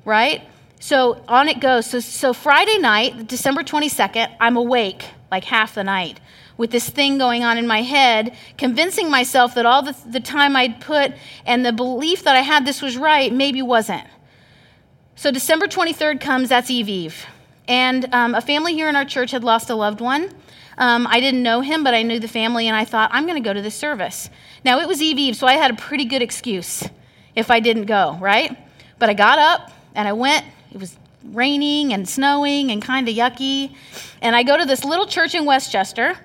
Right? 0.05 0.47
So 0.79 1.23
on 1.27 1.49
it 1.49 1.59
goes. 1.59 1.87
So, 1.87 1.99
so 1.99 2.33
Friday 2.33 2.77
night, 2.77 3.25
December 3.25 3.63
22nd, 3.63 4.35
I'm 4.39 4.55
awake 4.55 5.03
like 5.31 5.45
half 5.45 5.73
the 5.73 5.83
night 5.83 6.19
with 6.59 6.71
this 6.71 6.89
thing 6.89 7.17
going 7.17 7.41
on 7.41 7.57
in 7.57 7.65
my 7.65 7.81
head, 7.81 8.35
convincing 8.57 9.09
myself 9.09 9.55
that 9.55 9.65
all 9.65 9.81
the, 9.81 9.95
the 10.05 10.19
time 10.19 10.57
I'd 10.57 10.81
put 10.81 11.13
and 11.45 11.65
the 11.65 11.71
belief 11.71 12.23
that 12.23 12.35
I 12.35 12.41
had 12.41 12.65
this 12.65 12.81
was 12.81 12.97
right 12.97 13.33
maybe 13.33 13.61
wasn't. 13.61 14.05
So 15.15 15.31
December 15.31 15.67
23rd 15.67 16.19
comes, 16.19 16.49
that's 16.49 16.69
Eve 16.69 16.89
Eve. 16.89 17.25
And 17.69 18.13
um, 18.13 18.35
a 18.35 18.41
family 18.41 18.73
here 18.73 18.89
in 18.89 18.97
our 18.97 19.05
church 19.05 19.31
had 19.31 19.41
lost 19.41 19.69
a 19.69 19.75
loved 19.75 20.01
one. 20.01 20.31
Um, 20.77 21.07
I 21.07 21.21
didn't 21.21 21.43
know 21.43 21.61
him, 21.61 21.81
but 21.81 21.93
I 21.93 22.03
knew 22.03 22.19
the 22.19 22.27
family, 22.27 22.67
and 22.67 22.75
I 22.75 22.83
thought, 22.83 23.09
I'm 23.13 23.25
going 23.25 23.41
to 23.41 23.47
go 23.47 23.53
to 23.53 23.61
this 23.61 23.75
service. 23.75 24.29
Now, 24.65 24.79
it 24.79 24.87
was 24.87 25.01
Eve 25.01 25.17
Eve, 25.17 25.35
so 25.37 25.47
I 25.47 25.53
had 25.53 25.71
a 25.71 25.75
pretty 25.75 26.05
good 26.05 26.21
excuse 26.21 26.83
if 27.35 27.49
I 27.49 27.61
didn't 27.61 27.85
go, 27.85 28.17
right? 28.19 28.57
But 28.97 29.09
I 29.09 29.13
got 29.13 29.39
up 29.39 29.71
and 29.95 30.07
I 30.09 30.13
went. 30.13 30.45
It 30.73 30.79
was 30.79 30.97
raining 31.23 31.93
and 31.93 32.07
snowing 32.07 32.71
and 32.71 32.81
kind 32.81 33.07
of 33.07 33.15
yucky. 33.15 33.75
And 34.21 34.35
I 34.35 34.43
go 34.43 34.57
to 34.57 34.65
this 34.65 34.83
little 34.83 35.05
church 35.05 35.35
in 35.35 35.45
Westchester. 35.45 36.17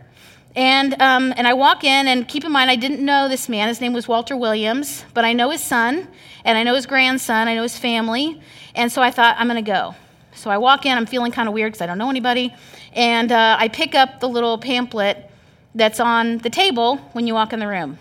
And, 0.56 1.00
um, 1.02 1.34
and 1.36 1.48
I 1.48 1.54
walk 1.54 1.82
in, 1.82 2.06
and 2.06 2.28
keep 2.28 2.44
in 2.44 2.52
mind, 2.52 2.70
I 2.70 2.76
didn't 2.76 3.04
know 3.04 3.28
this 3.28 3.48
man. 3.48 3.66
His 3.68 3.80
name 3.80 3.92
was 3.92 4.06
Walter 4.06 4.36
Williams, 4.36 5.04
but 5.12 5.24
I 5.24 5.32
know 5.32 5.50
his 5.50 5.62
son, 5.62 6.06
and 6.44 6.56
I 6.56 6.62
know 6.62 6.74
his 6.74 6.86
grandson, 6.86 7.48
I 7.48 7.54
know 7.54 7.64
his 7.64 7.76
family. 7.76 8.40
And 8.76 8.90
so 8.90 9.02
I 9.02 9.10
thought, 9.10 9.36
I'm 9.38 9.48
going 9.48 9.62
to 9.62 9.68
go. 9.68 9.96
So 10.34 10.50
I 10.50 10.58
walk 10.58 10.86
in, 10.86 10.96
I'm 10.96 11.06
feeling 11.06 11.32
kind 11.32 11.48
of 11.48 11.54
weird 11.54 11.72
because 11.72 11.82
I 11.82 11.86
don't 11.86 11.98
know 11.98 12.10
anybody. 12.10 12.54
And 12.92 13.32
uh, 13.32 13.56
I 13.58 13.68
pick 13.68 13.94
up 13.94 14.20
the 14.20 14.28
little 14.28 14.58
pamphlet 14.58 15.30
that's 15.74 15.98
on 15.98 16.38
the 16.38 16.50
table 16.50 16.98
when 17.12 17.26
you 17.26 17.34
walk 17.34 17.52
in 17.52 17.58
the 17.58 17.66
room. 17.66 17.98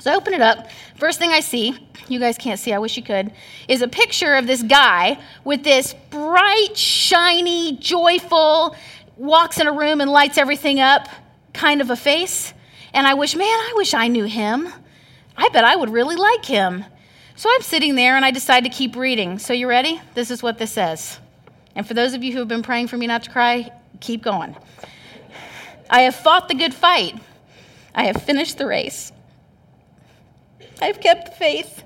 So 0.00 0.12
I 0.12 0.16
open 0.16 0.34
it 0.34 0.40
up. 0.40 0.68
First 0.96 1.18
thing 1.18 1.30
I 1.30 1.40
see, 1.40 1.78
you 2.08 2.18
guys 2.18 2.36
can't 2.36 2.58
see, 2.58 2.72
I 2.72 2.78
wish 2.78 2.96
you 2.96 3.02
could, 3.02 3.32
is 3.68 3.82
a 3.82 3.88
picture 3.88 4.34
of 4.34 4.46
this 4.46 4.62
guy 4.62 5.18
with 5.44 5.62
this 5.62 5.94
bright, 6.10 6.76
shiny, 6.76 7.76
joyful, 7.76 8.76
walks 9.16 9.58
in 9.58 9.66
a 9.66 9.72
room 9.72 10.00
and 10.00 10.10
lights 10.10 10.38
everything 10.38 10.80
up 10.80 11.08
kind 11.56 11.80
of 11.80 11.90
a 11.90 11.96
face. 11.96 12.52
And 12.92 13.06
I 13.06 13.14
wish, 13.14 13.34
man, 13.34 13.46
I 13.46 13.72
wish 13.76 13.94
I 13.94 14.08
knew 14.08 14.24
him. 14.24 14.68
I 15.36 15.48
bet 15.48 15.64
I 15.64 15.76
would 15.76 15.90
really 15.90 16.16
like 16.16 16.44
him. 16.44 16.84
So 17.34 17.50
I'm 17.52 17.62
sitting 17.62 17.94
there 17.94 18.16
and 18.16 18.24
I 18.24 18.30
decide 18.30 18.64
to 18.64 18.70
keep 18.70 18.96
reading. 18.96 19.38
So 19.38 19.52
you 19.52 19.68
ready? 19.68 20.00
This 20.14 20.30
is 20.30 20.42
what 20.42 20.58
this 20.58 20.72
says. 20.72 21.18
And 21.74 21.86
for 21.86 21.92
those 21.92 22.14
of 22.14 22.24
you 22.24 22.32
who 22.32 22.38
have 22.38 22.48
been 22.48 22.62
praying 22.62 22.88
for 22.88 22.96
me 22.96 23.06
not 23.06 23.24
to 23.24 23.30
cry, 23.30 23.70
keep 24.00 24.22
going. 24.22 24.56
I 25.90 26.02
have 26.02 26.14
fought 26.14 26.48
the 26.48 26.54
good 26.54 26.72
fight. 26.72 27.14
I 27.94 28.04
have 28.04 28.22
finished 28.22 28.56
the 28.58 28.66
race. 28.66 29.12
I 30.80 30.86
have 30.86 31.00
kept 31.00 31.26
the 31.26 31.32
faith. 31.32 31.84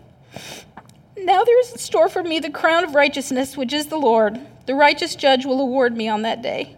Now 1.17 1.45
there 1.45 1.61
is 1.61 1.73
in 1.73 1.79
store 1.79 2.09
for 2.09 2.23
me 2.23 2.39
the 2.39 2.51
crown 2.51 2.85
of 2.85 2.95
righteousness, 2.95 3.57
which 3.57 3.73
is 3.73 3.87
the 3.87 3.99
Lord. 3.99 4.41
The 4.67 4.75
righteous 4.75 5.17
judge 5.17 5.45
will 5.45 5.61
award 5.61 5.97
me 5.97 6.09
on 6.09 6.23
that 6.23 6.43
day. 6.43 6.77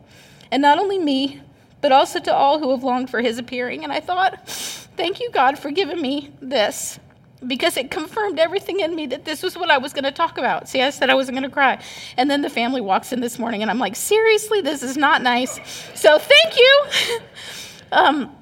And 0.50 0.62
not 0.62 0.78
only 0.78 0.98
me, 0.98 1.42
but 1.82 1.92
also 1.92 2.18
to 2.20 2.34
all 2.34 2.58
who 2.58 2.70
have 2.70 2.82
longed 2.82 3.10
for 3.10 3.20
his 3.20 3.38
appearing. 3.38 3.84
And 3.84 3.92
I 3.92 4.00
thought, 4.00 4.48
thank 4.48 5.20
you, 5.20 5.30
God, 5.30 5.58
for 5.58 5.70
giving 5.70 6.00
me 6.00 6.32
this 6.40 6.98
because 7.46 7.76
it 7.76 7.90
confirmed 7.90 8.38
everything 8.38 8.80
in 8.80 8.94
me 8.94 9.06
that 9.06 9.24
this 9.24 9.42
was 9.42 9.56
what 9.56 9.70
I 9.70 9.78
was 9.78 9.92
going 9.92 10.04
to 10.04 10.12
talk 10.12 10.38
about. 10.38 10.68
See, 10.68 10.80
I 10.80 10.90
said 10.90 11.10
I 11.10 11.14
wasn't 11.14 11.36
going 11.36 11.48
to 11.48 11.52
cry. 11.52 11.82
And 12.16 12.30
then 12.30 12.40
the 12.40 12.48
family 12.48 12.80
walks 12.80 13.12
in 13.12 13.20
this 13.20 13.38
morning, 13.38 13.62
and 13.62 13.70
I'm 13.70 13.80
like, 13.80 13.96
seriously, 13.96 14.60
this 14.60 14.82
is 14.82 14.96
not 14.96 15.22
nice. 15.22 15.58
So 15.94 16.18
thank 16.18 16.56
you. 16.56 16.84
um, 17.92 18.36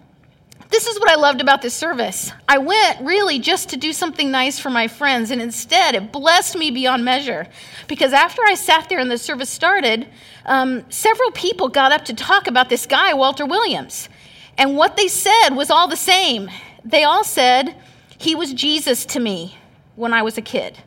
this 0.71 0.87
is 0.87 1.01
what 1.01 1.11
I 1.11 1.17
loved 1.17 1.41
about 1.41 1.63
this 1.63 1.75
service. 1.75 2.31
I 2.49 2.59
went 2.59 3.01
really 3.01 3.41
just 3.41 3.71
to 3.71 3.77
do 3.77 3.93
something 3.93 4.31
nice 4.31 4.59
for 4.59 4.71
my 4.71 4.87
friends, 4.87 5.31
and 5.33 5.43
instead 5.43 5.97
it 5.97 6.13
blessed 6.13 6.57
me 6.57 6.71
beyond 6.71 7.05
measure. 7.05 7.49
Because 7.89 8.13
after 8.13 8.43
I 8.47 8.55
sat 8.55 8.89
there 8.89 9.01
and 9.01 9.11
the 9.11 9.19
service 9.19 9.51
started, 9.51 10.09
um, 10.47 10.85
several 10.89 11.33
people 11.33 11.69
got 11.69 11.91
up 11.91 12.05
to 12.07 12.15
talk 12.15 12.47
about 12.47 12.69
this 12.69 12.87
guy, 12.87 13.13
Walter 13.15 13.45
Williams. 13.45 14.09
And 14.57 14.77
what 14.77 14.97
they 14.97 15.09
said 15.09 15.51
was 15.51 15.71
all 15.71 15.89
the 15.89 15.97
same. 15.97 16.49
They 16.85 17.03
all 17.03 17.25
said, 17.25 17.75
He 18.19 18.37
was 18.37 18.53
Jesus 18.53 19.05
to 19.07 19.21
me 19.21 19.57
when 19.97 20.13
I 20.13 20.23
was 20.23 20.39
a 20.39 20.43
kid. 20.43 20.79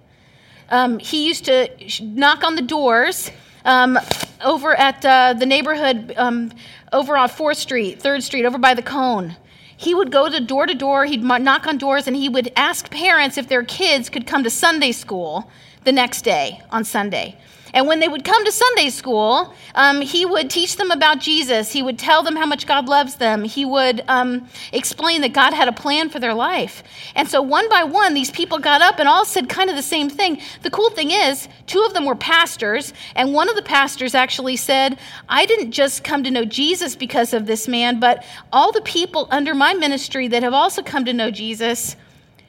Um, 0.70 0.98
he 0.98 1.28
used 1.28 1.46
to 1.46 1.70
knock 2.02 2.44
on 2.44 2.56
the 2.56 2.62
doors 2.62 3.32
um, 3.66 4.00
over 4.44 4.74
at 4.76 5.06
uh, 5.06 5.34
the 5.34 5.46
neighborhood 5.46 6.14
um, 6.16 6.52
over 6.94 7.18
on 7.18 7.28
4th 7.28 7.58
Street, 7.58 8.00
3rd 8.00 8.24
Street, 8.24 8.46
over 8.46 8.58
by 8.58 8.74
the 8.74 8.82
cone. 8.82 9.36
He 9.76 9.96
would 9.96 10.12
go 10.12 10.30
to 10.30 10.40
door 10.40 10.66
to 10.66 10.74
door, 10.74 11.06
he'd 11.06 11.24
knock 11.24 11.68
on 11.68 11.78
doors, 11.78 12.08
and 12.08 12.16
he 12.16 12.30
would 12.30 12.52
ask 12.56 12.90
parents 12.90 13.38
if 13.38 13.48
their 13.48 13.64
kids 13.64 14.10
could 14.10 14.28
come 14.28 14.44
to 14.44 14.50
Sunday 14.50 14.92
school 14.92 15.50
the 15.84 15.92
next 15.92 16.22
day 16.24 16.62
on 16.72 16.84
Sunday. 16.84 17.36
And 17.74 17.88
when 17.88 18.00
they 18.00 18.08
would 18.08 18.24
come 18.24 18.46
to 18.46 18.52
Sunday 18.52 18.92
school, 18.92 19.54
um, 19.74 20.02
he 20.02 20.26
would 20.26 20.52
teach 20.52 20.76
them 20.76 20.92
about 20.92 21.20
Jesus. 21.20 21.72
He 21.72 21.82
would 21.82 21.98
tell 21.98 22.22
them 22.22 22.36
how 22.36 22.46
much 22.46 22.68
God 22.68 22.88
loves 22.88 23.16
them. 23.16 23.44
He 23.44 23.66
would 23.66 24.04
um, 24.08 24.48
explain 24.72 25.22
that 25.22 25.34
God 25.34 25.54
had 25.54 25.68
a 25.68 25.72
plan 25.72 26.10
for 26.10 26.20
their 26.20 26.36
life. 26.36 26.84
And 27.16 27.28
so, 27.28 27.42
one 27.42 27.68
by 27.70 27.84
one, 27.84 28.14
these 28.14 28.30
people 28.30 28.60
got 28.60 28.84
up 28.84 29.00
and 29.00 29.10
all 29.10 29.26
said 29.26 29.50
kind 29.50 29.72
of 29.72 29.76
the 29.76 29.82
same 29.82 30.08
thing. 30.08 30.40
The 30.62 30.70
cool 30.70 30.92
thing 30.92 31.10
is, 31.10 31.48
two 31.66 31.82
of 31.82 31.96
them 31.96 32.06
were 32.06 32.16
pastors, 32.16 32.94
and 33.16 33.34
one 33.34 33.50
of 33.50 33.56
the 33.56 33.64
pastors 33.64 34.14
actually 34.14 34.56
said, 34.56 35.00
I 35.28 35.48
didn't 35.48 35.72
just 35.72 36.04
come 36.04 36.24
to 36.24 36.32
know 36.32 36.46
Jesus 36.46 36.96
because 36.96 37.34
of 37.34 37.48
this 37.48 37.68
man, 37.68 38.00
but 38.00 38.24
all 38.52 38.72
the 38.72 38.82
people 38.82 39.28
under 39.32 39.56
my 39.56 39.74
ministry 39.74 40.28
that 40.28 40.44
have 40.44 40.54
also 40.54 40.84
come 40.84 41.06
to 41.06 41.14
know 41.14 41.32
Jesus, 41.32 41.96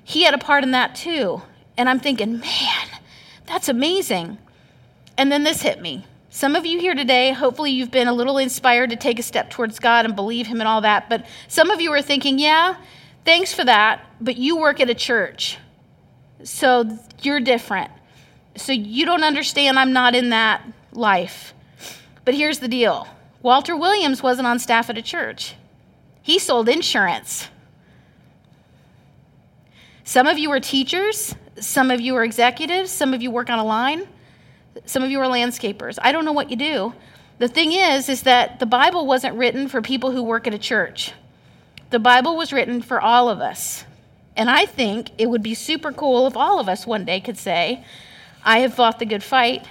he 0.05 0.25
had 0.25 0.35
a 0.35 0.39
part 0.39 0.65
in 0.65 0.73
that 0.73 0.95
too. 0.95 1.41
And 1.79 1.89
I'm 1.89 1.99
thinking, 1.99 2.41
man, 2.41 2.89
that's 3.47 3.71
amazing. 3.71 4.39
And 5.17 5.31
then 5.31 5.45
this 5.45 5.63
hit 5.63 5.81
me. 5.81 6.07
Some 6.31 6.57
of 6.57 6.67
you 6.67 6.81
here 6.81 6.95
today, 6.95 7.33
hopefully 7.33 7.71
you've 7.71 7.93
been 7.93 8.09
a 8.09 8.13
little 8.13 8.39
inspired 8.39 8.91
to 8.91 8.97
take 8.97 9.21
a 9.21 9.23
step 9.23 9.51
towards 9.51 9.79
God 9.79 10.05
and 10.05 10.17
believe 10.17 10.49
Him 10.49 10.61
and 10.61 10.67
all 10.67 10.81
that. 10.81 11.09
But 11.09 11.27
some 11.47 11.71
of 11.71 11.81
you 11.81 11.93
are 11.93 12.03
thinking, 12.03 12.41
yeah, 12.41 12.77
thanks 13.25 13.55
for 13.55 13.65
that, 13.65 14.05
but 14.21 14.37
you 14.37 14.57
work 14.57 14.81
at 14.81 14.91
a 14.91 14.95
church. 14.95 15.59
So 16.43 16.99
you're 17.23 17.41
different. 17.41 17.93
So 18.57 18.73
you 18.73 19.07
don't 19.07 19.23
understand 19.23 19.79
I'm 19.79 19.93
not 19.93 20.15
in 20.15 20.31
that 20.31 20.63
life. 20.93 21.55
But 22.25 22.35
here's 22.35 22.59
the 22.59 22.69
deal 22.69 23.07
Walter 23.43 23.77
Williams 23.77 24.23
wasn't 24.23 24.47
on 24.47 24.59
staff 24.59 24.91
at 24.91 24.99
a 24.99 25.03
church, 25.03 25.55
he 26.23 26.39
sold 26.39 26.69
insurance. 26.69 27.49
Some 30.07 30.27
of 30.27 30.37
you 30.37 30.51
are 30.51 30.61
teachers, 30.61 31.35
some 31.61 31.91
of 31.91 32.01
you 32.01 32.15
are 32.17 32.25
executives, 32.25 32.91
some 32.91 33.15
of 33.15 33.23
you 33.23 33.31
work 33.31 33.49
on 33.49 33.59
a 33.59 33.65
line. 33.65 34.07
Some 34.87 35.03
of 35.03 35.11
you 35.11 35.21
are 35.21 35.27
landscapers. 35.27 35.99
I 36.03 36.13
don't 36.13 36.25
know 36.25 36.33
what 36.33 36.51
you 36.51 36.57
do. 36.57 36.93
The 37.39 37.49
thing 37.49 37.73
is, 37.73 38.09
is 38.09 38.23
that 38.23 38.61
the 38.61 38.67
Bible 38.67 39.07
wasn't 39.07 39.37
written 39.37 39.69
for 39.69 39.83
people 39.83 40.11
who 40.11 40.23
work 40.23 40.47
at 40.47 40.55
a 40.55 40.59
church. 40.59 41.13
The 41.91 41.99
Bible 41.99 42.37
was 42.37 42.53
written 42.53 42.83
for 42.83 43.01
all 43.01 43.29
of 43.29 43.41
us. 43.41 43.85
And 44.37 44.51
I 44.51 44.67
think 44.67 45.11
it 45.19 45.31
would 45.31 45.43
be 45.43 45.55
super 45.55 45.93
cool 45.93 46.27
if 46.27 46.37
all 46.37 46.59
of 46.59 46.69
us 46.69 46.87
one 46.87 47.05
day 47.05 47.21
could 47.21 47.39
say, 47.39 47.85
I 48.45 48.59
have 48.59 48.75
fought 48.75 48.99
the 48.99 49.07
good 49.07 49.23
fight, 49.23 49.67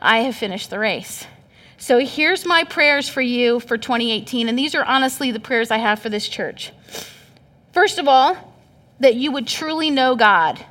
I 0.00 0.20
have 0.20 0.36
finished 0.36 0.70
the 0.70 0.78
race. 0.78 1.26
So 1.76 1.98
here's 1.98 2.46
my 2.46 2.64
prayers 2.64 3.08
for 3.08 3.22
you 3.22 3.58
for 3.60 3.76
2018, 3.76 4.48
and 4.48 4.58
these 4.58 4.74
are 4.74 4.84
honestly 4.84 5.30
the 5.30 5.40
prayers 5.40 5.70
I 5.70 5.78
have 5.78 5.98
for 5.98 6.08
this 6.08 6.28
church. 6.28 6.72
First 7.72 7.98
of 7.98 8.06
all, 8.06 8.36
that 9.00 9.14
you 9.14 9.32
would 9.32 9.46
truly 9.46 9.90
know 9.90 10.14
God, 10.14 10.64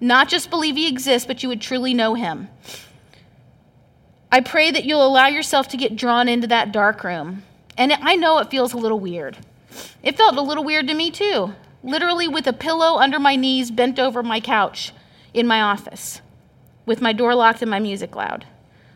not 0.00 0.28
just 0.28 0.50
believe 0.50 0.76
He 0.76 0.88
exists, 0.88 1.26
but 1.26 1.42
you 1.42 1.48
would 1.48 1.60
truly 1.60 1.92
know 1.92 2.14
Him. 2.14 2.48
I 4.34 4.40
pray 4.40 4.72
that 4.72 4.84
you'll 4.84 5.06
allow 5.06 5.28
yourself 5.28 5.68
to 5.68 5.76
get 5.76 5.94
drawn 5.94 6.28
into 6.28 6.48
that 6.48 6.72
dark 6.72 7.04
room. 7.04 7.44
And 7.78 7.92
I 7.92 8.16
know 8.16 8.38
it 8.38 8.50
feels 8.50 8.72
a 8.72 8.76
little 8.76 8.98
weird. 8.98 9.36
It 10.02 10.16
felt 10.16 10.34
a 10.34 10.42
little 10.42 10.64
weird 10.64 10.88
to 10.88 10.94
me 10.94 11.12
too. 11.12 11.54
Literally 11.84 12.26
with 12.26 12.48
a 12.48 12.52
pillow 12.52 12.98
under 12.98 13.20
my 13.20 13.36
knees, 13.36 13.70
bent 13.70 14.00
over 14.00 14.24
my 14.24 14.40
couch 14.40 14.92
in 15.32 15.46
my 15.46 15.60
office, 15.60 16.20
with 16.84 17.00
my 17.00 17.12
door 17.12 17.36
locked 17.36 17.62
and 17.62 17.70
my 17.70 17.78
music 17.78 18.16
loud. 18.16 18.44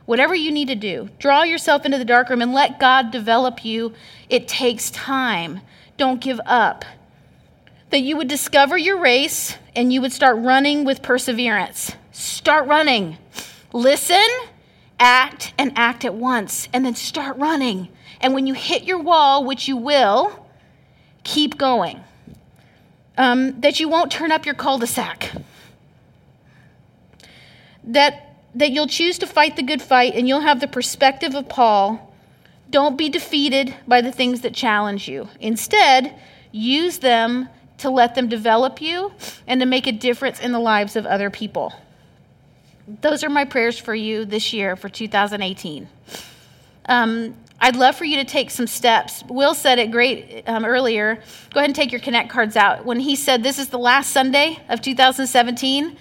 Whatever 0.06 0.34
you 0.34 0.50
need 0.50 0.66
to 0.66 0.74
do, 0.74 1.08
draw 1.20 1.44
yourself 1.44 1.84
into 1.84 1.98
the 1.98 2.04
dark 2.04 2.30
room 2.30 2.42
and 2.42 2.52
let 2.52 2.80
God 2.80 3.12
develop 3.12 3.64
you. 3.64 3.94
It 4.28 4.48
takes 4.48 4.90
time. 4.90 5.60
Don't 5.96 6.20
give 6.20 6.40
up. 6.46 6.84
That 7.90 8.00
you 8.00 8.16
would 8.16 8.26
discover 8.26 8.76
your 8.76 8.98
race 8.98 9.56
and 9.76 9.92
you 9.92 10.00
would 10.00 10.12
start 10.12 10.36
running 10.38 10.84
with 10.84 11.00
perseverance. 11.00 11.92
Start 12.10 12.66
running. 12.66 13.18
Listen 13.72 14.26
act 14.98 15.52
and 15.58 15.72
act 15.76 16.04
at 16.04 16.14
once, 16.14 16.68
and 16.72 16.84
then 16.84 16.94
start 16.94 17.36
running. 17.36 17.88
And 18.20 18.34
when 18.34 18.46
you 18.46 18.54
hit 18.54 18.84
your 18.84 18.98
wall, 18.98 19.44
which 19.44 19.68
you 19.68 19.76
will, 19.76 20.46
keep 21.24 21.58
going. 21.58 22.00
Um, 23.16 23.60
that 23.60 23.80
you 23.80 23.88
won't 23.88 24.12
turn 24.12 24.32
up 24.32 24.46
your 24.46 24.54
cul 24.54 24.78
de 24.78 24.86
sac. 24.86 25.32
That, 27.84 28.36
that 28.54 28.70
you'll 28.70 28.86
choose 28.86 29.18
to 29.18 29.26
fight 29.26 29.56
the 29.56 29.62
good 29.62 29.82
fight 29.82 30.14
and 30.14 30.28
you'll 30.28 30.40
have 30.40 30.60
the 30.60 30.68
perspective 30.68 31.34
of 31.34 31.48
Paul. 31.48 32.14
Don't 32.70 32.98
be 32.98 33.08
defeated 33.08 33.74
by 33.86 34.00
the 34.00 34.12
things 34.12 34.42
that 34.42 34.54
challenge 34.54 35.08
you. 35.08 35.28
Instead, 35.40 36.14
use 36.52 36.98
them 36.98 37.48
to 37.78 37.90
let 37.90 38.14
them 38.14 38.28
develop 38.28 38.80
you 38.80 39.12
and 39.46 39.60
to 39.60 39.66
make 39.66 39.86
a 39.86 39.92
difference 39.92 40.40
in 40.40 40.52
the 40.52 40.58
lives 40.58 40.96
of 40.96 41.06
other 41.06 41.30
people 41.30 41.72
those 43.00 43.22
are 43.22 43.28
my 43.28 43.44
prayers 43.44 43.78
for 43.78 43.94
you 43.94 44.24
this 44.24 44.52
year 44.52 44.74
for 44.74 44.88
2018. 44.88 45.88
Um, 46.86 47.34
I'd 47.60 47.76
love 47.76 47.96
for 47.96 48.04
you 48.04 48.16
to 48.16 48.24
take 48.24 48.50
some 48.50 48.66
steps. 48.66 49.22
Will 49.28 49.52
said 49.52 49.78
it 49.78 49.90
great 49.90 50.44
um, 50.48 50.64
earlier. 50.64 51.16
Go 51.52 51.60
ahead 51.60 51.68
and 51.68 51.76
take 51.76 51.92
your 51.92 52.00
Connect 52.00 52.30
cards 52.30 52.56
out. 52.56 52.84
When 52.84 53.00
he 53.00 53.16
said 53.16 53.42
this 53.42 53.58
is 53.58 53.68
the 53.68 53.78
last 53.78 54.10
Sunday 54.10 54.58
of 54.68 54.80
2017, 54.80 55.96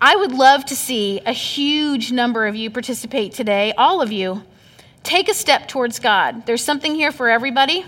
I 0.00 0.16
would 0.16 0.32
love 0.32 0.64
to 0.66 0.76
see 0.76 1.20
a 1.24 1.32
huge 1.32 2.10
number 2.10 2.46
of 2.46 2.56
you 2.56 2.70
participate 2.70 3.32
today, 3.32 3.72
all 3.78 4.02
of 4.02 4.10
you. 4.10 4.42
Take 5.02 5.28
a 5.28 5.34
step 5.34 5.68
towards 5.68 5.98
God. 5.98 6.46
There's 6.46 6.64
something 6.64 6.94
here 6.94 7.12
for 7.12 7.28
everybody. 7.28 7.84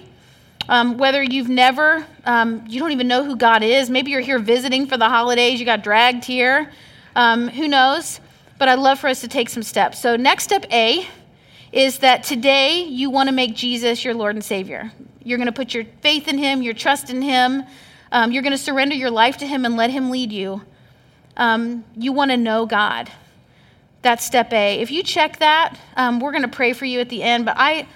Um, 0.68 0.98
whether 0.98 1.22
you've 1.22 1.48
never, 1.48 2.06
um, 2.24 2.64
you 2.68 2.80
don't 2.80 2.92
even 2.92 3.08
know 3.08 3.24
who 3.24 3.36
God 3.36 3.62
is, 3.62 3.88
maybe 3.88 4.10
you're 4.10 4.20
here 4.20 4.38
visiting 4.38 4.86
for 4.86 4.96
the 4.96 5.08
holidays, 5.08 5.60
you 5.60 5.64
got 5.64 5.82
dragged 5.82 6.24
here, 6.24 6.72
um, 7.14 7.48
who 7.48 7.68
knows? 7.68 8.20
But 8.58 8.68
I'd 8.68 8.78
love 8.78 8.98
for 8.98 9.08
us 9.08 9.20
to 9.20 9.28
take 9.28 9.48
some 9.48 9.62
steps. 9.62 10.00
So, 10.00 10.16
next 10.16 10.44
step 10.44 10.64
A 10.72 11.06
is 11.72 11.98
that 11.98 12.22
today 12.24 12.84
you 12.84 13.10
want 13.10 13.28
to 13.28 13.34
make 13.34 13.54
Jesus 13.54 14.04
your 14.04 14.14
Lord 14.14 14.34
and 14.34 14.44
Savior. 14.44 14.92
You're 15.22 15.38
going 15.38 15.46
to 15.46 15.52
put 15.52 15.74
your 15.74 15.84
faith 16.00 16.28
in 16.28 16.38
Him, 16.38 16.62
your 16.62 16.74
trust 16.74 17.10
in 17.10 17.20
Him. 17.20 17.64
Um, 18.12 18.32
you're 18.32 18.42
going 18.42 18.52
to 18.52 18.58
surrender 18.58 18.94
your 18.94 19.10
life 19.10 19.38
to 19.38 19.46
Him 19.46 19.64
and 19.64 19.76
let 19.76 19.90
Him 19.90 20.10
lead 20.10 20.32
you. 20.32 20.62
Um, 21.36 21.84
you 21.96 22.12
want 22.12 22.30
to 22.30 22.36
know 22.36 22.64
God. 22.64 23.10
That's 24.02 24.24
step 24.24 24.52
A. 24.52 24.80
If 24.80 24.90
you 24.90 25.02
check 25.02 25.40
that, 25.40 25.78
um, 25.96 26.20
we're 26.20 26.30
going 26.30 26.42
to 26.42 26.48
pray 26.48 26.72
for 26.72 26.84
you 26.84 27.00
at 27.00 27.08
the 27.08 27.22
end. 27.22 27.44
But 27.44 27.56
I, 27.58 27.88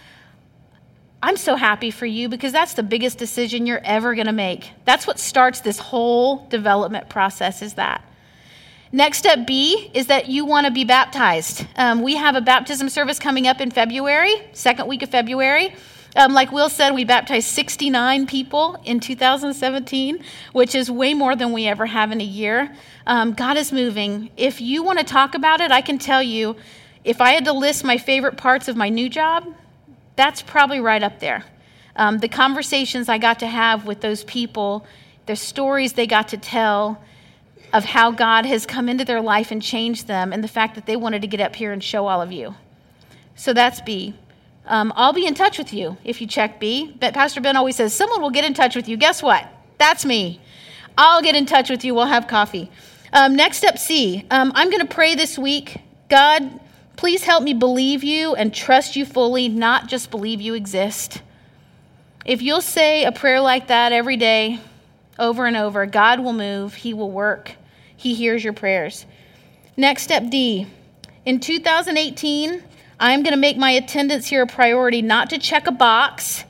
I'm 1.22 1.36
so 1.36 1.54
happy 1.54 1.90
for 1.90 2.06
you 2.06 2.28
because 2.28 2.52
that's 2.52 2.74
the 2.74 2.82
biggest 2.82 3.16
decision 3.16 3.64
you're 3.64 3.80
ever 3.84 4.14
going 4.14 4.26
to 4.26 4.32
make. 4.32 4.68
That's 4.84 5.06
what 5.06 5.18
starts 5.18 5.60
this 5.60 5.78
whole 5.78 6.46
development 6.48 7.08
process. 7.08 7.62
Is 7.62 7.74
that 7.74 8.04
Next 8.92 9.18
step 9.18 9.46
B 9.46 9.88
is 9.94 10.08
that 10.08 10.28
you 10.28 10.44
want 10.44 10.66
to 10.66 10.72
be 10.72 10.82
baptized. 10.82 11.64
Um, 11.76 12.02
we 12.02 12.16
have 12.16 12.34
a 12.34 12.40
baptism 12.40 12.88
service 12.88 13.20
coming 13.20 13.46
up 13.46 13.60
in 13.60 13.70
February, 13.70 14.34
second 14.52 14.88
week 14.88 15.02
of 15.02 15.10
February. 15.10 15.76
Um, 16.16 16.32
like 16.32 16.50
Will 16.50 16.68
said, 16.68 16.92
we 16.92 17.04
baptized 17.04 17.46
69 17.46 18.26
people 18.26 18.76
in 18.84 18.98
2017, 18.98 20.24
which 20.52 20.74
is 20.74 20.90
way 20.90 21.14
more 21.14 21.36
than 21.36 21.52
we 21.52 21.68
ever 21.68 21.86
have 21.86 22.10
in 22.10 22.20
a 22.20 22.24
year. 22.24 22.74
Um, 23.06 23.32
God 23.32 23.56
is 23.56 23.70
moving. 23.70 24.28
If 24.36 24.60
you 24.60 24.82
want 24.82 24.98
to 24.98 25.04
talk 25.04 25.36
about 25.36 25.60
it, 25.60 25.70
I 25.70 25.82
can 25.82 25.98
tell 25.98 26.22
you 26.22 26.56
if 27.04 27.20
I 27.20 27.30
had 27.30 27.44
to 27.44 27.52
list 27.52 27.84
my 27.84 27.96
favorite 27.96 28.36
parts 28.36 28.66
of 28.66 28.76
my 28.76 28.88
new 28.88 29.08
job, 29.08 29.46
that's 30.16 30.42
probably 30.42 30.80
right 30.80 31.02
up 31.02 31.20
there. 31.20 31.44
Um, 31.94 32.18
the 32.18 32.28
conversations 32.28 33.08
I 33.08 33.18
got 33.18 33.38
to 33.38 33.46
have 33.46 33.86
with 33.86 34.00
those 34.00 34.24
people, 34.24 34.84
the 35.26 35.36
stories 35.36 35.92
they 35.92 36.08
got 36.08 36.26
to 36.28 36.36
tell, 36.36 37.00
of 37.72 37.84
how 37.84 38.10
God 38.10 38.46
has 38.46 38.66
come 38.66 38.88
into 38.88 39.04
their 39.04 39.20
life 39.20 39.50
and 39.50 39.62
changed 39.62 40.06
them, 40.06 40.32
and 40.32 40.42
the 40.42 40.48
fact 40.48 40.74
that 40.74 40.86
they 40.86 40.96
wanted 40.96 41.22
to 41.22 41.28
get 41.28 41.40
up 41.40 41.54
here 41.56 41.72
and 41.72 41.82
show 41.82 42.06
all 42.06 42.20
of 42.20 42.32
you. 42.32 42.54
So 43.36 43.52
that's 43.52 43.80
B. 43.80 44.14
Um, 44.66 44.92
I'll 44.96 45.12
be 45.12 45.26
in 45.26 45.34
touch 45.34 45.58
with 45.58 45.72
you 45.72 45.96
if 46.04 46.20
you 46.20 46.26
check 46.26 46.60
B. 46.60 46.94
But 47.00 47.14
Pastor 47.14 47.40
Ben 47.40 47.56
always 47.56 47.76
says, 47.76 47.94
Someone 47.94 48.20
will 48.20 48.30
get 48.30 48.44
in 48.44 48.54
touch 48.54 48.76
with 48.76 48.88
you. 48.88 48.96
Guess 48.96 49.22
what? 49.22 49.46
That's 49.78 50.04
me. 50.04 50.40
I'll 50.98 51.22
get 51.22 51.34
in 51.34 51.46
touch 51.46 51.70
with 51.70 51.84
you. 51.84 51.94
We'll 51.94 52.06
have 52.06 52.28
coffee. 52.28 52.70
Um, 53.12 53.34
next 53.34 53.64
up, 53.64 53.78
C. 53.78 54.24
am 54.30 54.52
um, 54.54 54.70
going 54.70 54.86
to 54.86 54.94
pray 54.94 55.14
this 55.14 55.38
week. 55.38 55.78
God, 56.08 56.60
please 56.96 57.24
help 57.24 57.42
me 57.42 57.54
believe 57.54 58.04
you 58.04 58.34
and 58.34 58.54
trust 58.54 58.94
you 58.94 59.04
fully, 59.04 59.48
not 59.48 59.88
just 59.88 60.10
believe 60.10 60.40
you 60.40 60.54
exist. 60.54 61.22
If 62.24 62.42
you'll 62.42 62.60
say 62.60 63.04
a 63.04 63.12
prayer 63.12 63.40
like 63.40 63.68
that 63.68 63.92
every 63.92 64.16
day, 64.16 64.60
over 65.18 65.46
and 65.46 65.56
over, 65.56 65.86
God 65.86 66.20
will 66.20 66.32
move, 66.32 66.74
He 66.74 66.94
will 66.94 67.10
work. 67.10 67.52
He 68.00 68.14
hears 68.14 68.42
your 68.42 68.54
prayers. 68.54 69.04
Next 69.76 70.04
step 70.04 70.30
D. 70.30 70.66
In 71.26 71.38
2018, 71.38 72.62
I'm 72.98 73.22
going 73.22 73.34
to 73.34 73.38
make 73.38 73.58
my 73.58 73.72
attendance 73.72 74.26
here 74.26 74.40
a 74.40 74.46
priority, 74.46 75.02
not 75.02 75.28
to 75.28 75.38
check 75.38 75.66
a 75.66 75.70
box, 75.70 76.44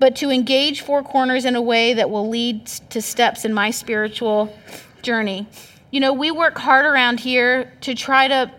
but 0.00 0.16
to 0.16 0.30
engage 0.30 0.80
Four 0.80 1.04
Corners 1.04 1.44
in 1.44 1.54
a 1.54 1.62
way 1.62 1.94
that 1.94 2.10
will 2.10 2.28
lead 2.28 2.66
to 2.66 3.00
steps 3.00 3.44
in 3.44 3.54
my 3.54 3.70
spiritual 3.70 4.52
journey. 5.00 5.46
You 5.92 6.00
know, 6.00 6.12
we 6.12 6.32
work 6.32 6.58
hard 6.58 6.84
around 6.84 7.20
here 7.20 7.72
to 7.82 7.94
try 7.94 8.26
to 8.26 8.50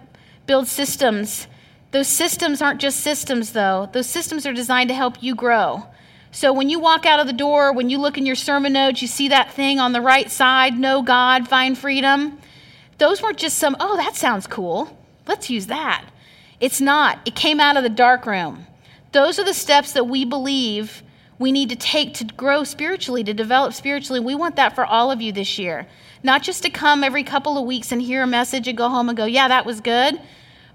build 0.46 0.70
systems. 0.70 1.46
Those 1.92 2.08
systems 2.08 2.62
aren't 2.62 2.80
just 2.80 3.02
systems, 3.02 3.52
though. 3.52 3.90
Those 3.92 4.08
systems 4.08 4.46
are 4.46 4.54
designed 4.54 4.88
to 4.88 4.96
help 4.96 5.22
you 5.22 5.36
grow. 5.36 5.84
So 6.32 6.54
when 6.54 6.70
you 6.70 6.80
walk 6.80 7.06
out 7.06 7.20
of 7.20 7.28
the 7.28 7.34
door, 7.34 7.74
when 7.74 7.90
you 7.90 7.98
look 7.98 8.18
in 8.18 8.26
your 8.26 8.36
sermon 8.36 8.74
notes, 8.74 9.02
you 9.02 9.08
see 9.08 9.30
that 9.30 9.52
thing 9.52 9.80
on 9.80 9.94
the 9.94 10.02
right 10.02 10.30
side, 10.30 10.78
know 10.78 11.02
God, 11.02 11.48
find 11.48 11.78
freedom. 11.78 12.38
those 13.00 13.22
weren't 13.22 13.38
just 13.38 13.58
some, 13.58 13.76
oh, 13.80 13.96
that 13.98 14.16
sounds 14.16 14.46
cool. 14.46 14.96
Let's 15.28 15.50
use 15.50 15.68
that. 15.68 16.06
It's 16.60 16.82
not. 16.82 17.20
It 17.26 17.36
came 17.36 17.60
out 17.60 17.78
of 17.78 17.84
the 17.84 17.90
dark 17.90 18.26
room. 18.26 18.68
Those 19.12 19.40
are 19.40 19.46
the 19.46 19.54
steps 19.54 19.94
that 19.94 20.08
we 20.08 20.26
believe 20.26 21.02
we 21.40 21.54
need 21.54 21.70
to 21.70 21.76
take 21.76 22.14
to 22.16 22.26
grow 22.26 22.66
spiritually, 22.66 23.24
to 23.24 23.34
develop 23.34 23.74
spiritually. 23.74 24.20
We 24.20 24.36
want 24.36 24.58
that 24.58 24.76
for 24.76 24.86
all 24.86 25.10
of 25.10 25.22
you 25.22 25.32
this 25.32 25.58
year. 25.58 25.88
Not 26.22 26.44
just 26.44 26.64
to 26.64 26.70
come 26.70 27.04
every 27.04 27.24
couple 27.24 27.58
of 27.58 27.66
weeks 27.66 27.94
and 27.94 28.02
hear 28.02 28.24
a 28.24 28.28
message 28.28 28.68
and 28.68 28.78
go 28.78 28.90
home 28.90 29.08
and 29.08 29.18
go, 29.18 29.24
yeah, 29.24 29.48
that 29.48 29.66
was 29.66 29.80
good, 29.80 30.20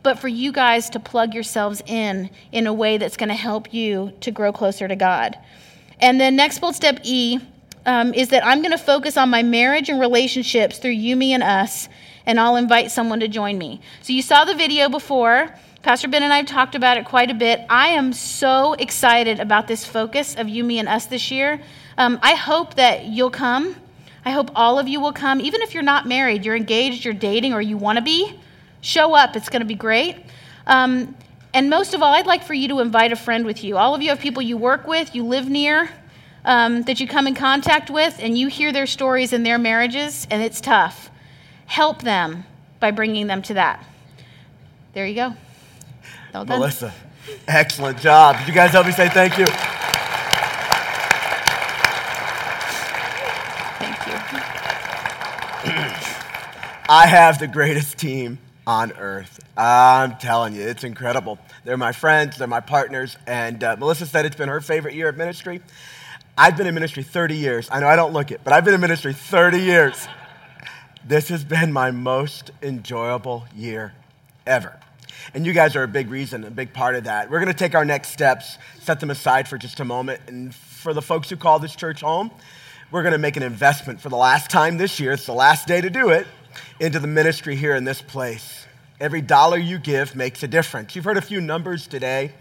but 0.05 0.21
for 0.21 0.29
you 0.29 0.53
guys 0.53 0.89
to 0.91 1.01
plug 1.01 1.35
yourselves 1.35 1.83
in 1.87 2.31
in 2.53 2.69
a 2.69 2.73
way 2.73 2.99
that's 2.99 3.17
going 3.17 3.31
to 3.31 3.35
help 3.35 3.75
you 3.75 4.13
to 4.21 4.31
grow 4.31 4.53
closer 4.53 4.87
to 4.87 4.95
God. 4.95 5.37
And 5.99 6.21
then 6.21 6.37
next 6.37 6.61
bold 6.61 6.77
step 6.77 7.01
E 7.03 7.41
um, 7.87 8.15
is 8.15 8.29
that 8.29 8.47
I'm 8.47 8.61
going 8.61 8.73
to 8.73 8.79
focus 8.79 9.17
on 9.17 9.31
my 9.31 9.43
marriage 9.43 9.89
and 9.89 9.99
relationships 9.99 10.79
through 10.79 10.93
you, 10.93 11.17
me, 11.17 11.33
and 11.33 11.43
us, 11.43 11.89
and 12.27 12.39
I'll 12.39 12.57
invite 12.57 12.91
someone 12.91 13.21
to 13.21 13.29
join 13.29 13.59
me. 13.59 13.81
So 14.03 14.13
you 14.13 14.23
saw 14.23 14.45
the 14.45 14.55
video 14.55 14.89
before. 14.89 15.53
Pastor 15.83 16.09
Ben 16.09 16.23
and 16.23 16.33
I 16.33 16.39
have 16.39 16.47
talked 16.47 16.75
about 16.75 16.97
it 16.97 17.05
quite 17.05 17.31
a 17.31 17.35
bit. 17.35 17.61
I 17.69 17.89
am 17.89 18.15
so 18.15 18.73
excited 18.75 19.39
about 19.39 19.69
this 19.69 19.85
focus 19.85 20.35
of 20.35 20.49
you, 20.49 20.65
me, 20.65 20.79
and 20.79 20.89
us 20.89 21.07
this 21.07 21.31
year. 21.31 21.61
Um, 21.99 22.19
I 22.23 22.35
hope 22.35 22.77
that 22.77 23.05
you'll 23.05 23.31
come. 23.31 23.77
I 24.25 24.31
hope 24.31 24.51
all 24.55 24.79
of 24.79 24.89
you 24.89 25.01
will 25.01 25.13
come. 25.13 25.43
Even 25.43 25.61
if 25.61 25.75
you're 25.75 25.83
not 25.83 26.07
married, 26.07 26.45
you're 26.47 26.57
engaged, 26.57 27.05
you're 27.05 27.13
dating, 27.13 27.53
or 27.53 27.61
you 27.61 27.77
want 27.77 27.99
to 27.99 28.03
be, 28.03 28.41
show 28.85 29.15
up. 29.15 29.35
It's 29.35 29.49
going 29.49 29.61
to 29.61 29.67
be 29.67 29.75
great. 29.75 30.17
Um, 30.67 31.17
and 31.53 31.71
most 31.71 31.95
of 31.95 32.03
all, 32.03 32.13
I'd 32.13 32.27
like 32.27 32.45
for 32.45 32.55
you 32.55 32.69
to 32.69 32.81
invite 32.81 33.13
a 33.13 33.17
friend 33.17 33.47
with 33.47 33.65
you. 33.65 33.77
All 33.77 33.95
of 33.95 34.03
you 34.03 34.11
have 34.11 34.21
people 34.21 34.43
you 34.43 34.57
work 34.57 34.87
with, 34.87 35.15
you 35.15 35.25
live 35.25 35.49
near, 35.49 35.89
um, 36.45 36.83
that 36.83 37.01
you 37.01 37.09
come 37.09 37.27
in 37.27 37.35
contact 37.35 37.91
with, 37.91 38.17
and 38.21 38.37
you 38.37 38.49
hear 38.49 38.73
their 38.73 38.87
stories 38.87 39.33
and 39.33 39.47
their 39.47 39.59
marriages, 39.59 40.27
and 40.31 40.43
it's 40.43 40.61
tough. 40.61 41.11
Help 41.67 42.03
them 42.03 42.45
by 42.81 42.91
bringing 42.91 43.27
them 43.27 43.41
to 43.43 43.55
that. 43.55 43.85
There 44.93 45.07
you 45.07 45.15
go. 45.15 45.35
Well 46.33 46.45
Melissa, 46.45 46.93
excellent 47.47 47.99
job. 47.99 48.37
Did 48.39 48.49
you 48.49 48.55
guys 48.55 48.73
help 48.73 48.87
me 48.87 48.93
say 48.93 49.09
thank 49.09 49.39
you? 49.39 49.47
Thank 53.79 54.07
you. 54.07 54.13
I 56.89 57.07
have 57.07 57.39
the 57.39 57.47
greatest 57.47 57.97
team 57.99 58.39
on 58.67 58.93
earth. 58.93 59.41
I'm 59.57 60.17
telling 60.17 60.55
you, 60.55 60.63
it's 60.63 60.85
incredible. 60.85 61.39
They're 61.65 61.77
my 61.77 61.93
friends, 61.93 62.39
they're 62.39 62.49
my 62.49 62.61
partners, 62.61 63.17
and 63.27 63.63
uh, 63.63 63.77
Melissa 63.79 64.07
said 64.07 64.25
it's 64.25 64.37
been 64.37 64.49
her 64.49 64.61
favorite 64.61 64.95
year 64.95 65.09
of 65.09 65.17
ministry. 65.17 65.61
I've 66.37 66.57
been 66.57 66.67
in 66.67 66.75
ministry 66.75 67.03
30 67.03 67.37
years. 67.37 67.69
I 67.71 67.81
know 67.81 67.87
I 67.87 67.97
don't 67.97 68.13
look 68.13 68.31
it, 68.31 68.41
but 68.43 68.53
I've 68.53 68.65
been 68.65 68.75
in 68.75 68.81
ministry 68.81 69.13
30 69.13 69.59
years. 69.59 70.09
This 71.07 71.29
has 71.29 71.45
been 71.45 71.73
my 71.73 71.91
most 71.91 72.51
enjoyable 72.63 73.47
year 73.55 73.95
ever. 74.47 74.79
And 75.33 75.47
you 75.47 75.53
guys 75.53 75.77
are 75.77 75.83
a 75.83 75.89
big 75.89 76.11
reason, 76.11 76.45
a 76.45 76.51
big 76.51 76.73
part 76.73 76.97
of 76.97 77.05
that. 77.05 77.31
We're 77.31 77.41
going 77.41 77.53
to 77.53 77.59
take 77.59 77.75
our 77.75 77.85
next 77.85 78.09
steps, 78.09 78.59
set 78.81 79.01
them 79.01 79.11
aside 79.11 79.49
for 79.49 79.59
just 79.59 79.81
a 79.81 79.85
moment. 79.85 80.21
And 80.27 80.55
for 80.55 80.93
the 80.93 81.03
folks 81.03 81.31
who 81.31 81.37
call 81.37 81.59
this 81.59 81.77
church 81.77 82.01
home, 82.01 82.31
we're 82.91 83.03
going 83.03 83.13
to 83.13 83.19
make 83.19 83.37
an 83.37 83.43
investment 83.43 84.01
for 84.01 84.09
the 84.09 84.17
last 84.17 84.51
time 84.51 84.77
this 84.77 85.01
year. 85.01 85.13
It's 85.13 85.27
the 85.27 85.33
last 85.33 85.67
day 85.67 85.81
to 85.81 85.91
do 85.91 86.11
it 86.11 86.27
into 86.81 86.99
the 86.99 87.07
ministry 87.07 87.57
here 87.57 87.75
in 87.75 87.85
this 87.85 88.03
place. 88.03 88.67
Every 89.01 89.21
dollar 89.21 89.59
you 89.59 89.79
give 89.79 90.15
makes 90.15 90.43
a 90.43 90.49
difference. 90.49 90.95
You've 90.95 91.05
heard 91.05 91.17
a 91.17 91.23
few 91.23 91.41
numbers 91.41 91.87
today. 91.87 92.33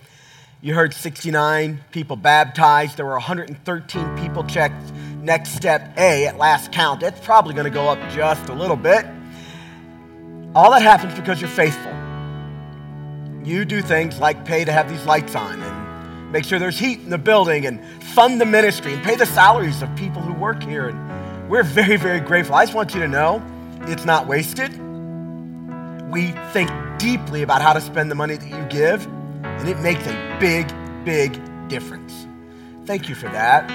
You 0.62 0.74
heard 0.74 0.94
69 0.94 1.84
people 1.92 2.16
baptized. 2.16 2.98
There 2.98 3.06
were 3.06 3.14
113 3.14 4.18
people 4.18 4.44
checked 4.44 4.94
next 5.22 5.56
step 5.56 5.98
A 5.98 6.28
at 6.28 6.38
last 6.38 6.72
count. 6.72 7.04
It's 7.04 7.20
probably 7.20 7.54
going 7.54 7.66
to 7.66 7.72
go 7.72 7.90
up 7.90 8.00
just 8.12 8.50
a 8.50 8.54
little 8.54 8.78
bit. 8.78 9.06
All 10.56 10.72
that 10.72 10.82
happens 10.82 11.14
because 11.16 11.42
you're 11.42 11.50
faithful 11.50 11.94
you 13.46 13.66
do 13.66 13.82
things 13.82 14.20
like 14.20 14.46
pay 14.46 14.64
to 14.64 14.72
have 14.72 14.90
these 14.90 15.06
lights 15.06 15.36
on 15.36 15.62
and 15.62 16.32
make 16.32 16.46
sure 16.46 16.60
there's 16.60 16.80
heat 16.80 17.00
in 17.00 17.10
the 17.10 17.18
building 17.18 17.66
and 17.66 17.84
fund 18.04 18.40
the 18.40 18.46
ministry 18.46 18.94
and 18.94 19.04
pay 19.04 19.16
the 19.16 19.26
salaries 19.26 19.82
of 19.82 19.94
people 19.96 20.22
who 20.22 20.34
work 20.34 20.64
here. 20.64 20.88
And 20.90 21.50
we're 21.50 21.64
very, 21.64 21.98
very 21.98 22.20
grateful. 22.20 22.56
I 22.56 22.66
just 22.66 22.76
want 22.76 22.94
you 22.94 23.02
to 23.02 23.08
know 23.08 23.44
it's 23.90 24.06
not 24.06 24.28
wasted. 24.28 24.72
We 26.12 26.32
think 26.52 26.70
deeply 27.00 27.42
about 27.42 27.62
how 27.62 27.74
to 27.74 27.82
spend 27.82 28.12
the 28.12 28.16
money 28.16 28.36
that 28.36 28.50
you 28.50 28.64
give, 28.70 29.06
and 29.44 29.68
it 29.68 29.80
makes 29.80 30.06
a 30.08 30.38
big, 30.40 30.72
big 31.04 31.40
difference. 31.68 32.28
Thank 32.86 33.10
you 33.10 33.16
for 33.16 33.30
that. 33.30 33.70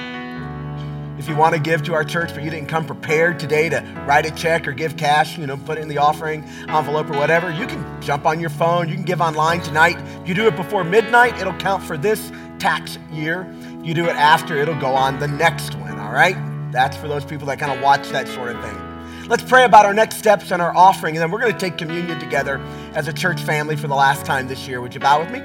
If 1.19 1.29
you 1.29 1.35
want 1.35 1.55
to 1.55 1.61
give 1.61 1.83
to 1.85 1.95
our 1.95 2.05
church, 2.05 2.33
but 2.33 2.45
you 2.45 2.51
didn't 2.51 2.69
come 2.69 2.87
prepared 2.87 3.41
today 3.41 3.69
to 3.71 3.81
write 4.07 4.25
a 4.25 4.31
check 4.31 4.69
or 4.69 4.73
give 4.73 4.97
cash, 4.97 5.37
you 5.37 5.49
know, 5.49 5.57
put 5.57 5.77
it 5.77 5.81
in 5.81 5.89
the 5.89 5.99
offering 5.99 6.45
envelope 6.69 7.11
or 7.11 7.19
whatever, 7.19 7.51
you 7.51 7.67
can 7.67 8.01
jump 8.01 8.25
on 8.25 8.39
your 8.39 8.51
phone. 8.51 8.89
You 8.89 8.95
can 8.95 9.05
give 9.05 9.21
online 9.21 9.61
tonight. 9.61 9.99
If 10.23 10.29
you 10.29 10.35
do 10.35 10.47
it 10.47 10.55
before 10.55 10.85
midnight, 10.85 11.37
it'll 11.41 11.55
count 11.55 11.83
for 11.83 11.99
this 11.99 12.31
tax 12.61 12.99
year. 13.11 13.53
If 13.81 13.87
you 13.87 13.95
do 13.95 14.05
it 14.05 14.15
after, 14.15 14.57
it'll 14.57 14.81
go 14.81 14.95
on 14.95 15.19
the 15.19 15.29
next 15.29 15.75
one, 15.75 15.99
all 15.99 16.13
right? 16.13 16.37
That's 16.71 16.97
for 16.97 17.09
those 17.09 17.25
people 17.25 17.49
that 17.49 17.59
kind 17.59 17.73
of 17.73 17.83
watch 17.83 18.09
that 18.11 18.29
sort 18.29 18.55
of 18.55 18.63
thing. 18.63 18.88
Let's 19.29 19.43
pray 19.43 19.65
about 19.65 19.85
our 19.85 19.95
next 19.95 20.17
steps 20.17 20.51
and 20.51 20.63
our 20.63 20.75
offering, 20.75 21.17
and 21.17 21.23
then 21.23 21.31
we're 21.31 21.41
going 21.41 21.53
to 21.53 21.59
take 21.59 21.77
communion 21.77 22.19
together 22.19 22.61
as 22.95 23.09
a 23.09 23.13
church 23.13 23.43
family 23.43 23.77
for 23.77 23.87
the 23.87 23.95
last 23.95 24.25
time 24.25 24.49
this 24.49 24.67
year. 24.67 24.81
Would 24.81 24.95
you 24.95 25.01
bow 25.01 25.21
with 25.21 25.31
me? 25.31 25.41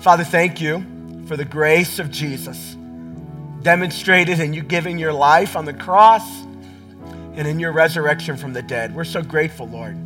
Father, 0.00 0.24
thank 0.24 0.60
you 0.60 0.84
for 1.26 1.36
the 1.36 1.44
grace 1.44 1.98
of 1.98 2.10
Jesus 2.10 2.76
demonstrated 3.62 4.40
in 4.40 4.54
you 4.54 4.62
giving 4.62 4.98
your 4.98 5.12
life 5.12 5.56
on 5.56 5.64
the 5.64 5.74
cross 5.74 6.26
and 7.34 7.46
in 7.46 7.58
your 7.58 7.72
resurrection 7.72 8.36
from 8.36 8.52
the 8.52 8.62
dead. 8.62 8.94
We're 8.94 9.04
so 9.04 9.22
grateful, 9.22 9.68
Lord, 9.68 9.96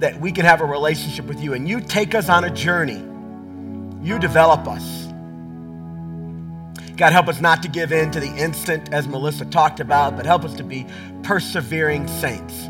that 0.00 0.20
we 0.20 0.32
can 0.32 0.44
have 0.44 0.60
a 0.60 0.64
relationship 0.64 1.24
with 1.26 1.40
you 1.40 1.54
and 1.54 1.68
you 1.68 1.80
take 1.80 2.14
us 2.14 2.28
on 2.28 2.44
a 2.44 2.50
journey. 2.50 3.02
You 4.06 4.18
develop 4.18 4.68
us. 4.68 5.03
God, 6.96 7.12
help 7.12 7.26
us 7.28 7.40
not 7.40 7.62
to 7.62 7.68
give 7.68 7.92
in 7.92 8.10
to 8.12 8.20
the 8.20 8.32
instant, 8.36 8.92
as 8.92 9.08
Melissa 9.08 9.44
talked 9.44 9.80
about, 9.80 10.16
but 10.16 10.26
help 10.26 10.44
us 10.44 10.54
to 10.54 10.62
be 10.62 10.86
persevering 11.22 12.06
saints 12.06 12.68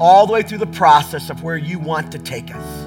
all 0.00 0.26
the 0.26 0.32
way 0.32 0.42
through 0.42 0.58
the 0.58 0.66
process 0.68 1.30
of 1.30 1.42
where 1.42 1.56
you 1.56 1.78
want 1.78 2.12
to 2.12 2.18
take 2.18 2.54
us. 2.54 2.86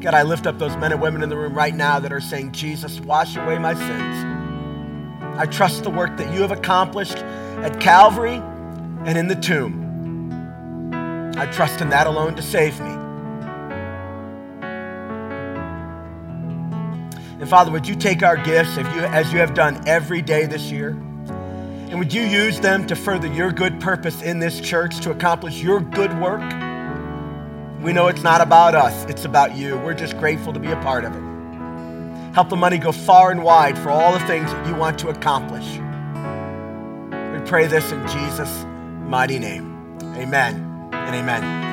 God, 0.00 0.14
I 0.14 0.22
lift 0.22 0.46
up 0.46 0.58
those 0.58 0.76
men 0.76 0.92
and 0.92 1.00
women 1.00 1.22
in 1.22 1.28
the 1.28 1.36
room 1.36 1.54
right 1.54 1.74
now 1.74 1.98
that 1.98 2.12
are 2.12 2.20
saying, 2.20 2.52
Jesus, 2.52 3.00
wash 3.00 3.36
away 3.36 3.58
my 3.58 3.74
sins. 3.74 4.26
I 5.38 5.46
trust 5.46 5.84
the 5.84 5.90
work 5.90 6.16
that 6.18 6.32
you 6.34 6.42
have 6.42 6.50
accomplished 6.50 7.18
at 7.18 7.80
Calvary 7.80 8.42
and 9.06 9.16
in 9.16 9.28
the 9.28 9.36
tomb. 9.36 9.80
I 11.36 11.46
trust 11.46 11.80
in 11.80 11.88
that 11.90 12.06
alone 12.06 12.34
to 12.36 12.42
save 12.42 12.80
me. 12.80 13.01
And 17.42 17.50
Father, 17.50 17.72
would 17.72 17.88
you 17.88 17.96
take 17.96 18.22
our 18.22 18.36
gifts 18.36 18.76
you, 18.76 18.84
as 18.84 19.32
you 19.32 19.40
have 19.40 19.52
done 19.52 19.82
every 19.84 20.22
day 20.22 20.46
this 20.46 20.70
year? 20.70 20.90
And 20.90 21.98
would 21.98 22.14
you 22.14 22.22
use 22.22 22.60
them 22.60 22.86
to 22.86 22.94
further 22.94 23.26
your 23.26 23.50
good 23.50 23.80
purpose 23.80 24.22
in 24.22 24.38
this 24.38 24.60
church 24.60 25.00
to 25.00 25.10
accomplish 25.10 25.60
your 25.60 25.80
good 25.80 26.16
work? 26.20 26.40
We 27.82 27.92
know 27.92 28.06
it's 28.06 28.22
not 28.22 28.42
about 28.42 28.76
us, 28.76 29.04
it's 29.06 29.24
about 29.24 29.56
you. 29.56 29.76
We're 29.78 29.92
just 29.92 30.16
grateful 30.18 30.52
to 30.52 30.60
be 30.60 30.70
a 30.70 30.76
part 30.82 31.04
of 31.04 31.16
it. 31.16 32.32
Help 32.32 32.48
the 32.48 32.54
money 32.54 32.78
go 32.78 32.92
far 32.92 33.32
and 33.32 33.42
wide 33.42 33.76
for 33.76 33.90
all 33.90 34.12
the 34.12 34.24
things 34.26 34.52
that 34.52 34.64
you 34.68 34.76
want 34.76 35.00
to 35.00 35.08
accomplish. 35.08 35.66
We 35.66 37.44
pray 37.44 37.66
this 37.66 37.90
in 37.90 38.06
Jesus' 38.06 38.64
mighty 39.02 39.40
name. 39.40 39.98
Amen 40.14 40.90
and 40.92 41.16
amen. 41.16 41.71